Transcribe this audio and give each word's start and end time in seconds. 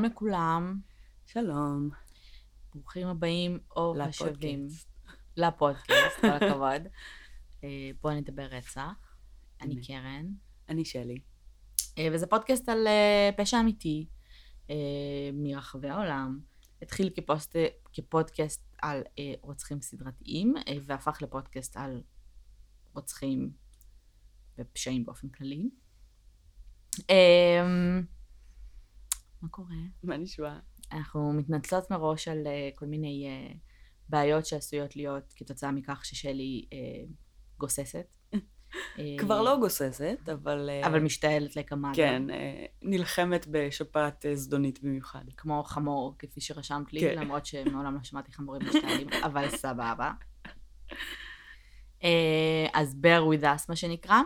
שלום 0.00 0.12
לכולם, 0.12 0.80
שלום. 1.26 1.90
ברוכים 2.74 3.06
הבאים 3.06 3.58
או 3.76 3.94
השבים 4.02 4.68
לפודקאסט. 5.36 6.20
כל 6.20 6.26
הכבוד. 6.40 6.82
אה, 7.64 7.90
בואו 8.02 8.14
נדבר 8.14 8.42
רצח. 8.42 9.16
אני. 9.60 9.86
קרן, 9.86 10.26
אני 10.68 10.84
שלי. 10.84 11.18
אה, 11.98 12.08
וזה 12.12 12.26
פודקאסט 12.26 12.68
על 12.68 12.86
אה, 12.86 13.30
פשע 13.36 13.60
אמיתי 13.60 14.06
מרחבי 15.32 15.88
העולם. 15.88 16.40
התחיל 16.82 17.10
כפוסט, 17.16 17.56
כפודקאסט 17.92 18.62
על 18.82 19.02
רוצחים 19.40 19.80
סדרתיים, 19.80 20.54
והפך 20.82 21.22
לפודקאסט 21.22 21.76
על 21.76 22.02
רוצחים 22.94 23.52
ופשעים 24.58 25.04
באופן 25.04 25.28
כללי. 25.28 25.70
אה, 27.10 28.00
מה 29.42 29.48
קורה? 29.48 29.74
מה 30.04 30.16
נשמע? 30.16 30.58
אנחנו 30.92 31.32
מתנצלות 31.32 31.90
מראש 31.90 32.28
על 32.28 32.46
uh, 32.46 32.78
כל 32.78 32.86
מיני 32.86 33.28
uh, 33.28 33.56
בעיות 34.08 34.46
שעשויות 34.46 34.96
להיות 34.96 35.32
כתוצאה 35.36 35.72
מכך 35.72 36.04
ששלי 36.04 36.64
uh, 36.70 36.76
גוססת. 37.58 38.16
כבר 39.18 39.42
לא 39.42 39.56
גוססת, 39.60 40.18
אבל... 40.32 40.70
אבל 40.84 41.00
משתעלת 41.00 41.56
לכמה 41.56 41.92
כן, 41.94 42.22
נלחמת 42.82 43.46
בשפעת 43.50 44.24
זדונית 44.34 44.82
במיוחד. 44.82 45.24
כמו 45.36 45.62
חמור, 45.62 46.14
כפי 46.18 46.40
שרשמת 46.40 46.92
לי, 46.92 47.00
כן. 47.00 47.18
למרות 47.18 47.46
שמעולם 47.46 47.94
לא 47.94 48.02
שמעתי 48.02 48.32
חמורים 48.32 48.62
משתעלים, 48.68 49.08
אבל 49.26 49.48
סבבה. 49.48 50.12
אז 52.72 52.96
bear 53.02 53.38
with 53.38 53.42
us, 53.42 53.64
מה 53.68 53.76
שנקרא. 53.76 54.20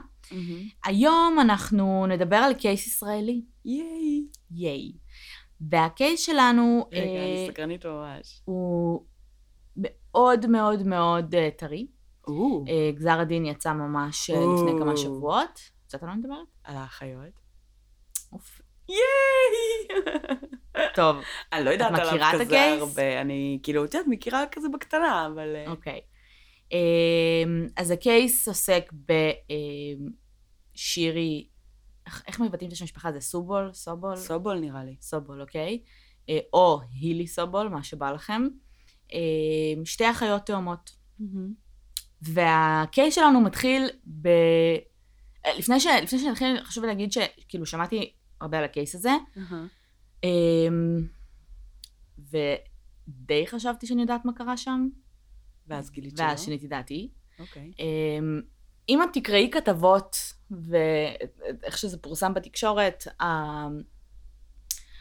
היום 0.85 1.39
אנחנו 1.41 2.07
נדבר 2.07 2.37
על 2.37 2.55
case 2.55 2.87
ישראלי. 2.87 3.43
ייי. 3.65 4.27
ייי. 4.51 4.93
וה 5.71 5.87
case 5.87 6.21
שלנו 6.21 6.89
רגע, 6.93 7.03
אה, 7.03 7.25
אני 7.25 7.47
סקרנית 7.51 7.87
ממש. 7.87 8.41
הוא 8.45 9.05
מאוד 9.77 10.47
מאוד 10.47 10.83
מאוד 10.83 11.35
אה, 11.35 11.49
טרי. 11.57 11.87
או, 12.27 12.65
אה, 12.69 12.91
גזר 12.95 13.21
הדין 13.21 13.47
יצא 13.47 13.73
ממש 13.73 14.31
אה, 14.31 14.37
לפני 14.37 14.73
כמה 14.79 14.93
או. 14.93 14.97
שבועות. 14.97 15.61
קצת 15.87 16.03
על 16.03 16.09
מה 16.09 16.15
מדברת? 16.15 16.47
על 16.65 16.77
האחיות. 16.77 17.41
אוף. 18.33 18.61
ייי! 18.89 18.99
טוב, 20.95 21.17
אני 21.53 21.65
לא 21.65 21.71
יודעת 21.71 21.99
עליו 21.99 22.29
כזה 22.33 22.43
ה 22.43 22.49
case? 22.49 22.81
הרבה, 22.81 23.21
אני 23.21 23.59
כאילו, 23.63 23.85
את 23.85 23.95
יודעת, 23.95 24.09
מכירה 24.11 24.45
כזה 24.53 24.69
בקטנה, 24.69 25.27
אבל... 25.27 25.57
אה, 25.57 25.71
אוקיי. 25.71 26.01
אה, 26.73 26.79
אז 27.77 27.91
הקייס 27.91 28.49
עוסק 28.49 28.93
בשירי, 30.75 31.49
איך 32.27 32.41
מבטאים 32.41 32.69
את 32.69 32.73
השם 32.73 32.85
המשפחה? 32.85 33.13
זה 33.13 33.21
סובול? 33.21 33.73
סובול? 33.73 34.17
סובול 34.17 34.59
נראה 34.59 34.85
לי. 34.85 34.97
סובול, 35.01 35.41
אוקיי? 35.41 35.83
אה, 36.29 36.39
או 36.53 36.81
הילי 36.93 37.27
סובול, 37.27 37.69
מה 37.69 37.83
שבא 37.83 38.11
לכם. 38.11 38.43
אה, 39.13 39.85
שתי 39.85 40.11
אחיות 40.11 40.43
תאומות. 40.47 40.97
והקייס 42.23 43.15
שלנו 43.15 43.41
מתחיל 43.41 43.89
ב... 44.23 44.29
אה, 45.47 45.59
לפני, 45.59 45.81
ש... 45.81 45.87
לפני 46.03 46.19
שנתחיל, 46.19 46.65
חשוב 46.65 46.85
להגיד 46.85 47.13
שכאילו 47.13 47.67
שמעתי 47.67 48.13
הרבה 48.41 48.59
על 48.59 48.65
הקייס 48.65 48.95
הזה. 48.95 49.11
אמ, 50.25 51.07
ודי 52.19 53.47
חשבתי 53.47 53.87
שאני 53.87 54.01
יודעת 54.01 54.25
מה 54.25 54.33
קרה 54.33 54.57
שם, 54.57 54.89
ואז 55.67 55.91
גילית 55.91 56.17
שלא? 56.17 56.25
ואז 56.25 56.45
שיניתי 56.45 56.69
דעתי. 56.69 57.11
אוקיי. 57.39 57.73
אמ, 57.79 58.43
אם 58.89 59.03
את 59.03 59.09
תקראי 59.13 59.51
כתבות, 59.53 60.17
ואיך 60.51 61.79
שזה 61.79 61.99
פורסם 61.99 62.35
בתקשורת, 62.35 63.05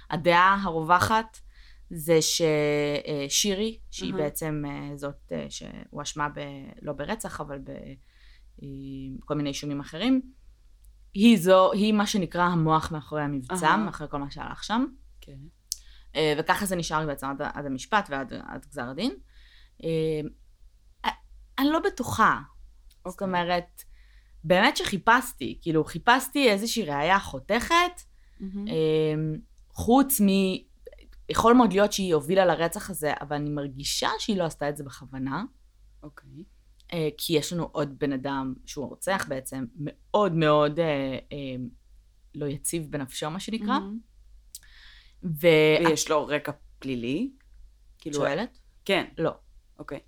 הדעה 0.10 0.60
הרווחת 0.64 1.40
זה 1.90 2.20
ששירי, 2.22 3.80
שהיא 3.92 4.14
אהה. 4.14 4.22
בעצם 4.22 4.64
אה, 4.68 4.98
זאת 4.98 5.32
אה, 5.32 5.46
שהואשמה 5.50 6.30
ב... 6.30 6.40
לא 6.82 6.94
ברצח, 6.94 7.42
אבל 7.42 7.60
בכל 8.58 9.36
מיני 9.36 9.50
אישומים 9.50 9.80
אחרים, 9.80 10.22
היא 11.14 11.38
זו, 11.38 11.72
היא 11.72 11.94
מה 11.94 12.08
שנקרא 12.08 12.44
המוח 12.44 12.92
מאחורי 12.92 13.22
המבצע, 13.22 13.68
אהה. 13.68 13.78
מאחורי 13.78 14.10
כל 14.10 14.18
מה 14.18 14.32
שהלך 14.32 14.64
שם. 14.64 14.86
כן. 15.22 15.38
אה, 16.16 16.34
וככה 16.38 16.66
זה 16.66 16.76
נשאר 16.76 17.06
בעצם 17.06 17.28
עד, 17.28 17.42
עד 17.42 17.66
המשפט 17.66 18.08
ועד 18.10 18.34
עד 18.34 18.66
גזר 18.66 18.90
הדין. 18.90 19.16
אה, 19.84 21.10
אני 21.60 21.70
לא 21.70 21.80
בטוחה. 21.80 22.40
זאת 23.08 23.14
אוקיי. 23.14 23.28
אומרת, 23.28 23.84
באמת 24.44 24.78
שחיפשתי, 24.78 25.58
כאילו 25.62 25.84
חיפשתי 25.84 26.50
איזושהי 26.50 26.84
ראייה 26.84 27.20
חותכת. 27.20 28.02
אה, 28.42 29.14
חוץ 29.70 30.22
מ... 30.22 30.28
יכול 31.30 31.54
מאוד 31.54 31.74
להיות 31.74 31.94
שהיא 31.94 32.14
הובילה 32.14 32.46
לרצח 32.46 32.90
הזה, 32.90 33.14
אבל 33.22 33.36
אני 33.36 33.50
מרגישה 33.50 34.10
שהיא 34.20 34.38
לא 34.38 34.44
עשתה 34.44 34.70
את 34.70 34.78
זה 34.78 34.84
בכוונה, 34.84 35.44
אוקיי. 36.04 36.44
אה, 36.94 37.10
כי 37.18 37.34
יש 37.34 37.54
לנו 37.54 37.70
עוד 37.72 38.00
בן 38.00 38.14
אדם 38.14 38.54
שהוא 38.66 38.90
רוצח 38.90 39.26
בעצם, 39.30 39.66
מאוד 39.76 40.34
מאוד 40.34 40.80
אה, 40.80 40.86
אה, 41.32 41.56
לא 42.36 42.46
יציב 42.46 42.92
בנפשו, 42.92 43.30
מה 43.30 43.40
שנקרא. 43.40 43.80
מהמם. 43.80 44.00
ואת 45.24 45.88
ויש 45.88 46.10
לו 46.10 46.28
רקע 46.28 46.52
פלילי? 46.80 47.32
כאילו... 47.98 48.16
שואלת? 48.16 48.60
כן. 48.86 49.06
לא. 49.18 49.32
אוקיי. 49.80 50.00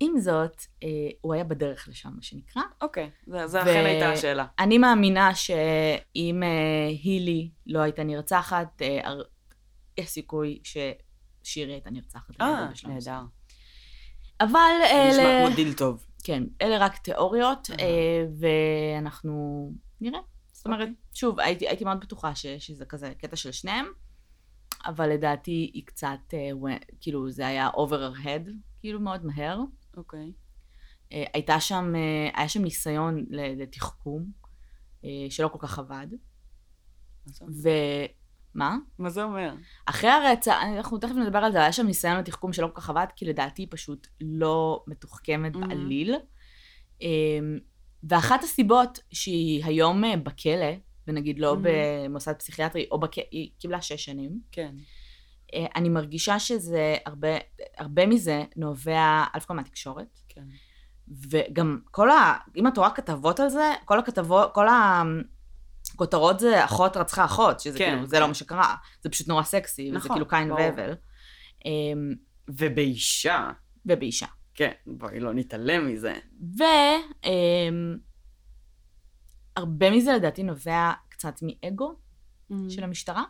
עם 0.00 0.20
זאת, 0.20 0.62
אה, 0.82 0.88
הוא 1.20 1.34
היה 1.34 1.44
בדרך 1.44 1.88
לשם, 1.88 2.10
מה 2.16 2.22
שנקרא. 2.22 2.62
אוקיי, 2.82 3.10
זה, 3.26 3.46
זה 3.46 3.58
ו- 3.58 3.62
אכן 3.62 3.84
הייתה 3.84 4.12
השאלה. 4.12 4.46
אני 4.58 4.78
מאמינה 4.78 5.34
שאם 5.34 6.42
אה, 6.42 6.86
הילי 7.04 7.50
לא 7.66 7.78
הייתה 7.78 8.04
נרצחת, 8.04 8.82
אה, 8.82 9.12
יש 9.98 10.08
סיכוי 10.08 10.60
ששירי 10.64 11.72
הייתה 11.72 11.90
נרצחת. 11.90 12.40
אה. 12.40 12.68
נהדר. 12.86 13.20
אבל 14.40 14.72
נשמע 15.10 15.22
אלה, 15.22 15.46
כמו 15.46 15.56
דיל 15.56 15.72
טוב. 15.72 16.06
כן, 16.24 16.42
אלה 16.62 16.78
רק 16.78 16.98
תיאוריות, 16.98 17.70
אהה. 17.70 17.80
אה, 17.80 18.24
ואנחנו 18.40 19.72
נראה. 20.00 20.20
זאת 20.52 20.66
אומרת, 20.66 20.80
אוקיי. 20.80 20.94
שוב, 21.14 21.40
הייתי, 21.40 21.68
הייתי 21.68 21.84
מאוד 21.84 22.00
בטוחה 22.00 22.34
ש, 22.34 22.46
שזה 22.46 22.84
כזה 22.84 23.12
קטע 23.18 23.36
של 23.36 23.52
שניהם, 23.52 23.86
אבל 24.86 25.08
לדעתי 25.08 25.70
היא 25.74 25.86
קצת, 25.86 26.34
אה, 26.34 26.50
כאילו, 27.00 27.30
זה 27.30 27.46
היה 27.46 27.70
over 27.70 28.16
her 28.16 28.24
head, 28.24 28.50
כאילו 28.80 29.00
מאוד 29.00 29.26
מהר. 29.26 29.58
אוקיי. 29.96 30.32
אה, 31.12 31.24
הייתה 31.34 31.60
שם, 31.60 31.92
אה, 31.96 32.40
היה 32.40 32.48
שם 32.48 32.62
ניסיון 32.62 33.26
לתחכום, 33.30 34.24
אה, 35.04 35.26
שלא 35.30 35.48
כל 35.48 35.58
כך 35.60 35.78
עבד. 35.78 36.06
מה 37.26 37.32
אומר? 37.44 37.52
ומה? 38.54 38.76
מה 38.98 39.10
זה 39.10 39.24
אומר? 39.24 39.54
אחרי 39.86 40.10
הרצח, 40.10 40.56
אנחנו 40.76 40.98
תכף 40.98 41.14
נדבר 41.14 41.38
על 41.38 41.52
זה, 41.52 41.58
היה 41.58 41.72
שם 41.72 41.86
ניסיון 41.86 42.16
לתחכום 42.16 42.52
שלא 42.52 42.66
כל 42.66 42.80
כך 42.80 42.90
עבד, 42.90 43.06
כי 43.16 43.24
לדעתי 43.24 43.62
היא 43.62 43.68
פשוט 43.70 44.06
לא 44.20 44.84
מתוחכמת 44.86 45.56
מהמם. 45.56 45.68
בעליל. 45.68 46.14
ואחת 48.04 48.42
הסיבות 48.42 48.98
שהיא 49.12 49.64
היום 49.64 50.02
בכלא, 50.24 50.72
ונגיד 51.08 51.38
לא 51.38 51.56
מהמם. 51.56 51.66
במוסד 52.08 52.32
פסיכיאטרי, 52.32 52.86
או 52.90 53.00
בכלא, 53.00 53.24
היא 53.30 53.50
קיבלה 53.58 53.82
שש 53.82 54.04
שנים, 54.04 54.40
כן. 54.52 54.74
אה, 55.54 55.66
אני 55.76 55.88
מרגישה 55.88 56.38
שזה 56.38 56.96
הרבה, 57.06 57.28
הרבה 57.78 58.06
מזה 58.06 58.44
נובע, 58.56 59.24
אלף 59.34 59.44
כל 59.44 59.54
מהתקשורת. 59.54 60.18
כן. 60.28 60.44
וגם 61.30 61.78
כל 61.90 62.10
ה... 62.10 62.38
אם 62.56 62.66
את 62.66 62.78
רואה 62.78 62.90
כתבות 62.90 63.40
על 63.40 63.48
זה, 63.48 63.72
כל 63.84 63.98
הכתבות, 63.98 64.54
כל 64.54 64.66
הכותרות 65.92 66.40
זה 66.40 66.64
אחות 66.64 66.96
רצחה 66.96 67.24
אחות, 67.24 67.60
שזה 67.60 67.78
כן, 67.78 67.90
כאילו, 67.90 68.06
זה 68.06 68.16
לא 68.16 68.24
כן. 68.24 68.28
מה 68.28 68.34
שקרה. 68.34 68.74
זה 69.02 69.10
פשוט 69.10 69.28
נורא 69.28 69.42
סקסי, 69.42 69.88
וזה 69.88 69.98
נכון, 69.98 70.12
כאילו 70.12 70.28
קין. 70.28 70.52
והבל. 70.52 70.94
אמ, 71.64 72.14
ובאישה. 72.48 73.50
ובאישה. 73.86 74.26
כן, 74.54 74.72
בואי 74.86 75.20
לא 75.20 75.34
נתעלם 75.34 75.88
מזה. 75.88 76.14
והרבה 79.56 79.90
מזה 79.90 80.12
לדעתי 80.12 80.42
נובע 80.42 80.92
קצת 81.08 81.40
מאגו 81.42 81.94
של 82.68 82.84
המשטרה. 82.84 83.24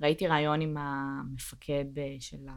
ראיתי 0.00 0.26
ראיון 0.26 0.60
עם 0.60 0.76
המפקד 0.76 1.98
אה, 1.98 2.16
של, 2.20 2.48
ה... 2.48 2.54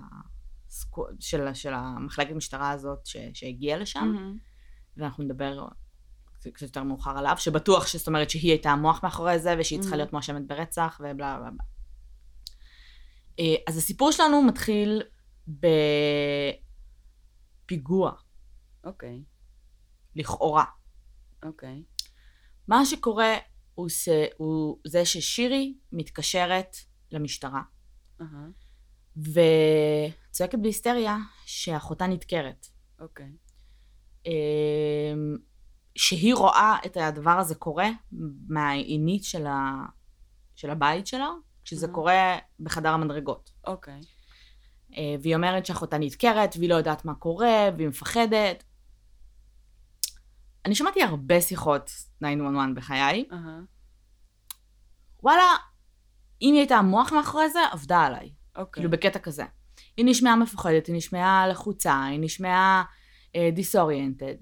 של, 1.19 1.53
של 1.53 1.73
המחלקת 1.73 2.31
המשטרה 2.31 2.71
הזאת 2.71 3.05
ש... 3.05 3.17
שהגיעה 3.33 3.77
לשם. 3.77 4.11
מהמם. 4.15 4.37
ואנחנו 4.97 5.23
נדבר 5.23 5.67
קצת 6.53 6.61
יותר 6.61 6.83
מאוחר 6.83 7.17
עליו, 7.17 7.35
שבטוח 7.37 7.87
שזאת 7.87 8.07
אומרת 8.07 8.29
שהיא 8.29 8.51
הייתה 8.51 8.69
המוח 8.69 9.03
מאחורי 9.03 9.39
זה, 9.39 9.55
ושהיא 9.59 9.79
צריכה 9.79 9.95
Mhm. 9.95 9.97
להיות 9.97 10.13
מואשמת 10.13 10.47
ברצח, 10.47 10.97
ובלה 10.99 11.13
בלה 11.13 11.39
בלה. 11.39 11.63
אה, 13.39 13.55
אז 13.67 13.77
הסיפור 13.77 14.11
שלנו 14.11 14.41
מתחיל 14.43 15.01
בפיגוע, 17.65 18.11
אוקיי. 18.83 19.23
לכאורה. 20.15 20.65
אוקיי. 21.45 21.83
מה 22.67 22.85
שקורה 22.85 23.37
הוא, 23.75 23.89
ש... 23.89 24.09
הוא 24.37 24.77
זה 24.87 25.05
ששירי 25.05 25.77
מתקשרת 25.91 26.75
למשטרה, 27.11 27.61
אהה. 28.21 28.47
וצועקת 29.17 30.59
בהיסטריה 30.61 31.17
שאחותה 31.45 32.07
נדקרת. 32.07 32.67
אוקיי. 32.99 33.31
אמ, 34.25 34.31
שהיא 35.95 36.35
רואה 36.35 36.77
את 36.85 36.97
הדבר 36.97 37.31
הזה 37.39 37.55
קורה 37.55 37.87
מהעינית 38.47 39.23
של, 39.23 39.47
ה... 39.47 39.85
של 40.55 40.69
הבית 40.69 41.07
שלה, 41.07 41.29
כשזה 41.65 41.85
Mhm. 41.87 41.91
קורה 41.91 42.37
בחדר 42.59 42.89
המדרגות. 42.89 43.51
אוקיי. 43.67 44.01
אה, 44.97 45.15
והיא 45.21 45.35
אומרת 45.35 45.65
שאחותה 45.65 45.97
נדקרת, 45.97 46.55
והיא 46.57 46.69
לא 46.69 46.75
יודעת 46.75 47.05
מה 47.05 47.15
קורה, 47.15 47.69
והיא 47.77 47.87
מפחדת. 47.87 48.63
אני 50.65 50.75
שמעתי 50.75 51.03
הרבה 51.03 51.41
שיחות 51.41 51.85
911 51.85 52.73
בחיי. 52.75 53.25
אהה. 53.31 53.59
וואלה, 55.23 55.43
אם 56.41 56.53
היא 56.53 56.59
הייתה 56.59 56.75
המוח 56.75 57.11
מאחורי 57.11 57.49
זה, 57.49 57.59
עבדה 57.71 58.01
עליי. 58.01 58.29
אוקיי. 58.55 58.81
כאילו 58.81 58.91
בקטע 58.91 59.19
כזה. 59.19 59.43
היא 59.97 60.05
נשמעה 60.05 60.35
מפוחדת, 60.35 60.87
היא 60.87 60.95
נשמעה 60.95 61.47
לחוצה, 61.47 62.05
היא 62.05 62.19
נשמעה 62.19 62.83
דיסאוריינטד. 63.53 64.35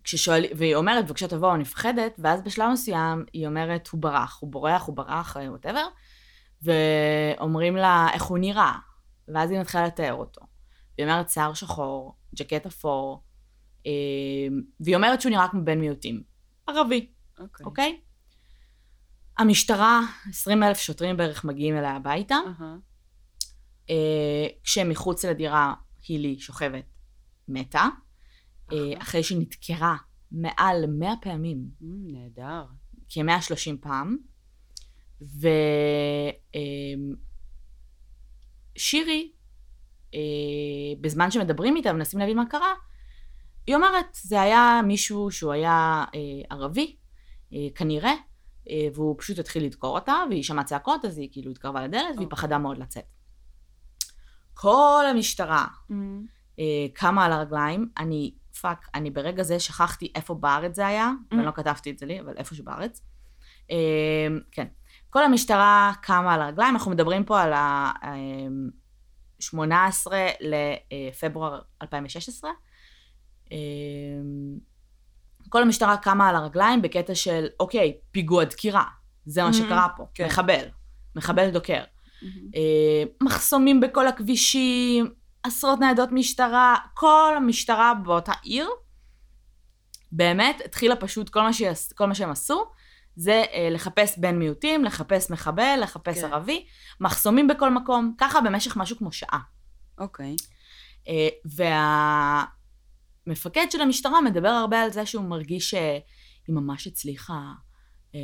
וכששואל, 0.00 0.44
והיא 0.56 0.74
אומרת, 0.74 1.06
בבקשה 1.06 1.28
תבואו, 1.28 1.54
אני 1.54 1.62
מפחדת, 1.62 2.14
ואז 2.18 2.42
בשלב 2.42 2.72
מסוים 2.72 3.24
היא 3.32 3.46
אומרת, 3.46 3.88
הוא 3.88 4.00
ברח, 4.00 4.38
הוא 4.40 4.52
בורח, 4.52 4.86
הוא 4.86 4.96
ברח, 4.96 5.36
ווטאבר, 5.48 5.86
ואומרים 6.62 7.76
לה 7.76 8.08
איך 8.12 8.22
הוא 8.22 8.38
נראה, 8.38 8.74
ואז 9.28 9.50
היא 9.50 9.60
מתחילה 9.60 9.86
לתאר 9.86 10.14
אותו. 10.14 10.40
והיא 10.98 11.08
אומרת, 11.08 11.30
שיער 11.30 11.54
שחור, 11.54 12.16
ג'קט 12.34 12.66
אפור, 12.66 13.22
אה, 13.86 13.92
והיא 14.80 14.96
אומרת 14.96 15.20
שהוא 15.20 15.30
נראה 15.30 15.48
כמו 15.48 15.64
בן 15.64 15.80
מיעוטים. 15.80 16.22
ערבי. 16.66 17.10
אוקיי. 17.38 17.66
אוקיי? 17.66 18.00
המשטרה, 19.38 20.00
20 20.28 20.62
אלף 20.62 20.78
שוטרים 20.78 21.16
בערך 21.16 21.44
מגיעים 21.44 21.76
אליה 21.76 21.96
הביתה, 21.96 22.34
אהה. 22.34 22.76
אה, 23.90 24.46
כשמחוץ 24.64 25.24
לדירה 25.24 25.74
הילי 26.08 26.38
שוכבת 26.38 26.84
מתה, 27.48 27.78
אה, 27.78 27.88
אחלה. 28.68 29.02
אחרי 29.02 29.22
שהיא 29.22 29.38
נדקרה 29.38 29.96
מעל 30.32 30.84
100 30.86 31.12
פעמים, 31.22 31.58
מ, 31.80 32.12
נהדר. 32.12 32.64
כ-130 33.08 33.76
פעם, 33.80 34.16
ושירי, 38.76 39.32
אה, 40.14 40.20
בזמן 41.00 41.30
שמדברים 41.30 41.76
איתה 41.76 41.90
ומנסים 41.90 42.20
להבין 42.20 42.36
מה 42.36 42.46
קרה, 42.46 42.74
היא 43.66 43.74
אומרת, 43.74 44.06
זה 44.12 44.40
היה 44.40 44.80
מישהו 44.86 45.30
שהוא 45.30 45.52
היה 45.52 46.04
אה, 46.14 46.20
ערבי, 46.50 46.96
אה, 47.52 47.58
כנראה, 47.74 48.10
אה, 48.10 48.16
והוא 48.94 49.14
פשוט 49.18 49.38
התחיל 49.38 49.64
לדקור 49.64 49.94
אותה, 49.94 50.14
והיא 50.30 50.42
שמעה 50.42 50.64
צעקות, 50.64 51.04
אז 51.04 51.18
היא 51.18 51.28
כאילו 51.32 51.50
התקרבה 51.50 51.84
לדלת, 51.84 52.02
והיא 52.02 52.12
אוקיי. 52.12 52.28
פחדה 52.30 52.58
מאוד 52.58 52.78
לצאת. 52.78 53.04
כל 54.54 55.04
המשטרה 55.10 55.66
אה, 56.58 56.86
קמה 56.92 57.24
על 57.24 57.32
הרגליים, 57.32 57.88
אני, 57.98 58.34
fuck, 58.60 58.88
אני 58.94 59.10
ברגע 59.10 59.42
זה 59.42 59.60
שכחתי 59.60 60.12
איפה 60.14 60.34
בארץ 60.34 60.76
זה 60.76 60.86
היה, 60.86 61.10
ואני 61.30 61.46
לא 61.46 61.50
כתבתי 61.50 61.90
את 61.90 61.98
זה 61.98 62.06
לי, 62.06 62.20
אבל 62.20 62.34
איפשהו 62.36 62.64
בארץ. 62.64 63.02
אה, 63.70 63.76
כן. 64.52 64.66
כל 65.10 65.24
המשטרה 65.24 65.92
קמה 66.02 66.34
על 66.34 66.42
הרגליים, 66.42 66.74
אנחנו 66.74 66.90
מדברים 66.90 67.24
פה 67.24 67.42
על 67.42 67.52
ה-18 67.52 70.12
לפברואר 70.40 71.60
2016. 71.82 72.50
כל 75.48 75.62
המשטרה 75.62 75.96
קמה 75.96 76.28
על 76.28 76.36
הרגליים 76.36 76.82
בקטע 76.82 77.14
של, 77.14 77.46
אוקיי, 77.60 77.96
פיגוע 78.10 78.44
דקירה, 78.44 78.84
זה 79.26 79.42
מה 79.42 79.50
Mhm, 79.50 79.52
שקרה 79.52 79.88
פה, 79.96 80.06
כן. 80.14 80.26
מחבל, 80.26 80.64
מחבל 81.16 81.50
דוקר. 81.50 81.82
מהמם. 82.22 82.50
אה, 82.56 83.02
מחסומים 83.22 83.80
בכל 83.80 84.06
הכבישים, 84.08 85.10
עשרות 85.42 85.80
ניידות 85.80 86.12
משטרה, 86.12 86.76
כל 86.94 87.34
המשטרה 87.36 87.92
באותה 87.94 88.32
עיר, 88.42 88.68
באמת 90.12 90.62
התחילה 90.64 90.96
פשוט, 90.96 91.28
כל 91.28 91.42
מה, 91.42 91.52
שיעש, 91.52 91.92
כל 91.92 92.06
מה 92.06 92.14
שהם 92.14 92.30
עשו, 92.30 92.64
זה 93.16 93.44
אה, 93.52 93.68
לחפש 93.70 94.18
בן 94.18 94.38
מיעוטים, 94.38 94.84
לחפש 94.84 95.30
מחבל, 95.30 95.78
לחפש 95.82 96.18
כן. 96.20 96.32
ערבי, 96.32 96.66
מחסומים 97.00 97.48
בכל 97.48 97.70
מקום, 97.70 98.14
ככה 98.18 98.40
במשך 98.40 98.76
משהו 98.76 98.96
כמו 98.98 99.12
שעה. 99.12 99.38
אוקיי. 99.98 100.36
אה, 101.08 101.28
והמפקד 103.28 103.66
של 103.70 103.80
המשטרה 103.80 104.20
מדבר 104.20 104.48
הרבה 104.48 104.82
על 104.82 104.90
זה 104.90 105.06
שהוא 105.06 105.24
מרגיש 105.24 105.70
שהיא 105.70 106.00
ממש 106.48 106.86
הצליחה 106.86 107.52
אה, 108.14 108.20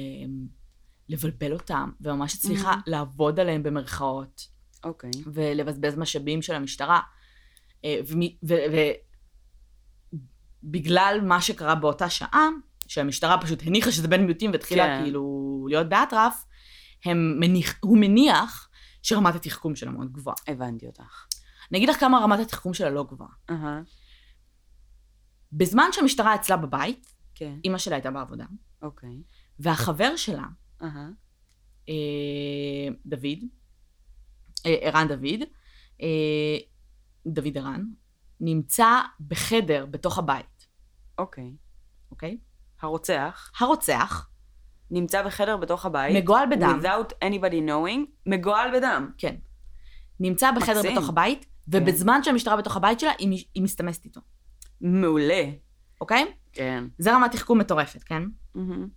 לבלבל 1.09 1.53
אותם, 1.53 1.91
וממש 2.01 2.35
הצליחה 2.35 2.73
Mhm. 2.73 2.83
לעבוד 2.87 3.41
עליהם 3.41 3.63
במרכאות. 3.63 4.49
אוקיי. 4.85 5.11
ולבזבז 5.27 5.97
משאבים 5.97 6.43
של 6.43 6.55
המשטרה. 6.55 7.01
אה, 7.85 8.01
ובגלל 10.63 11.21
מה 11.23 11.41
שקרה 11.41 11.75
באותה 11.75 12.11
שעה, 12.11 12.49
שהמשטרה 12.87 13.41
פשוט 13.41 13.63
הניחה 13.67 13.93
שזה 13.93 14.09
בן 14.09 14.23
מיעוטים 14.25 14.51
והתחילה 14.53 14.85
כן. 14.85 15.01
כאילו 15.03 15.67
להיות 15.71 15.89
באטרף, 15.89 16.45
הם 17.05 17.37
מניח, 17.41 17.75
הוא 17.81 17.99
מניח 17.99 18.69
שרמת 19.03 19.35
התחכום 19.35 19.77
שלה 19.77 19.91
מאוד 19.91 20.13
גבוהה. 20.13 20.37
הבנתי 20.49 20.87
אותך. 20.87 21.27
אני 21.71 21.79
אגיד 21.79 21.89
לך 21.89 22.01
כמה 22.01 22.19
רמת 22.19 22.39
התחכום 22.39 22.75
שלה 22.75 22.91
לא 22.91 23.05
גבוהה. 23.05 23.31
אהה. 23.51 23.81
בזמן 25.57 25.89
שהמשטרה 25.93 26.35
אצלה 26.35 26.57
בבית, 26.57 27.15
כן. 27.35 27.55
אימא 27.65 27.79
שלה 27.79 27.97
הייתה 27.97 28.11
בעבודה, 28.11 28.45
אוקיי. 28.83 29.23
והחבר 29.59 30.17
שלה, 30.17 30.45
אהה. 30.83 31.09
אה, 31.89 32.95
דוד, 33.07 33.39
אה, 34.67 34.75
ערן 34.81 35.09
דוד, 35.09 35.43
אה, 36.03 36.57
דוד 37.27 37.59
ערן, 37.59 37.85
נמצא 38.41 39.01
בחדר 39.29 39.87
בתוך 39.87 40.19
הבית, 40.19 40.67
אוקיי. 41.19 41.53
אוקיי? 42.11 42.39
הרוצח 42.81 43.51
הרוצח, 43.59 44.29
נמצא 44.91 45.23
בחדר 45.23 45.57
בתוך 45.57 45.87
הבית. 45.87 46.17
מגואל 46.17 46.45
בדם, 46.51 46.81
without 46.83 47.13
anybody 47.25 47.69
knowing, 47.69 48.01
מגואל 48.27 48.79
בדם. 48.79 49.11
כן, 49.19 49.37
נמצא 50.21 50.51
בחדר 50.51 50.79
מקסים. 50.79 50.97
בתוך 50.97 51.09
הבית, 51.09 51.47
ובזמן 51.69 52.23
שהמשטרה 52.23 52.57
בתוך 52.57 52.77
הבית 52.77 53.01
שלה, 53.01 53.13
היא, 53.19 53.45
היא 53.55 53.63
מסתמסת 53.63 54.05
איתו, 54.05 54.21
מעולה. 54.81 55.45
אוקיי? 56.01 56.33
כן. 56.53 56.85
זה 56.99 57.15
רמת 57.15 57.33
תחכום 57.33 57.59
מטורפת, 57.59 58.03
כן? 58.03 58.23
מהמם. 58.55 58.89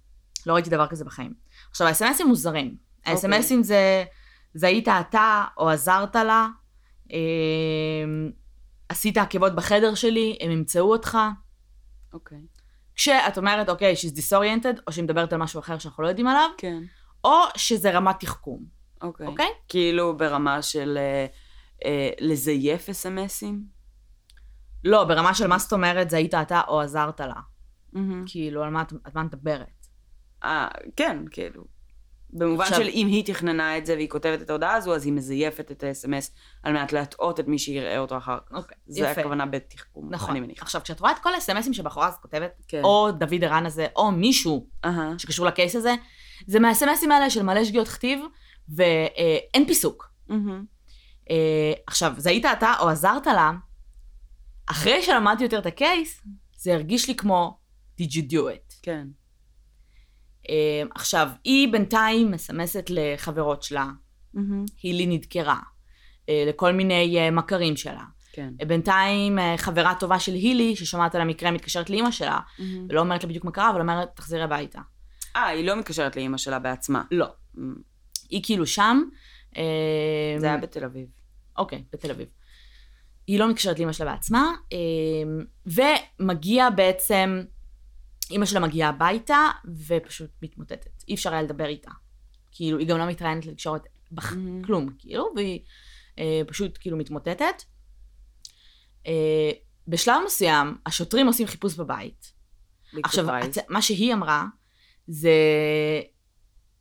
לא 0.45 0.53
ראיתי 0.53 0.69
דבר 0.69 0.87
כזה 0.87 1.05
בחיים. 1.05 1.33
עכשיו, 1.69 1.87
האס.אם.אסים 1.87 2.27
מוזרים. 2.27 2.75
אוקיי. 2.99 3.13
האס.אם.אסים 3.13 3.63
זה, 3.63 4.03
זה 4.53 4.67
היית 4.67 4.87
אתה 4.87 5.45
או 5.57 5.69
עזרת 5.69 6.15
לה, 6.15 6.47
אה, 7.13 7.17
עשית 8.89 9.17
עקבות 9.17 9.55
בחדר 9.55 9.95
שלי, 9.95 10.37
הם 10.41 10.51
ימצאו 10.51 10.91
אותך. 10.91 11.17
אוקיי. 12.13 12.41
כשאת 12.95 13.37
אומרת, 13.37 13.69
אוקיי, 13.69 13.93
she's 13.93 14.17
disoriented, 14.17 14.81
או 14.87 14.91
שהיא 14.91 15.03
מדברת 15.03 15.33
על 15.33 15.39
משהו 15.39 15.59
אחר 15.59 15.77
שאנחנו 15.77 16.03
לא 16.03 16.07
יודעים 16.07 16.27
עליו, 16.27 16.49
כן. 16.57 16.83
או 17.23 17.39
שזה 17.57 17.91
רמת 17.91 18.15
תחכום, 18.19 18.65
אוקיי. 19.01 19.27
אוקיי? 19.27 19.49
כאילו 19.67 20.17
ברמה 20.17 20.61
של 20.61 20.97
אה, 20.97 21.25
אה, 21.85 22.09
לזייף 22.19 22.89
אס.אם.אסים? 22.89 23.76
לא, 24.83 25.03
ברמה 25.03 25.33
של 25.33 25.47
מה 25.47 25.57
זאת 25.57 25.73
אומרת, 25.73 26.09
זה 26.09 26.17
היית 26.17 26.33
אתה 26.33 26.61
או 26.67 26.81
עזרת 26.81 27.19
לה. 27.19 27.33
מהמם. 27.93 28.23
כאילו, 28.27 28.63
על 28.63 28.69
מה 28.69 28.81
את 28.81 29.15
מדברת. 29.15 29.87
אה, 30.43 30.67
כן, 30.95 31.17
כאילו. 31.31 31.63
במובן 32.29 32.63
עכשיו- 32.65 32.77
של 32.81 32.87
אם 32.87 33.07
היא 33.07 33.25
תכננה 33.25 33.77
את 33.77 33.85
זה 33.85 33.93
והיא 33.93 34.09
כותבת 34.09 34.41
את 34.41 34.49
ההודעה 34.49 34.73
הזו, 34.75 34.95
אז 34.95 35.05
היא 35.05 35.13
מזייפת 35.13 35.71
את 35.71 35.83
ה-SMS 35.83 36.31
על 36.63 36.73
מנת 36.73 36.93
להטעות 36.93 37.39
את 37.39 37.47
מי 37.47 37.59
שיראה 37.59 37.97
אותו 37.99 38.17
אחר 38.17 38.37
כך. 38.45 38.55
אוקיי, 38.55 38.77
זה 38.87 38.99
יפה. 39.05 39.21
הכוונה 39.21 39.45
בתחכום, 39.45 40.07
נכון. 40.13 40.29
אני 40.29 40.39
מניחה. 40.39 40.61
עכשיו, 40.61 40.81
כשאת 40.83 40.99
רואה 40.99 41.11
את 41.11 41.19
כל 41.19 41.33
האס.אם.אסים 41.33 41.73
שבחורה 41.73 42.07
הזאת 42.07 42.19
כותבת, 42.19 42.51
כן. 42.67 42.81
או 42.83 43.11
דוד 43.11 43.43
ערן 43.43 43.65
הזה, 43.65 43.87
או 43.95 44.11
מישהו 44.11 44.67
אהה. 44.85 45.13
שקשור 45.17 45.45
לקייס 45.45 45.75
הזה, 45.75 45.95
זה 46.47 46.59
מהאס.אם.אסים 46.59 47.11
האלה 47.11 47.29
של 47.29 47.43
מלא 47.43 47.65
שגיאות 47.65 47.87
כתיב, 47.87 48.19
ואין 48.75 49.67
פיסוק. 49.67 50.09
מהמם. 50.29 50.65
אה, 51.29 51.73
עכשיו, 51.87 52.13
זה 52.17 52.29
היית 52.29 52.45
אתה 52.45 52.73
או 52.79 52.89
עזרת 52.89 53.27
לה, 53.27 53.51
אחרי 54.67 55.03
שלמדתי 55.03 55.43
יותר 55.43 55.59
את 55.59 55.65
הקייס, 55.65 56.23
זה 56.57 56.73
הרגיש 56.73 57.07
לי 57.07 57.15
כמו, 57.15 57.57
did 58.01 58.11
you 58.11 58.31
do 58.31 58.35
it? 58.35 58.73
כן. 58.81 59.07
אה, 60.49 60.83
עכשיו, 60.95 61.29
היא 61.43 61.71
בינתיים 61.71 62.31
מסמסת 62.31 62.85
לחברות 62.89 63.63
שלה, 63.63 63.89
מהמם. 64.33 64.65
הילי 64.83 65.05
נדקרה, 65.05 65.59
אה, 66.29 66.43
לכל 66.47 66.73
מיני 66.73 67.19
אה, 67.19 67.31
מכרים 67.31 67.77
שלה. 67.77 68.03
כן. 68.33 68.53
אה, 68.61 68.65
בינתיים 68.65 69.39
אה, 69.39 69.53
חברה 69.57 69.93
טובה 69.99 70.19
של 70.19 70.33
הילי, 70.33 70.75
ששומעת 70.75 71.15
על 71.15 71.21
המקרה, 71.21 71.51
מתקשרת 71.51 71.89
לאימא 71.89 72.11
שלה, 72.11 72.39
מהמם. 72.59 72.85
ולא 72.89 72.99
אומרת 72.99 73.23
לה 73.23 73.29
בדיוק 73.29 73.45
מה 73.45 73.51
קרה, 73.51 73.69
אבל 73.69 73.81
אומרת, 73.81 74.09
תחזרי 74.15 74.41
הביתה. 74.41 74.79
אה, 75.35 75.47
היא 75.47 75.65
לא 75.65 75.75
מתקשרת 75.75 76.15
לאימא 76.15 76.37
שלה 76.37 76.59
בעצמה. 76.59 77.03
לא. 77.11 77.27
מהמם. 77.53 77.75
היא 78.29 78.43
כאילו 78.43 78.67
שם. 78.67 79.01
אה, 79.57 79.63
זה 80.37 80.47
היה 80.47 80.57
בתל 80.57 80.83
אביב. 80.83 81.07
אוקיי, 81.57 81.83
בתל 81.93 82.11
אביב. 82.11 82.27
היא 83.27 83.39
לא 83.39 83.49
מתקשרת 83.49 83.79
לאמא 83.79 83.93
שלה 83.93 84.11
בעצמה, 84.11 84.51
אמ, 84.71 85.45
ומגיע 86.19 86.69
בעצם, 86.69 87.41
אימא 88.31 88.45
שלה 88.45 88.59
מגיעה 88.59 88.89
הביתה, 88.89 89.37
ופשוט 89.87 90.29
מתמוטטת. 90.41 91.03
אי 91.07 91.13
אפשר 91.15 91.33
היה 91.33 91.41
לדבר 91.41 91.65
איתה. 91.65 91.91
כאילו, 92.51 92.77
היא 92.77 92.87
גם 92.87 92.97
לא 92.97 93.05
מתראיינת 93.05 93.45
לתקשורת 93.45 93.81
מהמם. 94.11 94.61
בכלום, 94.61 94.89
כאילו, 94.99 95.29
והיא 95.35 95.59
אה, 96.19 96.41
פשוט 96.47 96.77
כאילו 96.81 96.97
מתמוטטת. 96.97 97.63
אה, 99.07 99.51
בשלב 99.87 100.15
מסוים, 100.25 100.77
השוטרים 100.85 101.27
עושים 101.27 101.47
חיפוש 101.47 101.75
בבית. 101.75 102.33
עכשיו. 103.03 103.25
הצ- 103.29 103.65
מה 103.69 103.81
שהיא 103.81 104.13
אמרה, 104.13 104.45
זה... 105.07 105.31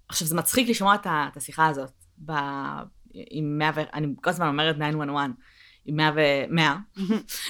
עכשיו, 0.08 0.28
זה 0.28 0.36
מצחיק 0.36 0.68
לשמוע 0.68 0.94
את 0.94 1.06
ה- 1.06 1.28
את 1.32 1.36
השיחה 1.36 1.66
הזאת 1.66 1.92
ב... 2.24 2.32
עם 3.14 3.58
100 3.58 3.70
ו... 3.74 3.80
אני 3.94 4.06
כל 4.22 4.30
הזמן 4.30 4.46
אומרת 4.48 4.76
911, 4.76 5.26
עם 5.86 5.96
100 5.96 6.10
ו... 6.16 6.20
100. 6.48 6.76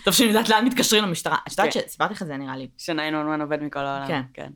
טוב 0.04 0.14
שאני 0.14 0.28
יודעת 0.28 0.48
לאן 0.48 0.64
מתקשרים 0.64 1.04
למשטרה. 1.04 1.36
את 1.46 1.50
יודעת 1.50 1.72
כן. 1.72 1.80
שסיפרתי 1.86 2.14
לך 2.14 2.22
את 2.22 2.26
זה 2.26 2.36
נראה 2.36 2.56
לי, 2.56 2.68
ש-911 2.78 3.42
עובד 3.42 3.62
מכל 3.62 3.78
העולם. 3.78 4.08
כן. 4.08 4.22
כן. 4.34 4.52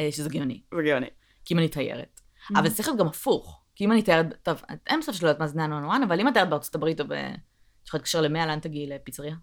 אה, 0.00 0.08
שזה 0.12 0.28
גאוני, 0.28 0.60
זה 0.74 0.82
גאוני. 0.82 1.06
כי 1.44 1.54
אם 1.54 1.58
אני 1.58 1.68
תיירת. 1.68 2.20
אבל 2.56 2.68
זה 2.68 2.74
צריך 2.74 2.88
להיות 2.88 3.00
גם 3.00 3.06
הפוך. 3.06 3.62
כי 3.74 3.84
אם 3.84 3.92
אני 3.92 4.02
תיירת, 4.02 4.26
טוב, 4.42 4.62
אין 4.86 5.00
בסוף 5.00 5.16
שלא 5.16 5.28
יודעת 5.28 5.40
מה 5.40 5.46
זה 5.46 5.54
911, 5.54 6.04
אבל 6.06 6.20
אם 6.20 6.28
את 6.28 6.32
תיירת 6.32 6.50
בארצות 6.50 6.74
הברית 6.74 7.00
או 7.00 7.08
ב... 7.08 7.12
את 7.12 7.88
יכולה 7.88 7.98
להתקשר 8.00 8.20
ל-100, 8.20 8.46
לאן 8.46 8.60
תגיעי? 8.60 8.86
לפיצריה? 8.86 9.34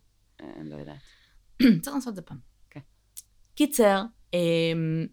אה, 0.42 0.48
לא 0.64 0.76
יודעת. 0.76 0.98
צריך 1.82 1.96
לעשות 1.96 2.12
את 2.12 2.16
זה 2.16 2.22
פעם. 2.22 2.38
כן. 2.70 2.80
קיצר, 3.56 4.02
אמ. 4.34 5.08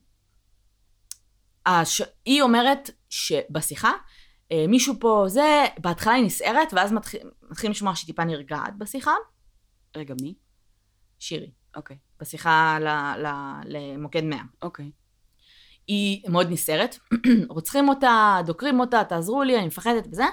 היא 2.24 2.42
אומרת 2.42 2.90
שבשיחה, 3.10 3.92
מישהו 4.52 4.94
פה 5.00 5.24
זה, 5.28 5.64
בהתחלה 5.78 6.12
היא 6.12 6.24
נסערת, 6.24 6.72
ואז 6.72 6.92
מתחיל, 6.92 7.20
מתחילים 7.50 7.70
לשמוע 7.70 7.94
שהיא 7.94 8.06
טיפה 8.06 8.24
נרגעת 8.24 8.78
בשיחה, 8.78 9.12
רגע, 9.96 10.14
מי? 10.22 10.34
שירי, 11.18 11.50
אוקיי. 11.76 11.96
בשיחה 12.20 12.78
ל, 12.80 12.88
ל, 13.26 13.26
למוקד 13.64 14.24
100. 14.24 14.38
אוקיי. 14.62 14.90
היא 15.86 16.22
מאוד 16.28 16.50
נסערת, 16.50 16.98
רוצחים 17.48 17.88
אותה, 17.88 18.40
דוקרים 18.46 18.80
אותה, 18.80 19.04
תעזרו 19.04 19.42
לי, 19.42 19.58
אני 19.58 19.66
מפחדת 19.66 20.06
וזה, 20.12 20.24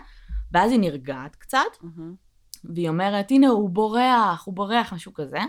ואז 0.52 0.72
היא 0.72 0.80
נרגעת 0.80 1.36
קצת, 1.36 1.60
מהמם. 1.82 2.16
והיא 2.64 2.90
אומרת, 2.90 3.32
הנה, 3.32 3.48
הוא 3.48 3.70
בורח, 3.70 4.44
הוא 4.46 4.56
בורח, 4.56 4.94
משהו 4.94 5.14
כזה. 5.14 5.40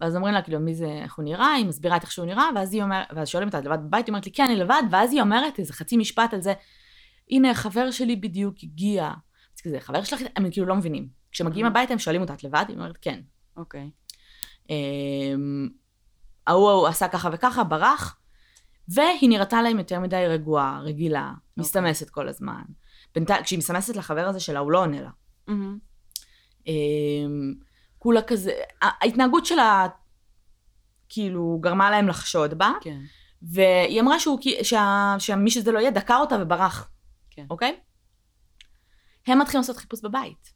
ואז 0.00 0.16
אומרים 0.16 0.34
לה, 0.34 0.42
כאילו, 0.42 0.60
מי 0.60 0.74
זה, 0.74 1.00
איך 1.02 1.14
הוא 1.14 1.24
נראה, 1.24 1.52
היא 1.52 1.66
מסבירה 1.66 1.96
את 1.96 2.02
איך 2.02 2.12
שהוא 2.12 2.26
נראה, 2.26 2.50
ואז 2.54 2.74
היא 2.74 2.82
אומרת, 2.82 3.06
ואז 3.16 3.28
שואלים 3.28 3.48
אותה, 3.48 3.58
את 3.58 3.64
לבד 3.64 3.78
בבית? 3.86 4.06
היא 4.06 4.12
אומרת 4.12 4.26
לי, 4.26 4.32
כן, 4.32 4.44
אני 4.44 4.56
לבד, 4.56 4.82
ואז 4.90 5.12
היא 5.12 5.20
אומרת 5.20 5.58
איזה 5.58 5.72
חצי 5.72 5.96
משפט 5.96 6.34
על 6.34 6.40
זה, 6.40 6.54
הנה, 7.30 7.54
חבר 7.54 7.90
שלי 7.90 8.16
בדיוק 8.16 8.54
הגיע. 8.62 9.10
אז 9.56 9.60
כזה, 9.60 9.80
חבר 9.80 10.02
שלך, 10.04 10.20
הם 10.36 10.50
כאילו 10.50 10.66
לא 10.66 10.74
מבינים. 10.76 11.08
כשמגיעים 11.32 11.66
Mhm. 11.66 11.68
הביתה, 11.68 11.92
הם 11.92 11.98
שואלים 11.98 12.22
אותה, 12.22 12.34
את 12.34 12.44
לבד? 12.44 12.64
היא 12.68 12.76
אומרת, 12.76 12.98
כן. 13.00 13.20
אוקיי. 13.56 13.90
אמ, 14.70 15.68
ההוא 16.46 16.70
ההוא 16.70 16.86
עשה 16.86 17.08
ככה 17.08 17.28
וככה, 17.32 17.64
ברח, 17.64 18.16
והיא 18.88 19.28
נראתה 19.28 19.62
להם 19.62 19.78
יותר 19.78 20.00
מדי 20.00 20.24
רגועה, 20.28 20.80
רגילה, 20.82 21.32
מסתמסת 21.56 22.10
כל 22.10 22.28
הזמן. 22.28 22.62
בינתיים, 23.14 23.42
כשהיא 23.42 23.58
מסתמסת 23.58 23.96
לחבר 23.96 24.26
הזה 24.28 24.40
שלה, 24.40 24.58
הוא 24.58 24.70
לא 24.72 24.80
עונה 24.82 25.00
לה. 25.00 25.10
אמ, 26.66 27.54
כולה 27.98 28.22
כזה, 28.22 28.52
ההתנהגות 28.82 29.46
שלה 29.46 29.86
כאילו 31.08 31.58
גרמה 31.62 31.90
להם 31.90 32.08
לחשוד 32.08 32.54
בה, 32.54 32.72
כן. 32.80 33.00
והיא 33.42 34.00
אמרה 34.00 34.20
שהוא, 34.20 34.38
שה- 34.62 35.16
שמי 35.18 35.50
שזה 35.50 35.72
לא 35.72 35.78
יהיה 35.78 35.90
דקר 35.90 36.16
אותה 36.20 36.36
וברח, 36.40 36.90
כן. 37.34 37.46
אוקיי? 37.50 37.80
הם 39.26 39.38
מתחילים 39.38 39.60
לעשות 39.60 39.76
חיפוש 39.76 40.00
בבית. 40.00 40.54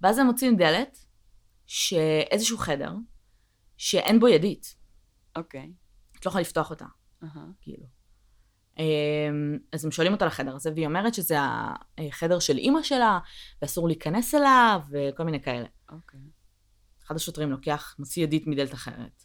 ואז 0.00 0.18
הם 0.18 0.26
מוצאים 0.26 0.56
דלת, 0.56 1.04
שאיזשהו 1.66 2.58
חדר, 2.58 2.92
שאין 3.76 4.20
בו 4.20 4.28
ידית. 4.28 4.76
אוקיי. 5.36 5.72
את 6.18 6.26
לא 6.26 6.30
יכולה 6.30 6.42
לפתוח 6.42 6.70
אותה, 6.70 6.84
אהה. 7.22 7.46
כאילו. 7.60 7.86
אמ, 8.78 9.58
אז 9.72 9.84
הם 9.84 9.90
שואלים 9.90 10.12
אותה 10.12 10.26
לחדר 10.26 10.54
הזה, 10.54 10.70
והיא 10.74 10.86
אומרת 10.86 11.14
שזה 11.14 11.36
החדר 11.98 12.38
של 12.38 12.58
אימא 12.58 12.82
שלה, 12.82 13.18
ואסור 13.62 13.88
להיכנס 13.88 14.34
אליו, 14.34 14.80
וכל 14.90 15.24
מיני 15.24 15.42
כאלה. 15.42 15.66
אוקיי. 15.88 16.20
אחד 17.06 17.16
השוטרים 17.16 17.50
לוקח, 17.50 17.96
מוציא 17.98 18.22
ידית 18.22 18.46
מדלת 18.46 18.74
אחרת. 18.74 19.24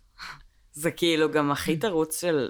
זה 0.71 0.91
כאילו 0.91 1.31
גם 1.31 1.51
הכי 1.51 1.77
תירוץ 1.81 2.21
של... 2.21 2.49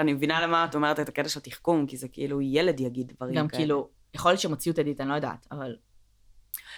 אני 0.00 0.12
מבינה 0.12 0.40
למה 0.40 0.64
את 0.64 0.74
אומרת 0.74 1.00
את 1.00 1.08
הקטע 1.08 1.28
של 1.28 1.40
תחכום, 1.40 1.86
כי 1.86 1.96
זה 1.96 2.08
כאילו 2.08 2.40
ילד 2.40 2.80
יגיד 2.80 3.12
דברים 3.16 3.34
כאלה. 3.34 3.42
גם 3.42 3.48
כאילו, 3.48 3.88
יכול 4.14 4.32
להיות 4.32 4.44
את 4.70 4.78
ידית, 4.78 5.00
אני 5.00 5.08
לא 5.08 5.14
יודעת, 5.14 5.46
אבל... 5.52 5.76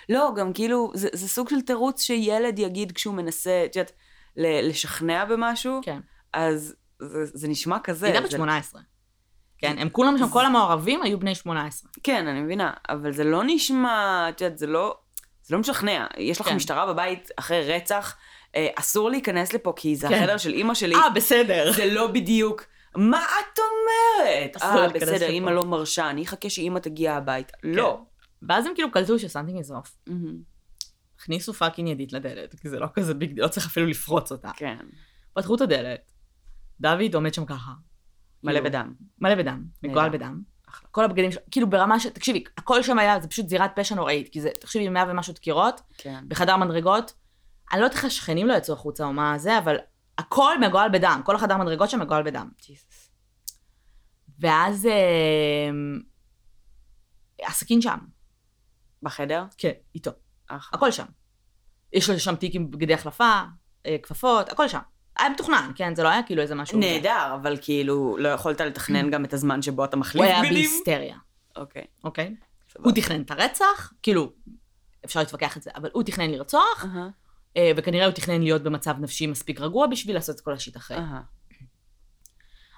לא, 0.08 0.32
גם 0.36 0.52
כאילו, 0.52 0.92
זה, 0.94 1.08
זה 1.12 1.28
סוג 1.28 1.48
של 1.48 1.60
תירוץ 1.60 2.02
שילד 2.02 2.58
יגיד 2.58 2.92
כשהוא 2.92 3.14
מנסה, 3.14 3.62
את 3.64 3.76
יודעת, 3.76 3.92
לשכנע 4.36 5.24
במשהו, 5.24 5.80
כן. 5.82 6.00
אז 6.32 6.74
זה, 6.98 7.24
זה 7.24 7.48
נשמע 7.48 7.78
כזה. 7.78 8.06
היא 8.06 8.12
הייתה 8.12 8.24
בת 8.24 8.30
זה- 8.30 8.36
18. 8.36 8.80
כן, 9.58 9.78
הם 9.78 9.88
כולם 9.88 10.18
שם, 10.18 10.28
כל 10.28 10.46
המעורבים 10.46 11.02
היו 11.02 11.18
בני 11.20 11.34
18. 11.34 11.90
כן, 12.02 12.26
אני 12.26 12.40
מבינה, 12.40 12.72
אבל 12.88 13.12
זה 13.12 13.24
לא 13.24 13.42
נשמע, 13.46 14.26
את 14.28 14.40
יודעת, 14.40 14.58
זה 14.58 14.66
לא, 14.66 14.96
זה 15.42 15.54
לא 15.54 15.60
משכנע. 15.60 16.06
יש 16.18 16.40
לך 16.40 16.48
כן. 16.48 16.56
משטרה 16.56 16.86
בבית 16.92 17.30
אחרי 17.36 17.74
רצח, 17.76 18.16
אה, 18.56 18.68
אסור 18.76 19.10
להיכנס 19.10 19.52
לפה 19.52 19.72
כי 19.76 19.96
זה 19.96 20.08
כן. 20.08 20.14
החדר 20.14 20.36
של 20.36 20.52
אימא 20.52 20.74
שלי. 20.74 20.94
אה, 20.94 21.10
בסדר. 21.10 21.72
זה 21.72 21.86
לא 21.86 22.06
בדיודיוק. 22.06 22.64
מה 22.96 23.24
את 23.24 23.58
אומרת? 23.58 24.56
אה, 24.62 24.88
בסדר. 24.88 25.26
אימא 25.26 25.50
לא 25.50 25.64
מרשה, 25.64 26.10
אני 26.10 26.22
אחכה 26.22 26.50
שאימא 26.50 26.78
תגיע 26.78 27.14
הביתה. 27.14 27.56
לא. 27.62 28.02
ואז 28.48 28.66
הם 28.66 28.72
כאילו 28.74 28.92
קלטו 28.92 29.18
ש-something 29.18 29.66
is 29.66 29.70
off. 29.70 30.12
הכניסו 31.18 31.52
fucking 31.52 31.88
ידית 31.88 32.12
לדלת, 32.12 32.60
כי 32.60 32.68
זה 32.68 32.78
לא 32.78 32.86
כזה 32.94 33.14
big, 33.14 33.40
לא 33.40 33.48
צריך 33.48 33.66
אפילו 33.66 33.86
לפרוץ 33.86 34.32
אותה. 34.32 34.50
כן. 34.56 34.76
פתחו 35.34 35.54
את 35.54 35.60
הדלת, 35.60 36.12
דוד 36.80 37.14
עומד 37.14 37.34
שם 37.34 37.44
ככה. 37.44 37.72
מלא 38.42 38.52
כאילו, 38.52 38.64
בדם. 38.64 38.94
מלא 39.20 39.34
בדם, 39.34 39.64
מגועל. 39.82 40.10
בדם. 40.10 40.40
כל 40.90 41.04
הבגדים 41.04 41.32
שלו, 41.32 41.42
כאילו 41.50 41.70
ברמה 41.70 42.00
ש... 42.00 42.06
תקשיבי, 42.06 42.44
הכל 42.58 42.82
שם 42.82 42.98
היה, 42.98 43.20
זה 43.20 43.28
פשוט 43.28 43.48
זירת 43.48 43.70
פשע 43.74 43.94
נוראית, 43.94 44.28
כי 44.28 44.40
זה, 44.40 44.50
תחשבי, 44.60 44.88
מאה 44.88 45.04
ומשהו 45.08 45.34
דקירות, 45.34 45.80
כן. 45.98 46.24
בחדר 46.28 46.56
מדרגות. 46.56 47.12
אני 47.72 47.80
לא 47.80 47.84
יודעת 47.84 47.96
איך 47.96 48.04
השכנים 48.04 48.46
לא 48.46 48.54
יצאו 48.54 48.74
החוצה 48.74 49.04
או 49.04 49.12
מה 49.12 49.38
זה, 49.38 49.58
אבל 49.58 49.76
הכל 50.22 50.60
מגועל 50.60 50.88
בדם, 50.88 51.20
כל 51.24 51.36
החדר 51.36 51.56
מדרגות 51.56 51.90
שם 51.90 52.00
מגועל 52.00 52.22
בדם. 52.22 52.48
ג'יסוס. 52.66 53.10
ואז 54.38 54.86
אה, 54.86 55.70
הסכין 57.46 57.82
שם. 57.82 57.98
בחדר? 59.02 59.44
כן, 59.58 59.72
איתו. 59.94 60.10
אחלה. 60.46 60.78
הכל 60.78 60.90
שם. 60.90 61.04
יש 61.92 62.10
לו 62.10 62.18
שם 62.18 62.36
תיק 62.36 62.54
עם 62.54 62.70
בגדי 62.70 62.94
החלפה, 62.94 63.40
אה, 63.86 63.96
כפפות, 64.02 64.48
הכל 64.48 64.68
שם. 64.68 64.78
היה 65.18 65.28
מתוכנן, 65.30 65.70
כן? 65.74 65.94
זה 65.94 66.02
לא 66.02 66.08
היה 66.08 66.22
כאילו 66.22 66.42
איזה 66.42 66.54
משהו... 66.54 66.78
נהדר, 66.78 67.34
אבל 67.42 67.56
כאילו, 67.60 68.16
לא 68.18 68.28
יכולת 68.28 68.60
לתכנן 68.60 69.10
גם 69.10 69.24
את 69.24 69.32
הזמן 69.32 69.62
שבו 69.62 69.84
אתה 69.84 69.96
הוא 69.96 70.00
מחליף 70.00 70.24
היה 70.24 70.38
בגדים? 70.38 70.54
בהיסטריה, 70.54 71.16
אוקיי. 71.56 71.84
אוקיי? 72.04 72.34
הוא 72.78 72.92
תכנן 72.92 73.22
את 73.22 73.30
הרצח, 73.30 73.92
כאילו, 74.02 74.32
אפשר 75.04 75.20
להתווכח 75.20 75.56
את 75.56 75.62
זה, 75.62 75.70
אבל 75.74 75.90
הוא 75.92 76.02
תכנן 76.02 76.30
לרצוח, 76.30 76.84
אה, 76.84 77.08
וכנראה 77.76 78.06
הוא 78.06 78.12
תכנן 78.12 78.42
להיות 78.42 78.62
במצב 78.62 78.94
נפשי 79.00 79.26
מספיק 79.26 79.60
רגוע 79.60 79.86
בשביל 79.86 80.14
לעשות 80.16 80.36
את 80.36 80.40
כל 80.40 80.52
השיט 80.52 80.76
אחרי. 80.76 80.96
אהה. 80.96 81.22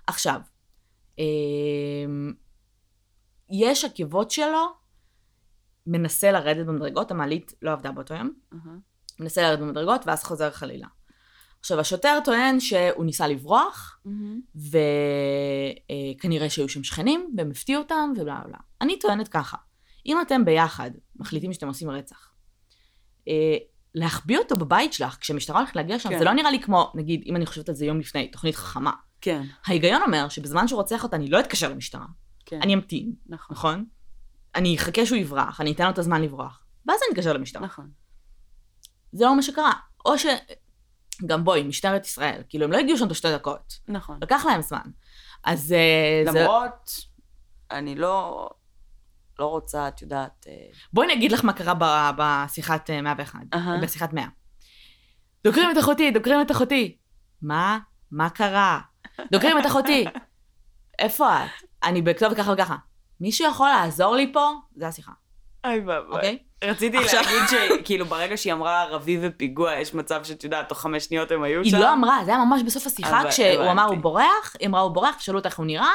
עכשיו, 0.07 0.41
אמ, 1.19 2.33
יש 3.51 3.85
עקבות 3.85 4.31
שלו, 4.31 4.67
מנסה 5.87 6.33
לרדת 6.33 6.67
במדרגות, 6.67 7.11
המעלית 7.11 7.55
לא 7.63 7.73
עבדה 7.73 7.93
באותו 7.93 8.15
יום, 8.15 8.33
אהה. 8.53 8.77
מנסה 9.21 9.43
לרדת 9.43 9.59
במדרגות 9.59 10.07
ואז 10.07 10.25
חוזר 10.25 10.51
חלילה. 10.51 10.87
עכשיו, 11.61 11.81
השוטר 11.81 12.19
טוען 12.25 12.61
שהוא 12.61 13.05
ניסה 13.05 13.27
לברוח, 13.27 14.01
מהמם. 14.05 14.41
וכנראה 16.17 16.51
שהיו 16.51 16.69
שם 16.69 16.85
שכנים, 16.85 17.35
והם 17.37 17.51
הפתיעו 17.51 17.83
אותם, 17.83 18.13
ובלה 18.17 18.41
בלה. 18.47 18.59
אני 18.81 18.99
טוענת 18.99 19.29
ככה, 19.29 19.57
אם 20.07 20.21
אתם 20.21 20.45
ביחד 20.45 20.91
מחליטים 21.17 21.53
שאתם 21.53 21.69
עושים 21.69 21.91
רצח, 21.91 22.33
אה, 23.29 23.57
להחביא 23.95 24.39
אותו 24.39 24.57
בבית 24.57 24.93
שלך, 24.93 25.17
כשמשטרה 25.21 25.59
הולכת 25.59 25.77
להגיע 25.77 25.99
שם, 25.99 26.09
כן. 26.09 26.19
זה 26.19 26.25
לא 26.25 26.33
נראה 26.33 26.51
לי 26.51 26.63
כמו, 26.63 26.93
נגיד, 26.95 27.23
אם 27.27 27.37
אני 27.37 27.47
חושבת 27.47 27.69
על 27.69 27.75
זה 27.75 27.87
יום 27.87 28.01
לפני, 28.01 28.29
תוכנית 28.29 28.57
חכמה. 28.57 28.93
כן, 29.21 29.43
ההיגיון 29.67 30.03
אומר 30.03 30.29
שבזמן 30.29 30.69
שהוא 30.69 30.81
רוצח 30.81 31.03
אותה, 31.05 31.17
אני 31.17 31.31
לא 31.31 31.41
אתקשר 31.41 31.69
למשטרה. 31.69 32.07
כן. 32.47 32.63
אני 32.63 32.75
אמתין, 32.75 33.13
נכון. 33.27 33.57
נכון? 33.57 33.85
אני 34.55 34.77
אחכה 34.77 35.07
שהוא 35.07 35.19
יברח, 35.19 35.61
אני 35.61 35.73
אתן 35.73 35.85
לו 35.85 35.91
את 35.91 35.99
הזמן 35.99 36.23
לברוח, 36.23 36.65
ואז 36.87 36.97
אני 37.03 37.13
אתקשר 37.13 37.33
למשטרה. 37.33 37.63
נכון. 37.63 37.91
זה 39.13 39.25
לא 39.25 39.37
מה 39.37 39.43
שקרה. 39.43 39.73
או 40.07 40.19
ש... 40.19 40.27
גם 41.27 41.45
בואי, 41.45 41.63
משטרת 41.63 42.07
ישראל, 42.07 42.43
כאילו, 42.49 42.65
הם 42.65 42.73
לא 42.73 42.79
הגיעו 42.79 42.99
שם 42.99 43.09
תוך 43.09 43.17
שתי 43.17 43.33
דקות. 43.33 43.79
נכון. 43.89 44.19
לקח 44.23 44.45
להם 44.47 44.63
זמן. 44.63 44.91
אז 45.45 45.73
אה, 45.73 46.33
זה... 46.33 46.41
למרות, 46.41 46.91
אני 47.71 47.95
לא, 47.95 48.49
לא 49.39 49.47
רוצה, 49.47 49.89
את 49.89 50.03
יודעת, 50.03 50.47
אה, 50.49 50.53
בואי 50.93 51.07
אני 51.07 51.15
אגיד 51.15 51.33
לך 51.33 51.45
מה 51.45 51.53
קרה 51.53 51.75
ב- 51.79 52.11
בשיחת 52.17 52.91
אה, 52.91 53.01
101, 53.03 53.39
אהה. 53.55 53.81
בשיחת 53.83 54.13
100. 54.13 54.25
דוקרים 55.45 55.71
את 55.71 55.79
אחותי, 55.79 56.11
דוקרים 56.11 56.41
את 56.41 56.51
אחותי. 56.51 56.97
מה? 57.43 57.79
מה 58.11 58.31
קרה? 58.31 58.81
דוקרים 59.33 59.59
את 59.59 59.67
אחותי. 59.67 60.05
איפה 60.99 61.45
את? 61.45 61.51
אני 61.85 62.03
בכתובת 62.03 62.37
ככה 62.37 62.53
וככה. 62.53 62.77
מישהו 63.21 63.49
יכול 63.51 63.69
לעזור 63.69 64.17
לי 64.17 64.33
פה? 64.33 64.51
זה 64.77 64.89
השיחה, 64.89 65.13
אוי 65.67 65.79
ואבוי. 65.87 66.17
אוקיי? 66.17 66.39
רציתי 66.65 66.99
עכשיו- 66.99 67.23
להגיד 67.23 67.43
שכאילו 67.81 68.07
ברגע 68.07 68.37
שהיא 68.37 68.53
אמרה 68.53 68.83
ערבי 68.83 69.19
ופיגוע, 69.23 69.75
יש 69.75 69.95
מצב 69.95 70.25
שאת 70.25 70.45
יודעת, 70.45 70.69
תוך 70.69 70.81
חמש 70.81 71.05
שניות 71.05 71.31
הם 71.31 71.43
היו 71.43 71.63
היא 71.63 71.71
שם. 71.71 71.77
לא 71.79 71.93
אמרה, 71.93 72.19
זה 72.25 72.31
היה 72.35 72.45
ממש 72.45 72.63
בסוף 72.63 72.87
השיחה, 72.87 73.23
כשהוא 73.31 73.71
אמר. 73.71 73.85
הוא 73.85 73.97
בורח, 73.99 74.57
היא 74.61 74.69
אמרה 74.69 74.81
הוא 74.81 74.91
בורח, 74.95 75.21
שאלו 75.21 75.39
אותה 75.39 75.49
איך 75.49 75.59
הוא 75.59 75.67
נראה. 75.67 75.93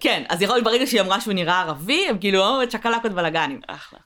כן, 0.00 0.24
אז 0.28 0.42
יכול 0.42 0.56
להיות 0.56 0.64
ברגע 0.64 0.86
שהיא 0.86 1.00
אמרה 1.00 1.20
שהוא 1.20 1.34
נראה 1.34 1.60
ערבי, 1.60 2.08
הם 2.08 2.18
כאילו, 2.18 2.46
או, 2.46 2.68
צ'קלקות 2.68 3.12
בלאגנים. 3.12 3.60
אחלה. 3.68 3.98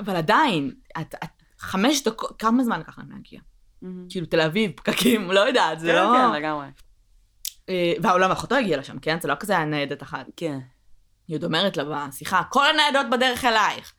אבל 0.00 0.16
עדיין, 0.16 0.72
את, 1.00 1.14
את, 1.24 1.42
חמש 1.58 2.02
דקות, 2.02 2.38
כמה 2.38 2.64
זמן 2.64 2.80
לקח 2.80 2.98
להם 2.98 3.10
להגיע? 3.10 3.40
כאילו 4.08 4.26
תל 4.26 4.40
אביב, 4.40 4.70
פקקים, 4.76 5.30
לא 5.30 5.40
יודעת, 5.40 5.80
זה 5.80 5.86
כן, 5.86 5.94
לא... 5.94 6.12
כן, 6.16 6.32
לגמרי. 6.32 6.66
אה, 7.68 7.92
והעולם 8.02 8.30
אחותו 8.30 8.54
הגיע 8.54 8.76
לשם, 8.76 8.98
כן? 8.98 9.20
זה 9.20 9.28
לא 9.28 9.34
כזה 9.34 9.56
היה 9.56 9.64
ניידת 9.64 10.02
אחת. 10.02 10.26
כן. 10.36 10.58
היא 11.28 11.36
עוד 11.36 11.44
אומרת 11.44 11.76
לה 11.76 11.84
בשיחה, 11.84 12.42
כל 12.50 12.64
הניידות 12.70 13.06
בדרך 13.10 13.44
אלייך. 13.44 13.92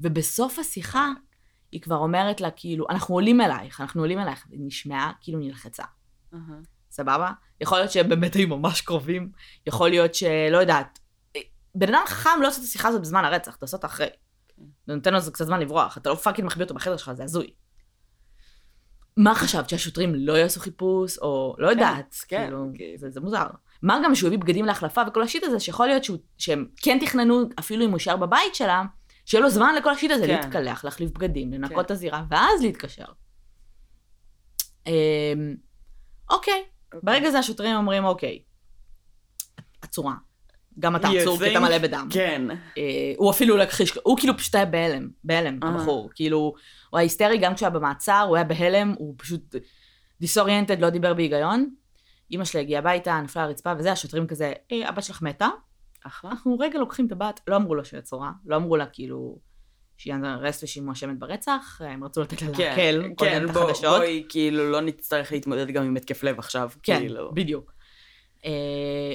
ובסוף 0.00 0.58
השיחה, 0.58 1.08
היא 1.72 1.80
כבר 1.80 1.96
אומרת 1.96 2.40
לה, 2.40 2.50
כאילו, 2.50 2.86
אנחנו 2.90 3.14
עולים 3.14 3.40
אלייך, 3.40 3.80
אנחנו 3.80 4.02
עולים 4.02 4.18
אלייך. 4.18 4.46
היא 4.50 4.60
נשמעה 4.62 5.12
כאילו 5.20 5.38
נלחצה. 5.38 5.84
סבבה? 6.96 7.30
יכול 7.60 7.78
להיות 7.78 7.90
שהם 7.90 8.08
באמת 8.08 8.34
היו 8.34 8.48
ממש 8.48 8.80
קרובים, 8.80 9.30
יכול 9.66 9.90
להיות 9.90 10.14
שלא 10.14 10.58
יודעת. 10.58 10.98
בן 11.74 11.88
אדם 11.88 12.02
חכם 12.06 12.42
לא 12.42 12.48
עושה 12.48 12.58
את 12.60 12.64
השיחה 12.64 12.88
הזאת 12.88 13.00
בזמן 13.00 13.24
הרצח, 13.24 13.56
אתה 13.56 13.64
עושה 13.64 13.76
אותה 13.76 13.86
אחרי. 13.86 14.06
זה 14.86 14.94
נותן 14.94 15.14
לו 15.14 15.20
קצת 15.32 15.44
זמן 15.44 15.60
לברוח, 15.60 15.98
אתה 15.98 16.10
לא 16.10 16.14
fucking 16.14 16.46
מחביא 16.46 16.64
אותו 16.64 16.74
בחדר 16.74 16.96
שלך, 16.96 17.12
זה 17.12 17.24
הזוי. 17.24 17.50
מה 19.16 19.34
חשבת, 19.34 19.68
שהשוטרים 19.68 20.14
לא 20.14 20.32
יעשו 20.32 20.60
חיפוש, 20.60 21.18
או 21.18 21.56
לא 21.58 21.68
יודעת, 21.68 22.16
כן, 22.28 22.44
כאילו, 22.44 22.66
כן. 22.78 22.84
זה, 22.96 23.10
זה 23.10 23.20
מוזר. 23.20 23.46
מה 23.82 24.00
גם 24.04 24.14
שהוא 24.14 24.26
הביא 24.26 24.38
בגדים 24.38 24.64
להחלפה 24.64 25.02
וכל 25.08 25.22
השיט 25.22 25.44
הזה, 25.44 25.60
שיכול 25.60 25.86
להיות 25.86 26.04
שהוא, 26.04 26.18
שהם 26.38 26.66
כן 26.76 26.98
תכננו, 27.00 27.42
אפילו 27.58 27.84
אם 27.84 27.90
הוא 27.90 27.96
יישאר 27.96 28.16
בבית 28.16 28.54
שלה, 28.54 28.82
שיהיה 29.24 29.42
לו 29.42 29.50
זמן 29.50 29.74
לכל 29.74 29.90
השיט 29.90 30.10
הזה 30.10 30.26
כן. 30.26 30.34
להתקלח, 30.34 30.84
להחליף 30.84 31.10
בגדים, 31.10 31.52
לנקות 31.52 31.76
כן. 31.76 31.80
את 31.80 31.90
הזירה, 31.90 32.24
ואז 32.30 32.62
להתקשר. 32.62 33.04
אמ, 34.86 34.92
אוקיי, 36.30 36.64
ברגע 37.02 37.30
זה 37.30 37.38
השוטרים 37.38 37.76
אומרים, 37.76 38.04
אוקיי, 38.04 38.38
עצורה. 39.82 40.14
גם 40.78 40.96
אתה 40.96 41.08
עצור 41.08 41.38
כי 41.38 41.50
אתה? 41.50 41.60
מלא 41.60 41.78
בדם. 41.78 42.08
כן. 42.10 42.42
אה, 42.78 43.12
הוא 43.16 43.30
אפילו 43.30 43.56
לא 43.56 43.62
הכחיש, 43.62 43.98
הוא 44.02 44.18
כאילו 44.18 44.36
פשוט 44.36 44.54
היה 44.54 44.64
בהלם, 44.64 45.08
בהלם, 45.24 45.58
אה. 45.62 45.68
הבחור. 45.68 46.10
כאילו, 46.14 46.38
הוא 46.90 46.98
היה 46.98 47.02
היסטרי 47.02 47.38
גם 47.38 47.54
כשהוא 47.54 47.66
היה 47.66 47.78
במעצר, 47.78 48.24
הוא 48.28 48.36
היה 48.36 48.44
בהלם, 48.44 48.94
הוא 48.98 49.14
פשוט 49.18 49.54
דיסאוריינטד, 50.20 50.80
לא 50.80 50.90
דיבר 50.90 51.14
בהיגיון. 51.14 51.70
אימא 52.30 52.44
שלי 52.44 52.60
הגיעה 52.60 52.78
הביתה, 52.78 53.20
נפלה 53.20 53.42
על 53.42 53.48
הרצפה, 53.48 53.72
וזה, 53.78 53.92
השוטרים 53.92 54.26
כזה, 54.26 54.52
אה, 54.72 54.88
הבת 54.88 55.02
שלך 55.02 55.22
מתה? 55.22 55.48
אחלה. 56.06 56.30
אנחנו 56.30 56.58
רגע 56.58 56.78
לוקחים 56.78 57.06
את 57.06 57.12
הבת, 57.12 57.40
לא 57.46 57.56
אמרו 57.56 57.74
לו 57.74 57.84
שהיא 57.84 57.98
עצורה, 57.98 58.32
לא 58.46 58.56
אמרו 58.56 58.76
לה 58.76 58.86
כאילו 58.86 59.38
שהיא 59.96 60.14
אנדרסט 60.14 60.62
ושהיא 60.64 60.82
מואשמת 60.82 61.18
ברצח, 61.18 61.80
הם 61.84 62.04
רצו 62.04 62.22
לתת 62.22 62.42
לה 62.42 62.48
כן, 62.54 62.64
להקל, 62.68 63.02
כן, 63.18 63.38
מיני 63.40 63.52
בוא-. 63.52 63.72
בואי, 63.82 64.24
כאילו, 64.28 64.70
לא 64.70 64.80
נצטרך 64.80 65.32
להתמודד 65.32 65.66
גם 65.70 65.84
עם 65.84 65.96
התקף 65.96 66.22
לב 66.22 66.38
עכשיו. 66.38 66.70
כן, 66.82 66.98
כאילו. 66.98 67.34
בדיוק. 67.34 67.72
אה, 68.44 69.14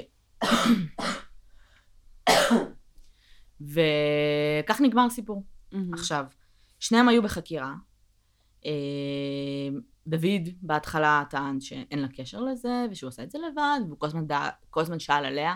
וכך 3.61 4.81
נגמר 4.81 5.05
הסיפור. 5.05 5.43
מהמם. 5.71 5.93
עכשיו, 5.93 6.25
שניהם 6.79 7.07
היו 7.09 7.23
בחקירה. 7.23 7.73
אה, 8.65 8.71
דוד 10.07 10.49
בהתחלה 10.61 11.23
טען 11.29 11.61
שאין 11.61 11.99
לה 11.99 12.07
קשר 12.07 12.39
לזה, 12.41 12.85
ושהוא 12.91 13.07
עושה 13.07 13.23
את 13.23 13.31
זה 13.31 13.37
לבד, 13.51 13.79
והוא 13.87 13.99
כל 13.99 14.05
הזמן, 14.07 14.27
דע, 14.27 14.49
כל 14.69 14.81
הזמן 14.81 14.99
שאל 14.99 15.25
עליה 15.25 15.55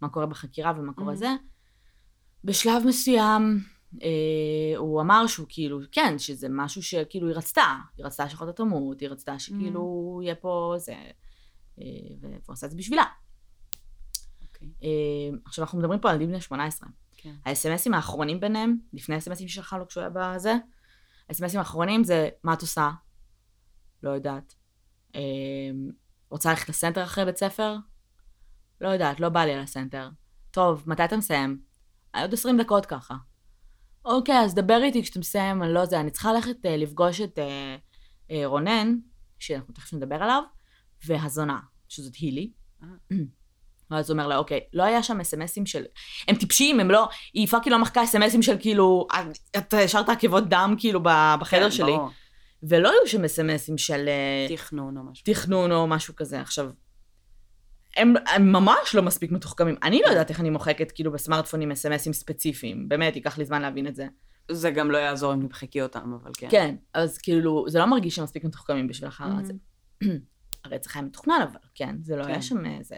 מה 0.00 0.08
קורה 0.08 0.26
בחקירה 0.26 0.72
ומה 0.78 0.92
קורה 0.92 1.12
Mhm. 1.12 1.16
זה. 1.16 1.28
בשלב 2.44 2.82
מסוים, 2.86 3.58
אה, 3.58 3.71
הוא 4.76 5.00
אמר 5.00 5.26
שהוא 5.26 5.46
כאילו, 5.48 5.78
כן, 5.92 6.18
שזה 6.18 6.46
משהו 6.50 6.82
שכאילו 6.82 7.28
היא 7.28 7.36
רצתה. 7.36 7.76
היא 7.96 8.06
רצתה 8.06 8.28
שאחותה 8.28 8.52
תמות, 8.52 9.00
היא 9.00 9.08
רצתה 9.08 9.38
שכאילו 9.38 9.82
יהיה 10.22 10.34
פה 10.34 10.74
זה, 10.78 10.94
אה, 11.78 11.84
והוא 12.20 12.52
עשה 12.52 12.66
את 12.66 12.70
זה 12.70 12.76
בשבילה. 12.76 13.04
אוקיי. 14.42 14.68
אה, 14.82 15.38
עכשיו, 15.44 15.64
אנחנו 15.64 15.78
מדברים 15.78 16.00
פה 16.00 16.10
על 16.10 16.14
ילדים 16.14 16.28
בני 16.28 16.40
18. 16.40 16.88
כן. 17.16 17.34
האס.אם.אסים 17.44 17.94
האחרונים 17.94 18.40
ביניהם, 18.40 18.76
לפני 18.92 19.14
האס.אם.אסים 19.14 19.48
ששלחה 19.48 19.78
לו 19.78 19.88
כשהוא 19.88 20.00
היה 20.00 20.10
בזה, 20.10 20.54
האס.אם.אסים 21.28 21.58
האחרונים 21.58 22.04
זה, 22.04 22.28
מה 22.44 22.52
את 22.52 22.60
עושה? 22.60 22.90
לא 24.02 24.10
יודעת. 24.10 24.54
אה, 25.14 25.20
רוצה 26.30 26.50
ללכת 26.50 26.68
לסנטר 26.68 27.04
אחרי 27.04 27.24
בית 27.24 27.36
ספר? 27.36 27.76
לא 28.80 28.88
יודעת, 28.88 29.20
לא 29.20 29.28
בא 29.28 29.44
לי 29.44 29.52
על 29.52 29.60
הסנטר. 29.60 30.08
טוב, 30.50 30.84
מתי 30.86 31.04
אתה 31.04 31.16
מסיים? 31.16 31.62
"אה, 32.14 32.22
עוד 32.22 32.32
20 32.32 32.60
דקות 32.60 32.86
ככה. 32.86 33.14
אוקיי, 34.04 34.38
אז 34.38 34.54
דבר 34.54 34.80
איתי 34.82 35.02
כשאתה 35.02 35.18
מסיים, 35.18 35.62
אני 35.62 35.74
לא 35.74 35.80
יודע, 35.80 36.00
אני 36.00 36.10
צריכה 36.10 36.32
ללכת 36.32 36.66
אה, 36.66 36.76
לפגוש 36.76 37.20
את 37.20 37.38
אה, 37.38 37.76
אה, 38.30 38.46
רונן, 38.46 38.96
שאנחנו 39.38 39.74
תכף 39.74 39.92
נדבר 39.92 40.16
עליו, 40.22 40.42
והזונה, 41.06 41.58
שזאת 41.88 42.14
הילי. 42.16 42.50
ואז 43.90 44.10
הוא 44.10 44.14
אומר 44.14 44.28
לה, 44.28 44.36
אוקיי, 44.36 44.60
לא 44.72 44.82
היה 44.82 45.02
שם 45.02 45.20
אס.אם.אסים 45.20 45.66
של... 45.66 45.84
הם 46.28 46.36
טיפשים, 46.36 46.80
הם 46.80 46.90
לא... 46.90 47.08
היא 47.34 47.46
fucking 47.46 47.72
לא 47.72 47.78
מחקה 47.78 48.04
אס.אם.אסים 48.04 48.42
של 48.42 48.56
כאילו... 48.60 49.06
"את- 49.56 49.74
השארת 49.74 50.08
עקבות 50.08 50.48
דם 50.48 50.74
כאילו 50.78 51.00
בחדר 51.40 51.64
כן, 51.64 51.70
שלי. 51.70 51.92
ברור. 51.92 52.08
ולא 52.62 52.88
היו 52.90 53.06
שם 53.06 53.24
אס.אם.אסים 53.24 53.78
של 53.78 54.08
תכנון 54.48 54.98
או 54.98 55.02
משהו. 55.02 55.24
תכנון 55.24 55.72
או 55.72 55.86
משהו 55.86 56.16
כזה. 56.16 56.40
עכשיו, 56.40 56.70
הם, 57.96 58.14
הם 58.34 58.52
ממש 58.52 58.94
לא 58.94 59.02
מספיק 59.02 59.32
מתוחכמים. 59.32 59.74
אני 59.82 60.00
לא 60.04 60.08
יודעת 60.08 60.30
איך 60.30 60.40
אני 60.40 60.50
מוחקת 60.50 60.92
כאילו 60.92 61.12
בסמארטפונים 61.12 61.72
אס.אם.אסים 61.72 62.12
ספציפיים. 62.12 62.88
באמת, 62.88 63.16
ייקח 63.16 63.38
לי 63.38 63.44
זמן 63.44 63.62
להבין 63.62 63.86
את 63.86 63.94
זה. 63.94 64.06
זה 64.50 64.70
גם 64.70 64.90
לא 64.90 64.98
יעזור 64.98 65.32
אם 65.34 65.42
נמחקי 65.42 65.82
אותם, 65.82 66.12
אבל 66.22 66.30
כן. 66.38 66.48
כן, 66.50 66.74
אז 66.94 67.18
כאילו, 67.18 67.64
זה 67.68 67.78
לא 67.78 67.84
מרגיש 67.84 68.14
שהם 68.14 68.24
מספיק 68.24 68.44
מתוחכמים 68.44 68.86
בשביל 68.86 69.08
החרא. 69.08 69.40
הזה. 69.40 69.52
הרצח 70.64 70.96
היה 70.96 71.02
מתוכנן 71.02 71.38
אבל, 71.42 71.60
כן, 71.74 71.96
זה 72.02 72.16
לא 72.16 72.24
כן. 72.24 72.30
היה 72.30 72.42
שם 72.42 72.66
אה, 72.66 72.78
זה. 72.82 72.96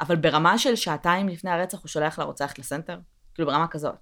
אבל 0.00 0.16
ברמה 0.16 0.58
של 0.58 0.76
שעתיים 0.76 1.28
לפני 1.28 1.50
הרצח 1.50 1.80
הוא 1.80 1.88
שולח 1.88 2.18
לרוצח 2.18 2.52
לסנטר? 2.58 2.98
כאילו 3.34 3.48
ברמה 3.48 3.66
כזאת. 3.68 3.94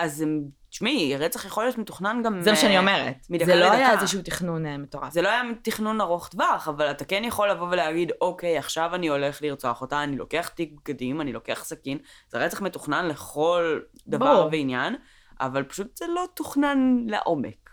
אז 0.00 0.20
הם- 0.20 0.48
תשמעי, 0.70 1.16
רצח 1.16 1.44
יכול 1.44 1.64
להיות 1.64 1.78
מתוכנן 1.78 2.22
גם... 2.24 2.40
זה 2.42 2.50
מה 2.50 2.56
שאני 2.56 2.74
אה, 2.74 2.80
אומרת. 2.80 3.26
זה 3.46 3.54
לא 3.54 3.72
היה. 3.72 3.92
איזשהו 3.92 4.22
תכנון 4.22 4.66
אה, 4.66 4.78
מטורף. 4.78 5.12
זה 5.12 5.22
לא 5.22 5.28
היה 5.28 5.42
תכנון 5.62 6.00
ארוך 6.00 6.28
טווח, 6.28 6.68
אבל 6.68 6.90
אתה 6.90 7.04
כן 7.04 7.22
יכול 7.24 7.50
לבוא 7.50 7.68
ולהגיד, 7.70 8.12
אוקיי, 8.20 8.58
עכשיו 8.58 8.94
אני 8.94 9.08
הולך 9.08 9.42
לרצוח 9.42 9.80
אותה, 9.80 10.04
אני 10.04 10.16
לוקח 10.16 10.48
תיק 10.48 10.72
בגדים, 10.72 11.20
אני 11.20 11.32
לוקח 11.32 11.64
סכין. 11.64 11.98
זה 12.28 12.38
רצח 12.38 12.62
מתוכנן 12.62 13.08
לכל 13.08 13.80
דבר 14.06 14.34
ברור. 14.34 14.48
ועניין, 14.52 14.96
אבל 15.40 15.62
פשוט 15.62 15.96
זה 15.96 16.04
לא 16.14 16.24
תוכנן 16.34 17.04
לעומק. 17.06 17.70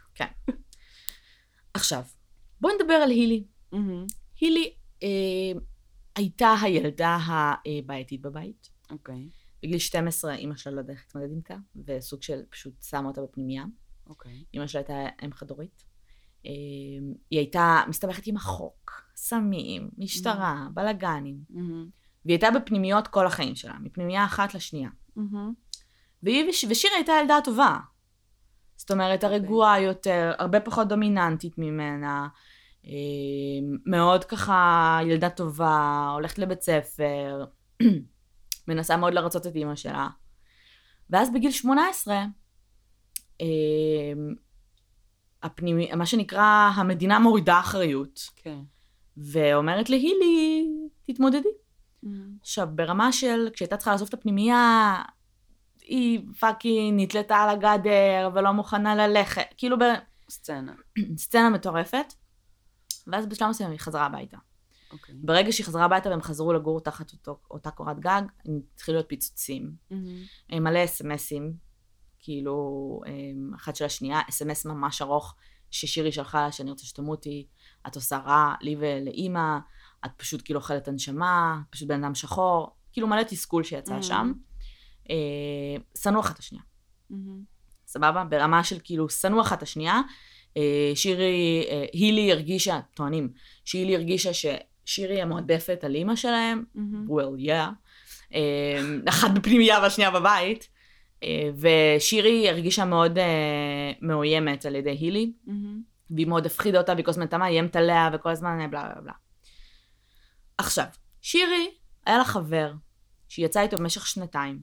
עכשיו, 1.73 2.01
בואי 2.61 2.73
נדבר 2.81 2.93
על 2.93 3.09
הילי. 3.09 3.43
הילי 4.41 4.73
אה, 5.03 5.59
הייתה 6.15 6.55
הילדה 6.61 7.17
הבעייתית 7.25 8.21
בבית. 8.21 8.69
אוקיי, 8.91 9.29
בגיל 9.67 9.79
12 9.79 10.35
אימא 10.35 10.55
שלה 10.55 10.73
לא 10.73 10.79
יודעת 10.79 10.97
להתמודד 10.97 11.35
איתה, 11.35 11.55
וסוג 11.85 12.23
של 12.23 12.41
פשוט 12.49 12.73
שמה 12.83 13.07
אותה 13.07 13.21
בפנימייה. 13.21 13.63
אוקיי. 14.07 14.43
אימא 14.53 14.67
שלה 14.67 14.81
הייתה 14.81 15.25
אם 15.25 15.33
חד-הורית. 15.33 15.83
אה, 16.45 16.51
היא 17.29 17.39
הייתה 17.39 17.81
מסתבכת 17.87 18.27
עם 18.27 18.35
החוק, 18.35 19.01
סמים, 19.15 19.89
משטרה, 19.97 20.67
בלאגנים. 20.73 21.37
והיא 22.25 22.35
הייתה 22.35 22.47
בפנימיות 22.59 23.07
כל 23.07 23.27
החיים 23.27 23.55
שלה, 23.55 23.73
מפנימייה 23.79 24.25
אחת 24.25 24.53
לשנייה. 24.53 24.89
והיא 26.23 26.49
וש... 26.49 26.65
ושירה 26.69 26.95
הייתה 26.95 27.11
ילדה 27.21 27.39
טובה. 27.43 27.77
זאת 28.75 28.91
אומרת, 28.91 29.23
הרגועה 29.23 29.81
יותר, 29.81 30.33
הרבה 30.37 30.59
פחות 30.59 30.87
דומיננטית 30.87 31.57
ממנה, 31.57 32.27
אה, 32.85 32.91
מאוד 33.85 34.23
ככה 34.25 34.99
ילדה 35.05 35.29
טובה, 35.29 36.09
הולכת 36.13 36.39
לבית 36.39 36.61
ספר, 36.61 37.45
מנסה 38.67 38.97
מאוד 38.97 39.13
לרצות 39.13 39.47
את 39.47 39.55
אימא 39.55 39.75
שלה. 39.75 40.07
ואז 41.09 41.33
בגיל 41.33 41.51
18, 41.51 42.23
אה, 43.41 43.45
הפנימי, 45.43 45.91
מה 45.95 46.05
שנקרא, 46.05 46.71
המדינה 46.75 47.19
מורידה 47.19 47.59
אחריות, 47.59 48.29
כן. 48.35 48.59
ואומרת 49.17 49.89
להילי, 49.89 50.67
תתמודדי. 51.05 51.49
עכשיו, 52.41 52.67
ברמה 52.75 53.11
של, 53.11 53.49
כשהייתה 53.53 53.77
צריכה 53.77 53.91
לעזוב 53.91 54.07
את 54.07 54.13
הפנימייה, 54.13 54.95
היא 55.81 56.21
fucking 56.39 57.01
נתלתה 57.01 57.35
על 57.35 57.49
הגדר 57.49 58.29
ולא 58.33 58.51
מוכנה 58.51 59.07
ללכת, 59.07 59.53
כאילו 59.57 59.77
סצנה. 60.29 60.73
בסצנה 61.13 61.49
מטורפת. 61.49 62.13
ואז 63.07 63.25
בשלב 63.25 63.49
מסוים 63.49 63.71
היא 63.71 63.79
חזרה 63.79 64.05
הביתה. 64.05 64.37
אוקיי. 64.99 65.15
ברגע 65.17 65.51
שהיא 65.51 65.65
חזרה 65.65 65.85
הביתה 65.85 66.09
והם 66.09 66.21
חזרו 66.21 66.53
לגור 66.53 66.79
תחת 66.81 67.13
אותו, 67.13 67.39
אותה 67.51 67.71
קורת 67.71 67.99
גג, 67.99 68.21
הם 68.45 68.59
התחילו 68.73 68.97
להיות 68.97 69.09
פיצוצים. 69.09 69.71
אה, 70.53 70.59
מלא 70.59 70.83
אס.אם.אסים, 70.85 71.53
כאילו, 72.19 73.01
אה, 73.07 73.11
אחת 73.55 73.75
של 73.75 73.85
השנייה, 73.85 74.19
אס.אם.אס 74.29 74.65
ממש 74.65 75.01
ארוך, 75.01 75.35
ששירי 75.71 76.11
שלחה 76.11 76.41
לה 76.41 76.51
שאני 76.51 76.69
רוצה 76.69 76.85
שתמותי, 76.85 77.47
את 77.87 77.95
עושה 77.95 78.17
רע 78.17 78.53
לי 78.61 78.75
ולאימא, 78.79 79.57
את 80.05 80.11
פשוט 80.17 80.41
כאילו 80.45 80.59
אוכלת 80.59 80.87
הנשמה, 80.87 81.61
פשוט 81.69 81.87
בן 81.87 82.03
אדם 82.03 82.15
שחור, 82.15 82.75
כאילו 82.91 83.07
מלא 83.07 83.23
תסכול 83.23 83.63
שיצא 83.63 83.99
Mhm. 83.99 84.03
שם. 84.03 84.33
אה, 85.09 85.15
שנאו 86.01 86.19
אחת 86.19 86.39
השנייה, 86.39 86.63
סבבה? 87.87 88.23
ברמה 88.23 88.63
של 88.63 88.77
כאילו, 88.83 89.09
שנאו 89.09 89.41
אחת 89.41 89.61
השנייה. 89.61 90.01
אה, 90.57 90.91
שירי, 90.95 91.65
אה, 91.69 91.85
הילי 91.93 92.31
הרגישה, 92.31 92.79
טוענים, 92.93 93.33
שהילי 93.65 93.95
הרגישה 93.95 94.31
ששירי 94.87 95.21
המועדפת 95.21 95.83
על 95.83 95.95
אימא 95.95 96.15
שלהם, 96.15 96.63
well, 97.07 97.47
yeah. 97.47 97.51
אה, 98.33 98.81
אחת 99.09 99.31
בפנימייה 99.31 99.79
והשנייה 99.79 100.11
בבית. 100.11 100.69
אה, 101.23 101.49
ושירי 101.59 102.49
הרגישה 102.49 102.85
מאוד 102.85 103.17
אה, 103.17 103.91
מאוימת 104.01 104.65
על 104.65 104.75
ידי 104.75 104.89
הילי, 104.89 105.33
והיא 106.09 106.27
מאוד 106.27 106.45
הפחידה 106.45 106.77
אותה, 106.77 106.93
והיא 106.93 107.05
כל 107.05 107.11
הזמן 107.11 107.23
הייתה 107.23 107.37
מאיימת 107.37 107.75
עליה, 107.75 108.09
וכל 108.13 108.29
הזמן 108.29 108.71
בלה 108.71 108.83
בלה 108.83 109.01
בלה. 109.01 109.13
עכשיו, 110.57 110.85
שירי, 111.21 111.71
היה 112.05 112.17
לה 112.17 112.25
חבר, 112.25 112.73
שהיא 113.27 113.45
יצאה 113.45 113.63
איתו 113.63 113.77
במשך 113.77 114.07
שנתיים. 114.07 114.59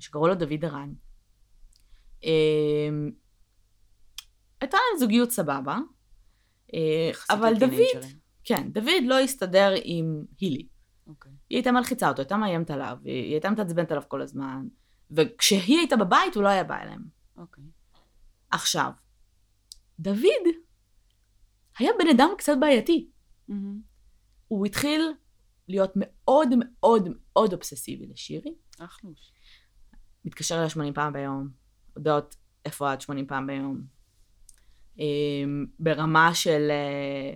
שקראו 0.00 0.28
לו 0.28 0.34
דוד 0.34 0.64
ערן. 0.64 0.92
אמ, 2.22 3.10
הייתה 4.60 4.76
להם 4.76 4.98
זוגיות 4.98 5.30
סבבה, 5.30 5.78
אה, 6.74 7.10
אבל 7.30 7.54
דוד. 7.58 8.19
כן, 8.44 8.72
דוד 8.72 9.04
לא 9.06 9.18
הסתדר 9.18 9.72
עם 9.84 10.24
הילי. 10.40 10.66
אוקיי. 11.06 11.32
היא 11.48 11.56
הייתה 11.56 11.72
מלחיצה 11.72 12.08
אותו, 12.08 12.22
הייתה 12.22 12.36
מאיימת 12.36 12.70
עליו, 12.70 12.98
היא 13.04 13.32
הייתה 13.32 13.50
מתעצבנת 13.50 13.90
עליו 13.90 14.02
כל 14.08 14.22
הזמן, 14.22 14.68
וכשהיא 15.10 15.78
הייתה 15.78 15.96
בבית 15.96 16.34
הוא 16.34 16.42
לא 16.42 16.48
היה 16.48 16.64
בא 16.64 16.82
אליהם. 16.82 17.04
אוקיי. 17.36 17.64
עכשיו, 18.50 18.90
דוד 20.00 20.46
היה 21.78 21.90
בן 21.98 22.08
אדם 22.08 22.28
קצת 22.38 22.52
בעייתי. 22.60 23.08
מהמם. 23.48 23.80
הוא 24.48 24.66
התחיל 24.66 25.12
להיות 25.68 25.92
מאוד 25.96 26.48
מאוד 26.58 27.08
מאוד 27.08 27.52
אובססיבי 27.52 28.06
לשירי, 28.06 28.54
אחלוש. 28.78 29.32
מתקשר 30.24 30.54
אליה 30.56 30.68
80 30.68 30.94
פעם 30.94 31.12
ביום, 31.12 31.48
הודעות 31.94 32.36
איפה 32.64 32.94
את 32.94 33.00
80 33.00 33.26
פעם 33.26 33.46
ביום. 33.46 33.82
אמ, 34.98 35.66
ברמה 35.78 36.34
של 36.34 36.70
אה, 36.70 37.34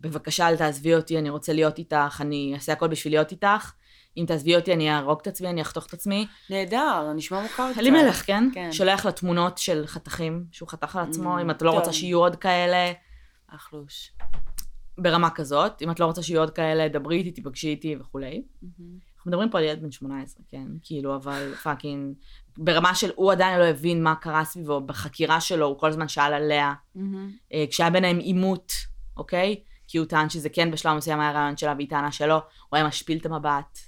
בבקשה 0.00 0.48
אל 0.48 0.56
תעזבי 0.56 0.94
אותי, 0.94 1.18
אני 1.18 1.30
רוצה 1.30 1.52
להיות 1.52 1.78
איתך, 1.78 2.18
אני 2.20 2.52
אעשה 2.54 2.72
הכל 2.72 2.88
בשביל 2.88 3.12
להיות 3.12 3.32
איתך. 3.32 3.72
אם 4.16 4.24
תעזבי 4.26 4.56
אותי 4.56 4.72
אני 4.72 4.90
אהרוג 4.90 5.18
את 5.22 5.26
עצמי, 5.26 5.48
אני 5.48 5.62
אחתוך 5.62 5.86
את 5.86 5.92
עצמי. 5.92 6.26
נהדר, 6.50 7.12
נשמע 7.12 7.42
מוכר 7.42 7.70
קצת. 7.72 7.80
אלימלך, 7.80 8.26
כן? 8.26 8.48
כן. 8.54 8.72
שולח 8.72 9.06
לה 9.06 9.12
תמונות 9.12 9.58
של 9.58 9.86
חתכים 9.86 10.44
שהוא 10.52 10.68
חתך 10.68 10.96
על 10.96 11.02
עצמו, 11.08 11.38
Mm, 11.38 11.40
אם 11.40 11.50
את 11.50 11.62
לא 11.62 11.70
רוצה 11.70 11.84
טוב. 11.84 11.94
שיהיו 11.94 12.18
עוד 12.18 12.36
כאלה, 12.36 12.92
אחלוש. 13.48 14.12
ברמה 14.98 15.30
כזאת. 15.30 15.82
אם 15.82 15.90
את 15.90 16.00
לא 16.00 16.04
רוצה 16.04 16.22
שיהיו 16.22 16.40
עוד 16.40 16.50
כאלה, 16.50 16.88
דברי 16.88 17.16
איתי, 17.16 17.30
תיפגשי 17.30 17.68
איתי 17.68 17.96
וכולי. 18.00 18.42
מהמם. 18.62 18.98
אנחנו 19.16 19.30
מדברים 19.30 19.50
פה 19.50 19.58
על 19.58 19.64
ילד 19.64 19.82
בן 19.82 19.90
18, 19.90 20.44
כן? 20.48 20.66
כאילו, 20.82 21.16
אבל 21.16 21.54
fucking... 21.54 22.14
ברמה 22.58 22.94
של 22.94 23.10
הוא 23.14 23.32
עדיין 23.32 23.58
לא 23.58 23.64
הבין 23.64 24.02
מה 24.02 24.14
קרה 24.14 24.44
סביבו, 24.44 24.80
בחקירה 24.80 25.40
שלו 25.40 25.66
הוא 25.66 25.78
כל 25.78 25.88
הזמן 25.88 26.08
שאל 26.08 26.32
עליה. 26.32 26.72
מהמם. 26.94 27.30
אה, 27.52 27.64
כשהיה 27.70 27.90
ביניהם 27.90 28.18
עימות, 28.18 28.72
אוקיי? 29.20 29.60
כי 29.88 29.98
הוא 29.98 30.06
טען 30.06 30.30
שזה 30.30 30.48
כן 30.48 30.70
בשלב 30.70 30.96
מסוים 30.96 31.20
היה 31.20 31.32
רעיון 31.32 31.56
שלה 31.56 31.74
והיא 31.76 31.88
טענה 31.88 32.12
שלא, 32.12 32.34
הוא 32.34 32.76
היה 32.76 32.86
משפיל 32.86 33.18
את 33.18 33.26
המבט. 33.26 33.78